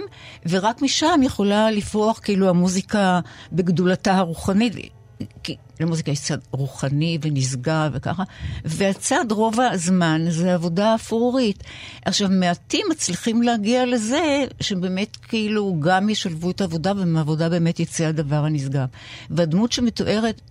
ורק 0.49 0.81
משם 0.81 1.19
יכולה 1.23 1.71
לפרוח 1.71 2.19
כאילו 2.23 2.49
המוזיקה 2.49 3.19
בגדולתה 3.51 4.17
הרוחנית. 4.17 4.98
כי 5.43 5.55
למוזיקה 5.79 6.11
יש 6.11 6.19
צד 6.19 6.37
רוחני 6.51 7.17
ונשגב 7.21 7.91
וככה, 7.93 8.23
והצד 8.65 9.25
רוב 9.31 9.59
הזמן 9.59 10.21
זה 10.29 10.53
עבודה 10.53 10.95
אפרורית. 10.95 11.63
עכשיו, 12.05 12.29
מעטים 12.31 12.85
מצליחים 12.91 13.41
להגיע 13.41 13.85
לזה 13.85 14.43
שבאמת 14.59 15.15
כאילו 15.15 15.77
גם 15.79 16.09
ישלבו 16.09 16.51
את 16.51 16.61
העבודה 16.61 16.91
ומהעבודה 16.97 17.49
באמת 17.49 17.79
יצא 17.79 18.03
הדבר 18.03 18.45
הנשגב. 18.45 18.87
והדמות 19.29 19.71
שמתוארת 19.71 20.41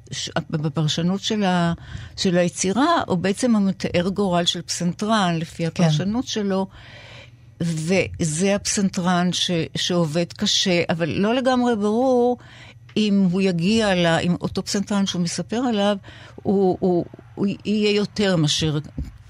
בפרשנות 0.50 1.20
של, 1.20 1.44
ה, 1.44 1.72
של 2.16 2.38
היצירה, 2.38 3.02
הוא 3.06 3.18
בעצם 3.18 3.56
המתאר 3.56 4.08
גורל 4.08 4.44
של 4.44 4.62
פסנתרן, 4.62 5.36
לפי 5.38 5.70
כן. 5.70 5.84
הפרשנות 5.84 6.24
כן. 6.24 6.30
שלו. 6.30 6.66
וזה 7.60 8.54
הפסנתרן 8.54 9.32
ש, 9.32 9.50
שעובד 9.74 10.32
קשה, 10.32 10.82
אבל 10.90 11.08
לא 11.08 11.34
לגמרי 11.34 11.76
ברור 11.76 12.38
אם 12.96 13.28
הוא 13.30 13.40
יגיע, 13.40 13.94
לה, 13.94 14.18
אם 14.18 14.34
אותו 14.40 14.64
פסנתרן 14.64 15.06
שהוא 15.06 15.22
מספר 15.22 15.56
עליו, 15.56 15.96
הוא, 16.34 16.76
הוא, 16.80 17.04
הוא 17.34 17.46
יהיה 17.64 17.90
יותר 17.90 18.36
מאשר 18.36 18.78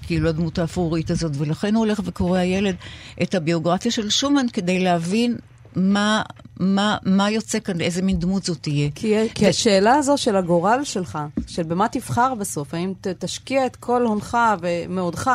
כאילו 0.07 0.29
הדמות 0.29 0.59
האפרורית 0.59 1.11
הזאת, 1.11 1.31
ולכן 1.37 1.75
הוא 1.75 1.85
הולך 1.85 2.01
וקורא 2.05 2.39
הילד 2.39 2.75
את 3.21 3.35
הביוגרפיה 3.35 3.91
של 3.91 4.09
שומן 4.09 4.45
כדי 4.53 4.79
להבין 4.79 5.35
מה, 5.75 6.21
מה, 6.59 6.97
מה 7.03 7.29
יוצא 7.29 7.59
כאן, 7.59 7.81
איזה 7.81 8.01
מין 8.01 8.19
דמות 8.19 8.43
זאת 8.43 8.57
תהיה. 8.61 8.89
כי, 8.95 9.15
כי 9.35 9.45
ו... 9.45 9.49
השאלה 9.49 9.95
הזו 9.95 10.17
של 10.17 10.35
הגורל 10.35 10.79
שלך, 10.83 11.19
של 11.47 11.63
במה 11.63 11.87
תבחר 11.87 12.33
בסוף, 12.35 12.73
האם 12.73 12.93
ת, 13.01 13.07
תשקיע 13.07 13.65
את 13.65 13.75
כל 13.75 14.05
הונך 14.05 14.37
ומאודך 14.61 15.31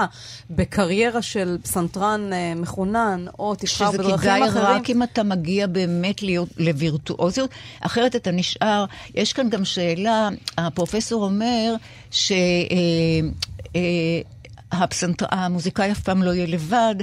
בקריירה 0.50 1.22
של 1.22 1.58
פסנתרן 1.62 2.32
אה, 2.32 2.52
מחונן, 2.56 3.24
או 3.38 3.54
תבחר 3.54 3.90
בדרכים 3.90 4.14
אחרים? 4.14 4.46
שזה 4.46 4.60
כדאי 4.60 4.76
רק 4.76 4.90
אם 4.90 5.02
אתה 5.02 5.22
מגיע 5.22 5.66
באמת 5.66 6.22
להיות, 6.22 6.48
לווירטואוזיות, 6.56 7.50
אחרת 7.80 8.16
אתה 8.16 8.30
נשאר. 8.30 8.84
יש 9.14 9.32
כאן 9.32 9.50
גם 9.50 9.64
שאלה, 9.64 10.28
הפרופסור 10.58 11.24
אומר 11.24 11.74
ש... 12.10 12.32
אה, 12.32 12.36
אה, 13.76 13.80
הפסנתר, 14.82 15.26
המוזיקאי 15.30 15.92
אף 15.92 16.00
פעם 16.00 16.22
לא 16.22 16.30
יהיה 16.30 16.46
לבד, 16.46 16.94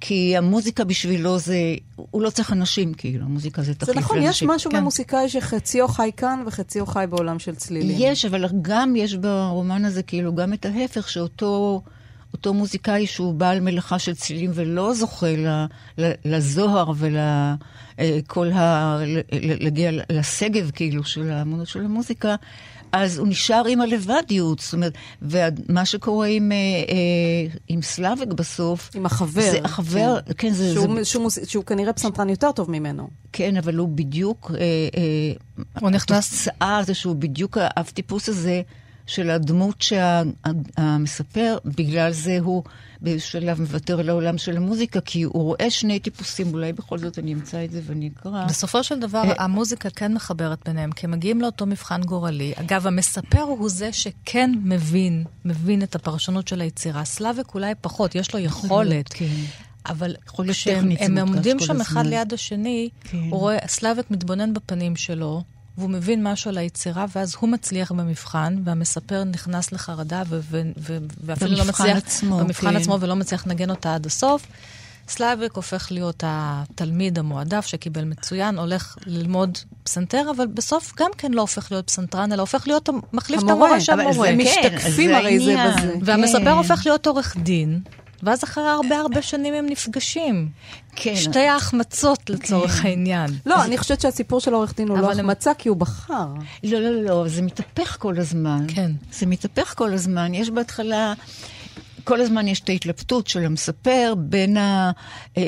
כי 0.00 0.36
המוזיקה 0.36 0.84
בשבילו 0.84 1.38
זה, 1.38 1.58
הוא 1.96 2.22
לא 2.22 2.30
צריך 2.30 2.52
אנשים, 2.52 2.94
כאילו, 2.94 3.24
המוזיקה 3.24 3.62
זה 3.62 3.74
תחליף 3.74 3.96
לאנשים. 3.96 4.08
זה 4.08 4.16
נכון, 4.16 4.30
יש 4.30 4.42
משהו 4.42 4.70
כן. 4.70 4.76
במוזיקאי 4.76 5.28
שחציו 5.28 5.88
חי 5.88 6.10
כאן 6.16 6.42
וחציו 6.46 6.86
חי 6.86 7.04
בעולם 7.10 7.38
של 7.38 7.54
צלילים. 7.54 7.96
יש, 8.00 8.24
אבל 8.24 8.48
גם 8.62 8.96
יש 8.96 9.14
ברומן 9.14 9.84
הזה 9.84 10.02
כאילו 10.02 10.34
גם 10.34 10.52
את 10.52 10.66
ההפך, 10.66 11.08
שאותו 11.08 11.82
אותו 12.32 12.54
מוזיקאי 12.54 13.06
שהוא 13.06 13.34
בעל 13.34 13.60
מלאכה 13.60 13.98
של 13.98 14.14
צלילים 14.14 14.50
ולא 14.54 14.94
זוכה 14.94 15.36
ל, 15.36 15.46
ל, 15.98 16.12
לזוהר 16.24 16.92
ולכל 16.96 18.50
ה... 18.52 18.98
להגיע 19.32 19.90
לשגב 20.10 20.70
כאילו 20.74 21.04
של 21.04 21.30
האמונות 21.30 21.66
של 21.66 21.84
המוזיקה, 21.84 22.34
אז 22.94 23.18
הוא 23.18 23.28
נשאר 23.28 23.66
עם 23.68 23.80
הלבדיות, 23.80 24.58
זאת 24.58 24.72
אומרת, 24.72 24.92
ומה 25.22 25.84
שקורה 25.84 26.26
עם, 26.26 26.52
אה, 26.52 26.56
אה, 26.56 27.56
עם 27.68 27.82
סלאבק 27.82 28.26
בסוף... 28.26 28.90
עם 28.94 29.06
החבר. 29.06 29.40
זה 29.40 29.58
החבר, 29.64 30.18
כן, 30.26 30.32
כן 30.38 30.52
זה... 30.52 30.72
שהוא, 30.72 30.98
זה... 30.98 31.04
שהוא, 31.04 31.22
מוס... 31.22 31.38
שהוא 31.46 31.64
כנראה 31.64 31.92
פסנתרן 31.92 32.28
יותר 32.28 32.52
טוב 32.52 32.70
ממנו. 32.70 33.08
כן, 33.32 33.56
אבל 33.56 33.76
הוא 33.76 33.88
בדיוק... 33.88 34.50
אה, 34.54 34.58
אה, 34.60 35.32
הוא 35.80 35.90
נכנס... 35.90 36.48
התוצאה 36.48 36.82
זה 36.82 36.94
שהוא 36.94 37.16
בדיוק 37.16 37.58
האב 37.60 37.86
טיפוס 37.94 38.28
הזה 38.28 38.62
של 39.06 39.30
הדמות 39.30 39.82
שהמספר, 39.82 41.58
שה, 41.64 41.70
בגלל 41.70 42.12
זה 42.12 42.38
הוא 42.42 42.62
בשלב 43.04 43.60
מוותר 43.60 44.00
על 44.00 44.08
העולם 44.08 44.38
של 44.38 44.56
המוזיקה, 44.56 45.00
כי 45.00 45.22
הוא 45.22 45.42
רואה 45.42 45.70
שני 45.70 45.98
טיפוסים, 45.98 46.54
אולי 46.54 46.72
בכל 46.72 46.98
זאת 46.98 47.18
אני 47.18 47.32
אמצא 47.32 47.64
את 47.64 47.70
זה 47.70 47.80
ואני 47.86 48.10
אקרא. 48.16 48.46
בסופו 48.46 48.84
של 48.84 49.00
דבר, 49.00 49.22
אה, 49.24 49.44
המוזיקה 49.44 49.90
כן 49.90 50.14
מחברת 50.14 50.58
ביניהם, 50.68 50.92
כי 50.92 51.06
הם 51.06 51.10
מגיעים 51.10 51.40
לאותו 51.40 51.66
מבחן 51.66 52.02
גורלי. 52.02 52.52
אגב, 52.56 52.86
המספר 52.86 53.42
הוא 53.42 53.68
זה 53.68 53.92
שכן 53.92 54.50
מבין, 54.62 55.24
מבין 55.44 55.82
את 55.82 55.94
הפרשנות 55.94 56.48
של 56.48 56.60
היצירה. 56.60 57.04
סלאבק 57.04 57.54
אולי 57.54 57.74
פחות, 57.80 58.14
יש 58.14 58.34
לו 58.34 58.40
יכולת. 58.40 59.12
כן. 59.12 59.26
אבל 59.86 60.14
כשהם 60.48 61.18
עומדים 61.18 61.60
שם 61.60 61.80
אחד 61.80 62.06
ליד 62.06 62.32
השני, 62.32 62.88
כן. 63.00 63.18
הוא 63.30 63.40
רואה, 63.40 63.58
סלאבק 63.66 64.10
מתבונן 64.10 64.54
בפנים 64.54 64.96
שלו, 64.96 65.42
והוא 65.78 65.90
מבין 65.90 66.22
משהו 66.22 66.48
על 66.48 66.58
היצירה, 66.58 67.06
ואז 67.16 67.34
הוא 67.40 67.50
מצליח 67.50 67.92
במבחן, 67.92 68.56
והמספר 68.64 69.24
נכנס 69.24 69.72
לחרדה, 69.72 70.22
ו- 70.28 70.40
ו- 70.50 70.60
ו- 70.78 70.98
ואפילו 71.24 71.56
לא 71.56 71.64
מצליח... 71.64 71.96
עצמו, 71.96 72.38
במבחן 72.38 72.70
כן. 72.70 72.76
עצמו, 72.76 73.00
ולא 73.00 73.16
מצליח 73.16 73.46
לנגן 73.46 73.70
אותה 73.70 73.94
עד 73.94 74.06
הסוף. 74.06 74.46
סלאביק 75.08 75.52
הופך 75.52 75.88
להיות 75.90 76.24
התלמיד 76.26 77.18
המועדף 77.18 77.66
שקיבל 77.66 78.04
מצוין, 78.04 78.58
הולך 78.58 78.96
ללמוד 79.06 79.58
פסנתר, 79.82 80.26
אבל 80.36 80.46
בסוף 80.46 80.92
גם 80.96 81.10
כן 81.18 81.32
לא 81.32 81.40
הופך 81.40 81.72
להיות 81.72 81.86
פסנתרן, 81.86 82.32
אלא 82.32 82.40
הופך 82.40 82.66
להיות, 82.66 82.88
מחליף 83.12 83.42
את 83.42 83.50
המורה 83.50 83.80
של 83.80 84.00
המורה. 84.00 84.28
הם 84.28 84.38
משתקפים 84.38 85.10
כן, 85.10 85.16
הרי 85.16 85.38
זה 85.38 85.54
בזה. 85.66 85.94
והמספר 86.02 86.38
כן. 86.38 86.48
הופך 86.48 86.82
להיות 86.86 87.06
עורך 87.06 87.36
דין. 87.36 87.80
ואז 88.24 88.44
אחרי 88.44 88.68
הרבה 88.68 88.98
הרבה 88.98 89.22
שנים 89.22 89.54
הם 89.54 89.66
נפגשים. 89.66 90.48
כן. 90.96 91.16
שתי 91.16 91.46
ההחמצות 91.46 92.30
לצורך 92.30 92.70
כן. 92.70 92.88
העניין. 92.88 93.30
לא, 93.46 93.54
אז... 93.54 93.66
אני 93.66 93.78
חושבת 93.78 94.00
שהסיפור 94.00 94.40
של 94.40 94.54
העורך 94.54 94.76
דין 94.76 94.88
הוא 94.88 94.98
לא 94.98 95.12
החמצה, 95.12 95.50
הם... 95.50 95.56
כי 95.58 95.68
הוא 95.68 95.76
בחר. 95.76 96.26
לא, 96.64 96.78
לא, 96.80 97.02
לא, 97.02 97.28
זה 97.28 97.42
מתהפך 97.42 97.96
כל 98.00 98.18
הזמן. 98.18 98.66
כן. 98.68 98.90
זה 99.12 99.26
מתהפך 99.26 99.74
כל 99.76 99.92
הזמן. 99.92 100.34
יש 100.34 100.50
בהתחלה... 100.50 101.14
כל 102.04 102.20
הזמן 102.20 102.48
יש 102.48 102.60
את 102.60 102.68
ההתלבטות 102.68 103.26
של 103.26 103.44
המספר 103.44 104.14
בין, 104.18 104.56
ה, 104.56 104.90
אה, 105.36 105.42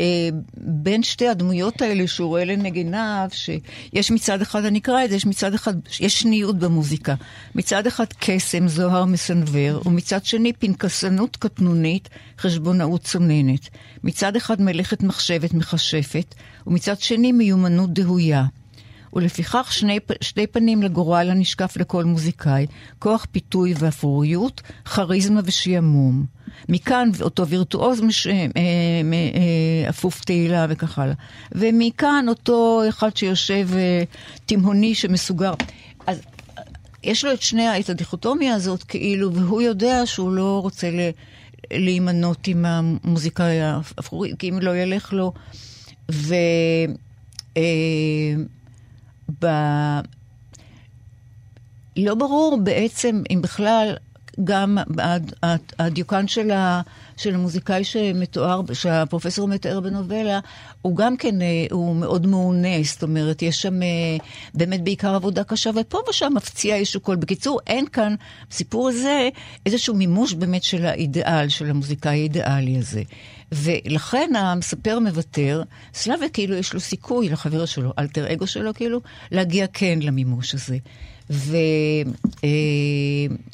בין 0.57 1.03
שתי 1.03 1.29
הדמויות 1.29 1.83
האלה 1.83 2.07
שהוא 2.07 2.29
רואה 2.29 2.45
לנגד 2.45 2.85
שיש 3.33 4.11
מצד 4.11 4.43
אחד, 4.43 4.65
אני 4.65 4.79
אקרא 4.79 5.05
את 5.05 5.11
זה, 5.11 5.17
יש 5.17 5.27
מצד 5.27 5.55
אחד, 5.55 5.75
יש 6.01 6.21
שניות 6.21 6.59
במוזיקה. 6.59 7.15
מצד 7.55 7.87
אחד 7.87 8.05
קסם, 8.19 8.69
זוהר 8.69 9.05
מסנוור, 9.05 9.83
ומצד 9.87 10.25
שני 10.25 10.53
פנקסנות 10.53 11.37
קטנונית, 11.37 12.09
חשבונאות 12.39 13.03
צוננת. 13.03 13.69
מצד 14.05 14.37
אחד 14.37 14.63
מלאכת 14.63 15.03
מחשבת 15.03 15.55
מכשפת, 15.55 16.35
ומצד 16.67 17.01
שני 17.01 17.33
מיומנות 17.33 17.93
דהויה. 17.93 18.45
ולפיכך 19.13 19.73
שני, 19.73 19.99
שתי 20.21 20.47
פנים 20.47 20.83
לגורל 20.83 21.31
הנשקף 21.31 21.77
לכל 21.77 22.05
מוזיקאי, 22.05 22.67
כוח 22.99 23.27
פיתוי 23.33 23.75
ואפוריות, 23.79 24.63
כריזמה 24.85 25.41
ושעמום. 25.45 26.36
מכאן 26.69 27.11
אותו 27.21 27.49
וירטואוז 27.49 28.01
מש... 28.01 28.27
אה, 28.27 28.33
אה, 28.33 28.47
אה, 29.13 29.89
אפוף 29.89 30.25
תהילה 30.25 30.67
וכך 30.69 30.99
הלאה. 30.99 31.15
ומכאן 31.53 32.25
אותו 32.29 32.83
אחד 32.89 33.17
שיושב 33.17 33.69
תימהוני 34.47 34.95
שמסוגר. 34.95 35.53
אז 36.07 36.21
יש 37.03 37.25
לו 37.25 37.33
את 37.33 37.43
שני, 37.43 37.81
את 37.81 37.91
הדיכוטומיה 37.91 38.55
הזאת 38.55 38.83
כאילו, 38.83 39.33
והוא 39.33 39.63
יודע 39.63 40.07
שהוא 40.07 40.33
לא 40.33 40.59
רוצה. 40.63 40.91
להימנות 41.73 42.47
עם 42.47 42.65
המוזיקאי 42.65 43.61
האפרורי, 43.61 44.33
כי 44.39 44.49
אם 44.49 44.59
לא 44.59 44.77
ילך 44.77 45.13
לו. 45.13 45.33
ו... 46.13 46.35
ב... 49.41 49.47
לא 51.97 52.15
ברור 52.15 52.59
בעצם 52.63 53.23
אם 53.31 53.43
בכלל 53.43 53.97
גם 54.45 54.79
הדיוקן 55.79 56.29
של, 56.29 56.51
ה, 56.51 56.81
של 57.17 57.35
המוזיקאי 57.35 57.85
שמתואר, 57.85 58.61
שהפרופסור 58.73 59.49
מתאר 59.49 59.81
בנובלה, 59.81 60.41
הוא 60.83 60.97
גם 60.97 61.17
כן, 61.17 61.43
אה, 61.43 61.67
הוא 61.71 61.97
מאוד 61.97 62.27
מעונה, 62.27 62.83
זאת 62.83 63.03
אומרת, 63.03 63.43
יש 63.43 63.63
שם 63.63 63.83
אה, 63.83 63.89
באמת 64.55 64.85
בעיקר 64.85 65.15
עבודה 65.15 65.45
קשה, 65.45 65.71
ופה 65.81 65.99
ושם 66.11 66.33
מפציע 66.37 66.77
איזשהו 66.77 67.01
קול. 67.01 67.17
בקיצור, 67.17 67.61
אין 67.67 67.87
כאן, 67.93 68.15
בסיפור 68.51 68.89
הזה, 68.89 69.29
איזשהו 69.67 69.95
מימוש 69.95 70.35
באמת 70.35 70.63
של 70.63 70.87
האידיאל, 70.87 71.49
של 71.49 71.71
המוזיקאי 71.71 72.11
האידיאלי 72.11 72.79
הזה. 72.79 73.03
ולכן 73.53 74.31
המספר 74.37 74.99
מוותר, 74.99 75.63
סלאבה 75.95 76.29
כאילו 76.29 76.55
יש 76.55 76.75
לו 76.75 76.81
סיכוי 76.81 77.29
לחבר 77.29 77.67
שלו, 77.67 77.93
אלטר 77.99 78.33
אגו 78.33 78.47
שלו 78.47 78.75
כאילו, 78.75 79.01
להגיע 79.31 79.67
כן 79.73 79.99
למימוש 80.03 80.55
הזה. 80.55 80.79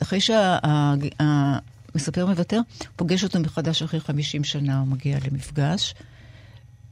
ואחרי 0.00 0.20
שהמספר 0.20 2.26
מוותר, 2.26 2.60
פוגש 2.96 3.24
אותו 3.24 3.40
מחדש 3.40 3.82
אחרי 3.82 4.00
50 4.00 4.44
שנה, 4.44 4.80
הוא 4.80 4.88
מגיע 4.88 5.18
למפגש. 5.30 5.94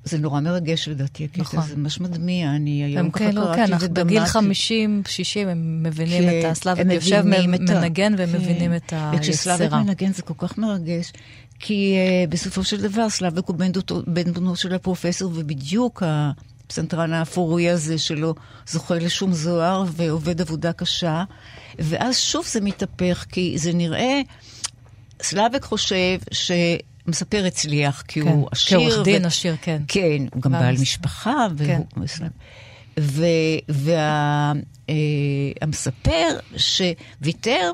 זה 0.04 0.18
נורא 0.18 0.40
מרגש 0.40 0.88
לדעתי, 0.88 1.24
הקטע 1.24 1.40
נכון. 1.40 1.60
הזה 1.60 1.76
ממש 1.76 2.00
מדמיע, 2.00 2.50
אני 2.56 2.84
היום 2.84 3.10
ככה 3.10 3.24
כאילו, 3.24 3.42
קראתי 3.42 3.72
כן, 3.72 3.76
ודמעתי. 3.80 4.04
בגיל 4.04 4.24
50, 4.24 5.02
60, 5.06 5.48
הם 5.48 5.82
מבינים 5.82 6.22
כן, 6.22 6.40
את 6.40 6.44
הסלאבק 6.44 6.80
הם 6.80 6.90
יושב, 6.90 7.22
מנגן, 7.24 8.14
והם 8.18 8.32
כן. 8.32 8.36
מבינים 8.38 8.74
את 8.74 8.92
היצירה. 8.92 9.82
מנגן 9.82 10.12
זה 10.12 10.22
כל 10.22 10.34
כך 10.38 10.58
מרגש, 10.58 11.12
כי 11.58 11.96
uh, 12.26 12.30
בסופו 12.30 12.64
של 12.64 12.80
דבר 12.80 13.08
סלאבק 13.08 13.46
הוא 13.46 13.56
בן, 13.56 13.72
דותו, 13.72 14.02
בן 14.06 14.32
בנו 14.32 14.56
של 14.56 14.74
הפרופסור, 14.74 15.32
ובדיוק 15.34 16.02
הפסנתרן 16.06 17.12
האפורוי 17.12 17.70
הזה 17.70 17.98
שלו 17.98 18.34
זוכה 18.66 18.94
לשום 18.94 19.32
זוהר 19.32 19.84
ועובד 19.86 20.40
עבודה 20.40 20.72
קשה, 20.72 21.24
ואז 21.78 22.18
שוב 22.18 22.46
זה 22.46 22.60
מתהפך, 22.60 23.26
כי 23.32 23.58
זה 23.58 23.72
נראה, 23.72 24.20
סלאבק 25.22 25.64
חושב 25.64 26.18
ש... 26.32 26.52
מספר 27.10 27.44
הצליח, 27.46 28.02
כי 28.08 28.22
כן, 28.22 28.28
הוא 28.28 28.48
עשיר. 28.52 28.78
כעורך 28.78 29.04
דין 29.04 29.24
ו- 29.24 29.26
עשיר, 29.26 29.56
כן. 29.62 29.82
כן, 29.88 30.22
הוא 30.34 30.42
גם 30.42 30.52
בעל 30.52 30.74
משפחה. 30.80 31.46
כן. 31.66 31.80
והמספר 34.88 36.38
שוויתר, 36.56 37.70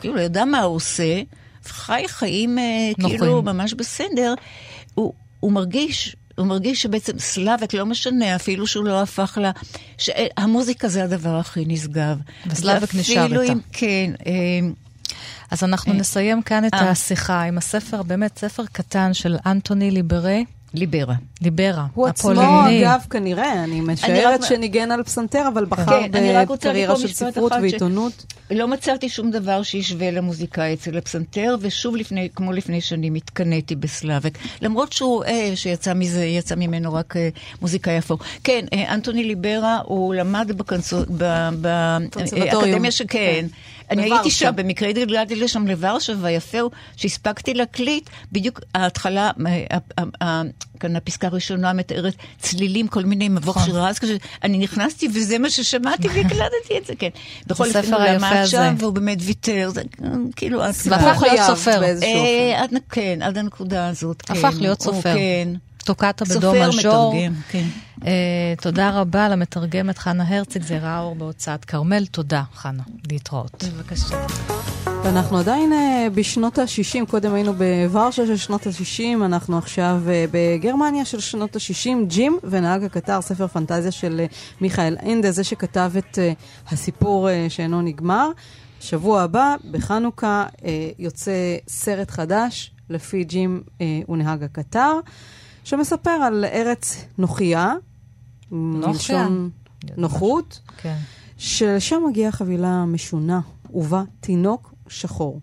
כאילו, 0.00 0.20
ידע 0.20 0.44
מה 0.44 0.60
הוא 0.60 0.76
עושה, 0.76 1.22
חי 1.64 2.04
חיים 2.06 2.58
אה, 2.58 2.90
נוחים. 2.98 3.18
כאילו 3.18 3.42
ממש 3.42 3.74
בסדר, 3.74 4.34
הוא, 4.94 5.12
הוא 5.40 5.52
מרגיש... 5.52 6.16
הוא 6.38 6.46
מרגיש 6.46 6.82
שבעצם 6.82 7.18
סלאבק, 7.18 7.74
לא 7.74 7.86
משנה, 7.86 8.36
אפילו 8.36 8.66
שהוא 8.66 8.84
לא 8.84 9.02
הפך 9.02 9.38
לה... 9.40 9.50
שהמוזיקה 9.98 10.88
זה 10.88 11.04
הדבר 11.04 11.36
הכי 11.36 11.64
נשגב. 11.66 12.18
וסלאבק 12.46 12.94
נשאר 12.94 13.42
איתה. 13.42 13.52
כן, 13.72 14.12
אה, 14.26 14.32
אז 15.50 15.64
אנחנו 15.64 15.92
אה. 15.92 15.98
נסיים 15.98 16.42
כאן 16.42 16.64
את 16.64 16.74
אה. 16.74 16.90
השיחה 16.90 17.42
עם 17.42 17.58
הספר, 17.58 18.02
באמת 18.02 18.38
ספר 18.38 18.64
קטן 18.72 19.14
של 19.14 19.36
אנטוני 19.46 19.90
ליברה, 19.90 20.38
ליברה. 20.74 21.14
ליברה, 21.42 21.86
הוא 21.94 22.06
עצמו, 22.06 22.30
הפולני. 22.30 22.82
אגב, 22.82 23.00
כנראה, 23.10 23.64
אני 23.64 23.80
משערת 23.80 24.42
שניגן 24.42 24.90
על 24.90 25.02
פסנתר, 25.02 25.48
אבל 25.54 25.64
בחר 25.64 26.08
כן, 26.12 26.32
רק 26.34 26.48
רוצה 26.48 26.68
בקריירה 26.68 26.96
של 26.96 27.08
ספרות 27.08 27.52
אחד 27.52 27.58
ש- 27.60 27.62
ועיתונות. 27.62 28.24
לא 28.50 28.68
מצאתי 28.68 29.08
שום 29.08 29.30
דבר 29.30 29.62
שישווה 29.62 30.10
למוזיקאי 30.10 30.74
אצל 30.74 30.98
הפסנתר, 30.98 31.56
ושוב 31.60 31.96
לפני, 31.96 32.28
כמו 32.34 32.52
לפני 32.52 32.80
שנים, 32.80 33.14
התקנאתי 33.14 33.74
בסלאבק. 33.76 34.38
למרות 34.62 34.92
שהוא 34.92 35.14
רואה 35.14 35.52
שיצא 35.54 35.94
מזה, 35.94 36.24
יצא 36.24 36.54
ממנו 36.54 36.94
רק 36.94 37.16
אה, 37.16 37.28
מוזיקאי 37.62 37.98
אפור. 37.98 38.18
כן, 38.44 38.64
אה, 38.72 38.94
אנטוני 38.94 39.24
ליברה, 39.24 39.78
הוא 39.84 40.14
למד 40.14 40.50
בקונסו- 40.56 41.04
ב- 41.18 41.48
ב- 41.60 41.98
קונסרבטוריום. 42.12 42.64
באקדמיה 42.70 42.90
שכן. 42.90 43.46
אני 43.90 44.02
הייתי. 44.02 44.30
שם, 44.30 44.52
במקרה 44.56 44.88
התגלגלתי 44.88 45.36
לשם 45.36 45.66
לוורשה, 45.66 46.12
והיפה 46.20 46.60
הוא 46.60 46.70
שהספקתי 46.96 47.54
להקליט, 47.54 48.10
בדיוק 48.32 48.60
ההתחלה, 48.74 49.30
אה, 49.46 49.64
אה, 49.98 50.04
אה, 50.22 50.42
כאן 50.80 50.96
הפסקה 50.96 51.26
הראשונה 51.26 51.72
מתארת 51.72 52.14
צלילים, 52.38 52.88
כל 52.88 53.04
מיני 53.04 53.28
מבוך 53.28 53.56
נכון. 53.56 53.68
של 53.68 53.76
רז 53.76 53.98
כזה, 53.98 54.16
אני 54.44 54.58
נכנסתי 54.58 55.08
וזה 55.14 55.38
מה 55.38 55.50
ששמעתי 55.50 56.08
והקלטתי 56.08 56.78
את 56.78 56.86
זה, 56.86 56.94
כן. 56.98 57.08
בכל 57.46 57.66
אופן 57.66 57.94
הוא 57.94 58.00
למד. 58.02 58.44
שם 58.46 58.74
והוא 58.78 58.92
באמת 58.92 59.18
ויתר, 59.20 59.70
זה 59.74 59.82
כאילו... 60.36 60.62
כאן. 61.20 61.22
להיות 61.22 61.40
סופר. 61.40 61.80
באיזשהו 61.80 62.10
אופן. 62.10 62.76
אה, 62.76 62.80
כן, 62.90 63.18
עד 63.22 63.38
הנקודה 63.38 63.88
הזאת, 63.88 64.22
כן. 64.22 64.34
הפך 64.34 64.54
להיות 64.60 64.82
סופר. 64.82 65.14
כן. 65.14 65.48
טוקטה 65.84 66.24
בדו 66.24 66.52
מז'ור. 66.68 67.14
כן. 67.50 67.64
אה, 68.06 68.54
תודה 68.60 68.90
רבה 68.90 69.28
למתרגמת 69.28 69.98
חנה 69.98 70.24
הרציג, 70.28 70.62
זה 70.62 70.78
ראה 70.78 71.00
אור 71.00 71.14
בהוצאת 71.14 71.64
כרמל. 71.64 72.06
תודה, 72.06 72.42
חנה. 72.54 72.82
להתראות. 73.10 73.64
בבקשה. 73.64 74.16
ואנחנו 75.04 75.38
עדיין 75.38 75.72
uh, 75.72 76.10
בשנות 76.14 76.58
ה-60, 76.58 77.10
קודם 77.10 77.34
היינו 77.34 77.52
בוורשה 77.54 78.26
של 78.26 78.36
שנות 78.36 78.66
ה-60, 78.66 79.24
אנחנו 79.24 79.58
עכשיו 79.58 80.00
uh, 80.04 80.30
בגרמניה 80.30 81.04
של 81.04 81.20
שנות 81.20 81.56
ה-60, 81.56 81.90
ג'ים 82.06 82.38
ונהג 82.44 82.84
הקטר, 82.84 83.20
ספר 83.20 83.46
פנטזיה 83.46 83.90
של 83.90 84.20
uh, 84.30 84.34
מיכאל 84.60 84.96
אינדה, 85.00 85.30
זה 85.30 85.44
שכתב 85.44 85.92
את 85.98 86.18
הסיפור 86.68 87.28
שאינו 87.48 87.82
נגמר. 87.82 88.30
שבוע 88.80 89.22
הבא, 89.22 89.56
בחנוכה, 89.70 90.46
יוצא 90.98 91.56
סרט 91.68 92.10
חדש 92.10 92.74
לפי 92.90 93.24
ג'ים 93.24 93.62
ונהג 94.08 94.42
הקטר, 94.42 94.92
שמספר 95.64 96.10
על 96.10 96.44
ארץ 96.44 97.04
נוחייה, 97.18 97.74
מלשון 98.50 99.50
נוחות, 99.96 100.60
כן. 100.76 100.96
שלשם 101.38 102.02
מגיעה 102.08 102.32
חבילה 102.32 102.84
משונה, 102.84 103.40
ובה 103.70 104.02
תינוק 104.20 104.74
שחור. 104.90 105.40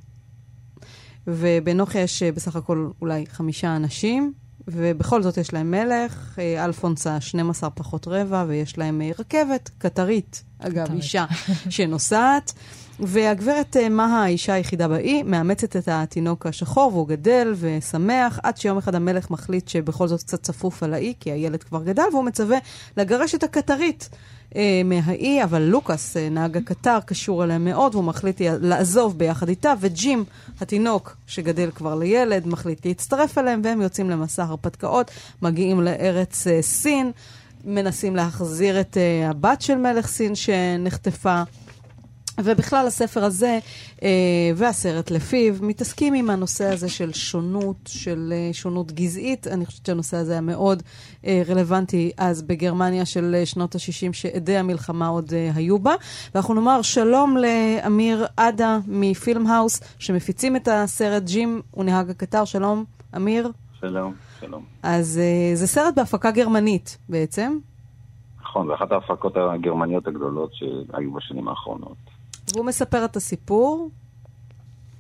ובנוחיה 1.27 2.01
יש 2.01 2.23
אה, 2.23 2.31
בסך 2.31 2.55
הכל 2.55 2.89
אולי 3.01 3.25
חמישה 3.27 3.75
אנשים, 3.75 4.33
ובכל 4.67 5.23
זאת 5.23 5.37
יש 5.37 5.53
להם 5.53 5.71
מלך, 5.71 6.39
אה, 6.39 6.65
אלפונס 6.65 7.07
ה-12 7.07 7.69
פחות 7.69 8.07
רבע, 8.07 8.45
ויש 8.47 8.77
להם 8.77 9.01
אה, 9.01 9.11
רכבת, 9.19 9.69
קטרית, 9.77 10.43
אגב, 10.59 10.85
קטרית. 10.85 11.01
אישה 11.01 11.25
שנוסעת. 11.69 12.53
והגברת 12.99 13.77
מה 13.89 14.23
האישה 14.23 14.53
היחידה 14.53 14.87
באי, 14.87 15.23
מאמצת 15.23 15.75
את 15.75 15.87
התינוק 15.87 16.45
השחור 16.45 16.91
והוא 16.93 17.07
גדל 17.07 17.53
ושמח, 17.59 18.39
עד 18.43 18.57
שיום 18.57 18.77
אחד 18.77 18.95
המלך 18.95 19.31
מחליט 19.31 19.67
שבכל 19.67 20.07
זאת 20.07 20.23
קצת 20.23 20.43
צפוף 20.43 20.83
על 20.83 20.93
האי, 20.93 21.13
כי 21.19 21.31
הילד 21.31 21.63
כבר 21.63 21.83
גדל, 21.83 22.03
והוא 22.11 22.23
מצווה 22.23 22.57
לגרש 22.97 23.35
את 23.35 23.43
הקטרית 23.43 24.09
אה, 24.55 24.81
מהאי, 24.85 25.43
אבל 25.43 25.61
לוקאס, 25.61 26.17
אה, 26.17 26.29
נהג 26.29 26.57
הקטר, 26.57 26.99
קשור 27.05 27.43
אליהם 27.43 27.65
מאוד, 27.65 27.95
והוא 27.95 28.05
מחליט 28.05 28.41
לעזוב 28.41 29.17
ביחד 29.17 29.49
איתה, 29.49 29.73
וג'ים, 29.79 30.23
התינוק 30.61 31.15
שגדל 31.27 31.69
כבר 31.75 31.95
לילד, 31.95 32.47
מחליט 32.47 32.85
להצטרף 32.85 33.37
אליהם, 33.37 33.61
והם 33.63 33.81
יוצאים 33.81 34.09
למסע 34.09 34.43
הרפתקאות, 34.43 35.11
מגיעים 35.41 35.81
לארץ 35.81 36.47
אה, 36.47 36.61
סין, 36.61 37.11
מנסים 37.65 38.15
להחזיר 38.15 38.81
את 38.81 38.97
אה, 38.97 39.29
הבת 39.29 39.61
של 39.61 39.75
מלך 39.75 40.07
סין 40.07 40.35
שנחטפה. 40.35 41.43
ובכלל 42.39 42.87
הספר 42.87 43.23
הזה 43.23 43.59
אה, 44.03 44.09
והסרט 44.55 45.11
לפיו 45.11 45.53
מתעסקים 45.61 46.13
עם 46.13 46.29
הנושא 46.29 46.65
הזה 46.65 46.89
של 46.89 47.13
שונות, 47.13 47.77
של 47.87 48.33
אה, 48.35 48.53
שונות 48.53 48.91
גזעית. 48.91 49.47
אני 49.47 49.65
חושבת 49.65 49.85
שהנושא 49.85 50.17
הזה 50.17 50.31
היה 50.31 50.41
מאוד 50.41 50.83
אה, 51.25 51.41
רלוונטי 51.47 52.11
אז 52.17 52.41
בגרמניה 52.41 53.05
של 53.05 53.35
אה, 53.35 53.45
שנות 53.45 53.75
ה-60, 53.75 54.13
שעדי 54.13 54.57
המלחמה 54.57 55.07
עוד 55.07 55.33
אה, 55.33 55.51
היו 55.55 55.79
בה. 55.79 55.93
ואנחנו 56.35 56.53
נאמר 56.53 56.81
שלום 56.81 57.37
לאמיר 57.37 58.25
עדה 58.37 58.79
מפילם 58.87 59.47
האוס, 59.47 59.95
שמפיצים 59.99 60.55
את 60.55 60.67
הסרט 60.71 61.23
ג'ים 61.23 61.61
ונהג 61.77 62.09
הקטר. 62.09 62.45
שלום, 62.45 62.83
אמיר. 63.15 63.51
שלום, 63.79 64.13
שלום. 64.39 64.63
אז 64.83 65.19
אה, 65.23 65.55
זה 65.55 65.67
סרט 65.67 65.95
בהפקה 65.95 66.31
גרמנית 66.31 66.97
בעצם. 67.09 67.57
נכון, 68.41 68.67
זו 68.67 68.75
אחת 68.75 68.91
ההפקות 68.91 69.33
הגרמניות 69.37 70.07
הגדולות 70.07 70.51
שהיו 70.53 71.13
בשנים 71.13 71.47
האחרונות. 71.47 72.14
והוא 72.53 72.65
מספר 72.65 73.05
את 73.05 73.15
הסיפור. 73.15 73.89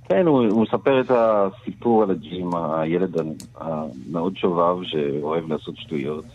כן, 0.09 0.27
הוא, 0.27 0.47
הוא 0.47 0.63
מספר 0.63 1.01
את 1.01 1.11
הסיפור 1.11 2.03
על 2.03 2.11
הג'ים, 2.11 2.49
הילד 2.55 3.15
המאוד 3.55 4.37
שובב 4.37 4.83
שאוהב 4.83 5.47
לעשות 5.47 5.77
שטויות, 5.77 6.25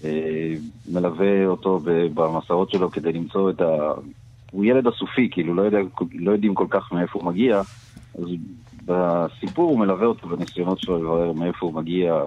ומלווה 0.00 1.46
אותו 1.46 1.80
במסעות 2.14 2.70
שלו 2.70 2.90
כדי 2.90 3.12
למצוא 3.12 3.50
את 3.50 3.60
ה... 3.60 3.92
הוא 4.50 4.64
ילד 4.64 4.86
אסופי, 4.86 5.28
כאילו 5.30 5.54
לא, 5.54 5.62
יודע, 5.62 5.78
לא 6.12 6.32
יודעים 6.32 6.54
כל 6.54 6.66
כך 6.70 6.92
מאיפה 6.92 7.18
הוא 7.18 7.26
מגיע, 7.26 7.60
אז 8.14 8.24
בסיפור 8.84 9.70
הוא 9.70 9.78
מלווה 9.78 10.06
אותו 10.06 10.28
בניסיונות 10.28 10.78
שלו 10.80 10.98
לברר 10.98 11.32
מאיפה 11.32 11.66
הוא 11.66 11.74
מגיע 11.74 12.22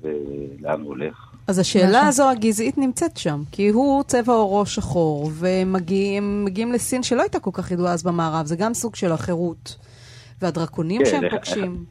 ולאן 0.00 0.80
הוא 0.80 0.88
הולך. 0.88 1.25
אז 1.48 1.58
השאלה 1.58 2.06
הזו 2.06 2.30
הגזעית 2.30 2.78
נמצאת 2.78 3.16
שם, 3.16 3.42
כי 3.52 3.68
הוא 3.68 4.02
צבע 4.02 4.32
עורו 4.32 4.66
שחור, 4.66 5.30
והם 5.34 5.72
מגיעים, 5.72 6.44
מגיעים 6.44 6.72
לסין 6.72 7.02
שלא 7.02 7.22
הייתה 7.22 7.40
כל 7.40 7.50
כך 7.54 7.70
ידועה 7.70 7.92
אז 7.92 8.02
במערב, 8.02 8.46
זה 8.46 8.56
גם 8.56 8.74
סוג 8.74 8.94
של 8.96 9.12
החירות. 9.12 9.76
והדרקונים 10.42 11.00
כן, 11.04 11.10
שהם 11.10 11.24
איך- 11.24 11.34
פוגשים. 11.34 11.84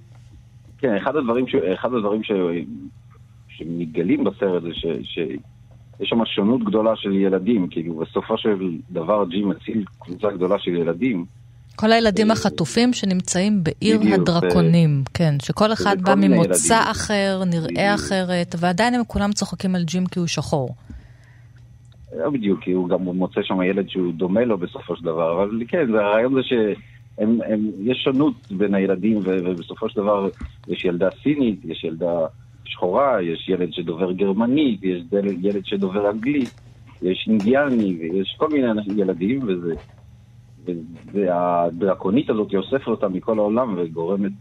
כן, 0.78 0.96
אחד 0.96 1.16
הדברים, 1.16 1.48
ש... 1.48 1.56
אחד 1.56 1.94
הדברים 1.94 2.24
ש... 2.24 2.32
שמתגלים 3.50 4.24
בסרט 4.24 4.64
זה 4.64 4.70
ש... 4.74 4.86
שיש 5.04 5.40
שם 6.10 6.26
שונות 6.26 6.64
גדולה 6.64 6.96
של 6.96 7.12
ילדים, 7.12 7.68
כאילו 7.68 7.96
בסופו 7.96 8.38
של 8.38 8.72
דבר 8.92 9.26
ג'י 9.30 9.44
מציל 9.44 9.86
קבוצה 10.00 10.32
גדולה 10.32 10.60
של 10.60 10.72
ילדים. 10.76 11.26
כל 11.76 11.92
הילדים 11.92 12.32
החטופים 12.32 12.94
שנמצאים 12.94 13.64
בעיר 13.64 14.00
בדיוק, 14.00 14.20
הדרקונים, 14.20 15.04
כן, 15.14 15.36
שכל 15.42 15.74
אחד 15.74 16.02
בא 16.02 16.16
ממוצא 16.16 16.74
ילדים. 16.74 16.92
אחר, 16.92 17.44
נראה 17.46 17.68
בדיוק. 17.68 18.00
אחרת, 18.00 18.56
ועדיין 18.60 18.94
הם 18.94 19.02
כולם 19.08 19.32
צוחקים 19.32 19.76
על 19.76 19.84
ג'ים 19.84 20.06
כי 20.06 20.20
הוא 20.20 20.28
שחור. 20.28 20.70
לא 22.18 22.30
בדיוק, 22.30 22.64
כי 22.64 22.72
הוא 22.72 22.90
גם 22.90 23.02
מוצא 23.02 23.42
שם 23.44 23.62
ילד 23.62 23.90
שהוא 23.90 24.14
דומה 24.14 24.46
לו 24.46 24.58
בסופו 24.58 24.96
של 24.96 25.04
דבר, 25.04 25.34
אבל 25.34 25.64
כן, 25.68 25.96
הרעיון 25.96 26.34
זה 26.34 26.42
שהם, 26.44 27.40
הם, 27.48 27.72
יש 27.84 28.04
שונות 28.04 28.52
בין 28.52 28.76
הילדים, 28.76 29.18
ו, 29.18 29.38
ובסופו 29.46 29.90
של 29.90 30.02
דבר 30.02 30.30
יש 30.68 30.86
ילדה 30.86 31.10
סינית, 31.24 31.60
יש 31.66 31.84
ילדה 31.84 32.26
שחורה, 32.66 33.22
יש 33.22 33.50
ילד 33.50 33.74
שדובר 33.74 34.12
גרמנית, 34.12 34.84
יש 34.84 35.02
ילד 35.42 35.66
שדובר 35.66 36.12
אנגלית, 36.12 36.62
יש 37.02 37.26
אינדיאני, 37.28 37.98
ויש 38.00 38.36
כל 38.38 38.48
מיני 38.50 38.68
ילדים, 38.98 39.40
וזה... 39.48 39.74
והדרקונית 41.14 42.30
הזאת 42.30 42.48
אוספת 42.56 42.88
אותם 42.88 43.14
מכל 43.14 43.40
העולם 43.40 43.76
וגורמת, 43.78 44.32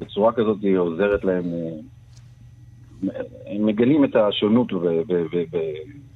ובצורה 0.00 0.32
כזאת 0.32 0.58
היא 0.62 0.76
עוזרת 0.76 1.24
להם, 1.24 1.44
הם 3.46 3.66
מגלים 3.66 4.04
את 4.04 4.16
השונות 4.16 4.72
ב- 4.72 4.86
ב- 4.86 5.12
ב- 5.12 5.56
ב- 5.56 6.06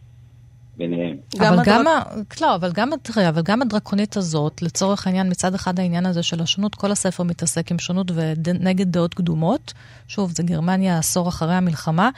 ביניהם. 0.76 1.16
גם 1.38 1.52
אבל 1.54 1.62
גם, 1.66 1.80
הדרק- 1.86 2.42
ה... 2.42 2.44
לא, 2.44 2.54
אבל 2.54 2.70
גם, 2.74 2.90
תראה, 3.02 3.28
אבל 3.28 3.42
גם 3.42 3.62
הדרקונית 3.62 4.16
הזאת, 4.16 4.62
לצורך 4.62 5.06
העניין, 5.06 5.28
מצד 5.30 5.54
אחד 5.54 5.78
העניין 5.80 6.06
הזה 6.06 6.22
של 6.22 6.40
השונות, 6.42 6.74
כל 6.74 6.90
הספר 6.90 7.22
מתעסק 7.22 7.70
עם 7.70 7.78
שונות 7.78 8.10
ונגד 8.14 8.92
דעות 8.92 9.14
קדומות. 9.14 9.72
שוב, 10.08 10.30
זה 10.30 10.42
גרמניה 10.42 10.98
עשור 10.98 11.28
אחרי 11.28 11.54
המלחמה. 11.54 12.10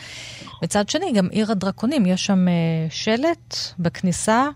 מצד 0.62 0.88
שני, 0.88 1.12
גם 1.12 1.26
עיר 1.30 1.50
הדרקונים, 1.50 2.06
יש 2.06 2.26
שם 2.26 2.48
אה, 2.48 2.52
שלט 2.90 3.56
בכניסה. 3.78 4.48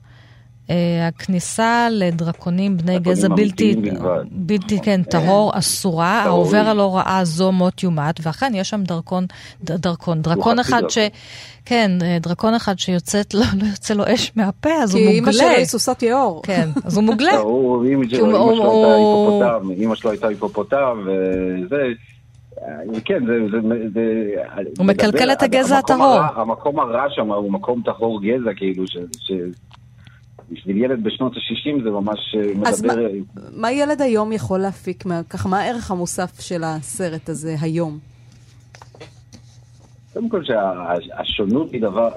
אה, 0.71 0.75
הכניסה 1.09 1.89
לדרקונים 1.91 2.77
בני 2.77 2.99
גזע 2.99 3.29
בלתי. 3.29 3.77
בלתי, 4.31 4.81
כן, 4.81 5.03
טהור, 5.03 5.53
אסורה. 5.55 6.23
העובר 6.23 6.69
על 6.69 6.81
הוראה 6.81 7.21
זו 7.25 7.53
מות 7.53 7.83
יומת, 7.83 8.21
ואכן 8.23 8.53
יש 8.55 8.71
שם 8.71 8.83
דרכון, 8.83 9.27
ד- 9.65 9.73
דרכון, 9.73 10.23
דרקון 10.23 10.63
חצי 10.63 10.69
אחד 10.71 10.83
ש... 10.89 10.99
דרקון. 10.99 11.19
כן, 11.65 11.91
אה, 12.03 12.19
דרקון 12.21 12.55
אחד 12.55 12.79
שיוצאת 12.79 13.35
לו, 13.35 13.41
לא 13.41 13.67
יוצא 13.67 13.95
לו 13.95 14.05
אש 14.15 14.33
מהפה, 14.37 14.71
אז 14.83 14.95
הוא 14.95 15.01
כי 15.03 15.09
אימא 15.09 15.33
שלו 15.33 15.43
מוגלה. 15.43 15.57
היא 15.59 15.65
סוסת 15.67 16.03
יאור. 16.03 16.43
כן, 16.43 16.69
אז 16.85 16.97
הוא 16.97 17.05
מוגלה. 17.05 17.33
אמא 17.93 18.05
כי 18.07 18.17
שלו 18.17 18.27
הייתה 18.27 18.95
היפופוטם, 18.95 19.71
אמא 19.85 19.95
שלו 19.95 20.11
הייתה 20.11 20.29
היפופוטם, 20.29 20.99
וזה... 21.07 21.77
אה, 22.63 23.01
כן, 23.05 23.27
זה... 23.27 23.33
זה- 23.51 23.69
זה- 23.95 24.63
הוא 24.79 24.87
מקלקל 24.87 25.33
את 25.33 25.43
הגזע 25.43 25.79
הטהור. 25.79 26.19
המקום 26.37 26.81
הרע 26.81 27.05
שם 27.11 27.33
הוא 27.33 27.53
מקום 27.53 27.83
טהור 27.85 28.21
גזע, 28.23 28.51
כאילו, 28.57 28.85
ש... 28.87 28.97
בשביל 30.53 30.77
ילד 30.77 31.05
בשנות 31.05 31.33
ה-60 31.37 31.83
זה 31.83 31.91
ממש 31.91 32.35
אה, 32.39 32.69
אז 32.69 32.83
מדבר... 32.85 33.09
מה 33.57 33.73
ילד 33.73 34.03
היום 34.03 34.33
יכול 34.33 34.59
להפיק, 34.61 35.07
מה- 35.07 35.23
ככה, 35.31 35.49
מה 35.49 35.61
הערך 35.61 35.91
המוסף 35.91 36.41
של 36.41 36.63
הסרט 36.65 37.29
הזה 37.29 37.57
היום? 37.61 37.99
קודם 40.13 40.29
כל 40.29 40.43
שהשונות 40.45 41.73
היא 41.73 41.83
דבר, 41.83 42.09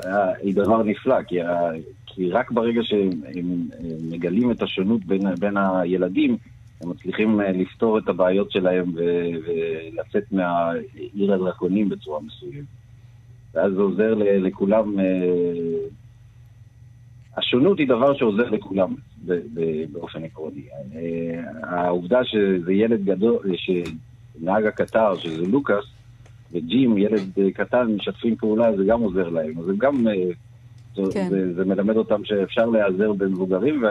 היא 0.42 0.56
דבר 0.56 0.84
נפלא, 0.84 1.24
כי, 1.24 1.42
ה- 1.42 1.72
כי 2.06 2.30
רק 2.32 2.52
ברגע 2.52 2.82
שהם 2.84 3.10
הם 3.36 3.68
מגלים 4.10 4.52
את 4.52 4.62
השונות 4.62 5.06
בין, 5.06 5.36
בין 5.36 5.58
הילדים, 5.58 6.38
הם 6.82 6.90
מצליחים 6.90 7.42
אה, 7.42 7.52
לפתור 7.52 7.98
את 7.98 8.08
הבעיות 8.10 8.52
שלהם 8.52 8.92
ו- 8.96 9.30
ולצאת 9.48 10.24
מהעיר 10.32 11.34
הדרקונים 11.34 11.90
בצורה 11.90 12.20
מסוימת. 12.22 12.66
ואז 13.54 13.74
זה 13.74 13.82
עוזר 13.82 14.14
לכולם, 14.18 15.00
אה, 15.00 15.06
השונות 17.40 17.80
היא 17.80 17.88
דבר 17.88 18.14
שעוזר 18.18 18.50
לכולם 18.50 18.96
באופן 19.92 20.24
עקרוני. 20.24 20.62
אה, 20.96 21.42
העובדה 21.64 22.24
שזה 22.24 22.74
ילד 22.74 23.06
גדול, 23.06 23.38
שנהג 23.56 24.66
הקטר, 24.66 25.16
שזה 25.16 25.48
לוקאס, 25.48 25.86
וג'ים, 26.52 26.98
ילד 26.98 27.38
קטן, 27.54 27.88
משתפים 27.88 28.36
פעולה, 28.36 28.78
זה 28.78 28.84
גם 28.88 29.02
עוזר 29.02 29.30
להם. 29.30 29.60
אז 29.60 29.66
זה 29.66 29.74
גם, 29.78 30.08
אה, 30.08 30.14
זה, 30.96 31.02
כן. 31.14 31.30
זה, 31.30 31.54
זה 31.54 31.66
מלמד 31.66 31.98
אותם 31.98 32.26
שאפשר 32.26 32.66
להיעזר 32.66 33.14
במבוגרים, 33.14 33.84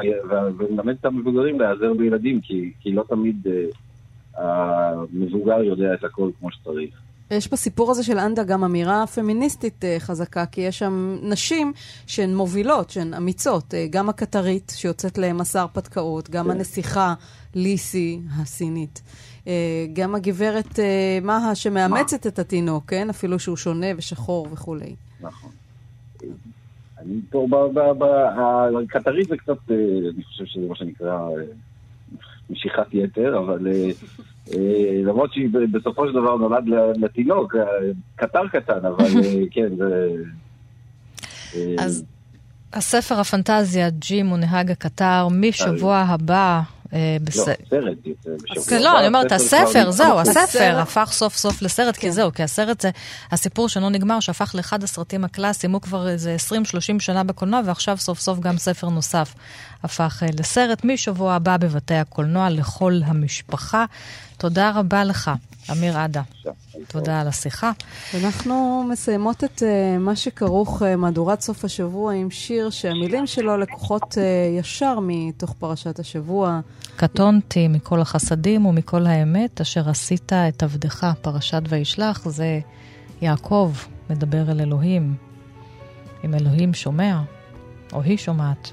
ומלמד 0.58 0.94
את 1.00 1.04
המבוגרים 1.04 1.60
להיעזר 1.60 1.94
בילדים, 1.94 2.40
כי, 2.40 2.72
כי 2.80 2.92
לא 2.92 3.04
תמיד 3.08 3.46
אה, 3.46 4.92
המבוגר 5.12 5.62
יודע 5.62 5.94
את 5.94 6.04
הכל 6.04 6.30
כמו 6.40 6.50
שצריך. 6.50 7.07
יש 7.30 7.52
בסיפור 7.52 7.90
הזה 7.90 8.02
של 8.02 8.18
אנדה 8.18 8.44
גם 8.44 8.64
אמירה 8.64 9.06
פמיניסטית 9.06 9.84
uh, 9.84 10.00
חזקה, 10.00 10.46
כי 10.46 10.60
יש 10.60 10.78
שם 10.78 11.18
נשים 11.22 11.72
שהן 12.06 12.34
מובילות, 12.34 12.90
שהן 12.90 13.14
אמיצות. 13.14 13.74
Uh, 13.74 13.76
גם 13.90 14.08
הקטרית 14.08 14.72
שיוצאת 14.76 15.18
למסע 15.18 15.60
הרפתקאות, 15.60 16.30
גם 16.30 16.44
כן. 16.44 16.50
הנסיכה 16.50 17.14
ליסי 17.54 18.20
הסינית. 18.36 19.02
Uh, 19.44 19.48
גם 19.92 20.14
הגברת 20.14 20.78
מהה 21.22 21.54
שמאמצת? 21.54 22.26
את 22.26 22.38
התינוק, 22.38 22.84
כן? 22.86 23.10
אפילו 23.10 23.38
שהוא 23.38 23.56
שונה 23.56 23.86
ושחור 23.96 24.48
וכולי. 24.52 24.94
נכון. 25.20 25.50
אני 26.98 27.20
פה, 27.30 27.46
הקטרית 28.84 29.28
זה 29.28 29.36
קצת, 29.36 29.70
אני 30.14 30.24
חושב 30.24 30.44
שזה 30.44 30.68
מה 30.68 30.76
שנקרא 30.76 31.28
משיכת 32.50 32.94
יתר, 32.94 33.38
אבל 33.38 33.66
אה, 33.66 33.90
למרות 35.04 35.32
שהיא 35.32 35.48
בסופו 35.72 36.08
של 36.08 36.12
דבר 36.12 36.36
נולד 36.36 36.64
לתינוק, 36.96 37.56
אה, 37.56 37.62
קטר 38.16 38.48
קטן, 38.52 38.86
אבל 38.86 39.04
אה, 39.04 39.42
כן, 39.50 39.68
זה... 39.76 40.08
אז 41.78 42.04
הספר 42.72 43.20
הפנטזיה, 43.20 43.90
ג'ים 43.90 44.26
הוא 44.26 44.38
נהג 44.38 44.70
הקטר, 44.70 45.28
משבוע 45.30 45.96
הבא... 45.96 46.60
לא, 46.92 47.28
סרט 47.70 48.06
יוצא 48.56 48.78
לא, 48.78 48.98
אני 48.98 49.06
אומרת, 49.06 49.32
הספר, 49.32 49.90
זהו, 49.90 50.18
הספר 50.18 50.78
הפך 50.78 51.08
סוף 51.12 51.36
סוף 51.36 51.62
לסרט, 51.62 51.96
כי 51.96 52.00
כן. 52.00 52.10
זהו, 52.10 52.32
כי 52.32 52.42
הסרט 52.42 52.80
זה 52.80 52.90
הסיפור 53.32 53.68
שלא 53.68 53.90
נגמר, 53.90 54.20
שהפך 54.20 54.54
לאחד 54.54 54.82
הסרטים 54.82 55.24
הקלאסיים, 55.24 55.72
הוא 55.72 55.80
כבר 55.80 56.08
איזה 56.08 56.36
20-30 56.50 56.54
שנה 56.98 57.24
בקולנוע, 57.24 57.60
ועכשיו 57.64 57.96
סוף 57.96 58.20
סוף 58.20 58.38
גם 58.38 58.58
ספר 58.58 58.88
נוסף 58.88 59.34
הפך 59.82 60.22
לסרט. 60.40 60.84
משבוע 60.84 61.34
הבא 61.34 61.56
בבתי 61.56 61.94
הקולנוע 61.94 62.50
לכל 62.50 62.92
המשפחה. 63.04 63.84
תודה 64.38 64.72
רבה 64.74 65.04
לך, 65.04 65.30
אמיר 65.72 65.98
עדה. 65.98 66.22
תודה 66.88 67.20
על 67.20 67.28
השיחה. 67.28 67.72
אנחנו 68.14 68.84
מסיימות 68.90 69.44
את 69.44 69.58
uh, 69.62 69.98
מה 69.98 70.16
שכרוך 70.16 70.82
uh, 70.82 70.96
מהדורת 70.96 71.40
סוף 71.40 71.64
השבוע 71.64 72.12
עם 72.12 72.30
שיר 72.30 72.70
שהמילים 72.70 73.26
שלו 73.26 73.56
לקוחות 73.56 74.02
uh, 74.02 74.60
ישר 74.60 74.98
מתוך 75.02 75.54
פרשת 75.58 75.98
השבוע. 75.98 76.60
קטונתי 76.96 77.68
מכל 77.68 78.00
החסדים 78.00 78.66
ומכל 78.66 79.06
האמת 79.06 79.60
אשר 79.60 79.90
עשית 79.90 80.32
את 80.32 80.62
עבדך, 80.62 81.06
פרשת 81.22 81.62
וישלח, 81.68 82.28
זה 82.28 82.60
יעקב 83.22 83.72
מדבר 84.10 84.50
אל 84.50 84.60
אלוהים. 84.60 85.14
אם 86.24 86.34
אלוהים 86.34 86.74
שומע, 86.74 87.20
או 87.92 88.02
היא 88.02 88.16
שומעת. 88.16 88.72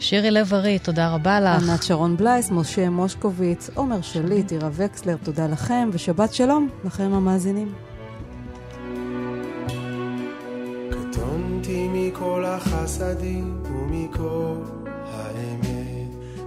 שירי 0.00 0.30
לב-ארי, 0.30 0.78
תודה 0.78 1.14
רבה 1.14 1.40
לך. 1.40 1.68
ענת 1.68 1.82
שרון 1.82 2.16
בלייס, 2.16 2.50
משה 2.50 2.90
מושקוביץ, 2.90 3.70
עומר 3.74 4.02
שליט, 4.02 4.52
עירה 4.52 4.68
וקסלר, 4.72 5.16
תודה 5.22 5.46
לכם, 5.46 5.90
ושבת 5.92 6.34
שלום 6.34 6.68
לכם 6.84 7.12
המאזינים. 7.12 7.72
קטונתי 10.90 11.88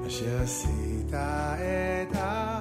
אשר 0.08 0.42
עשית 0.44 1.14
את 1.14 2.16
ה... 2.16 2.53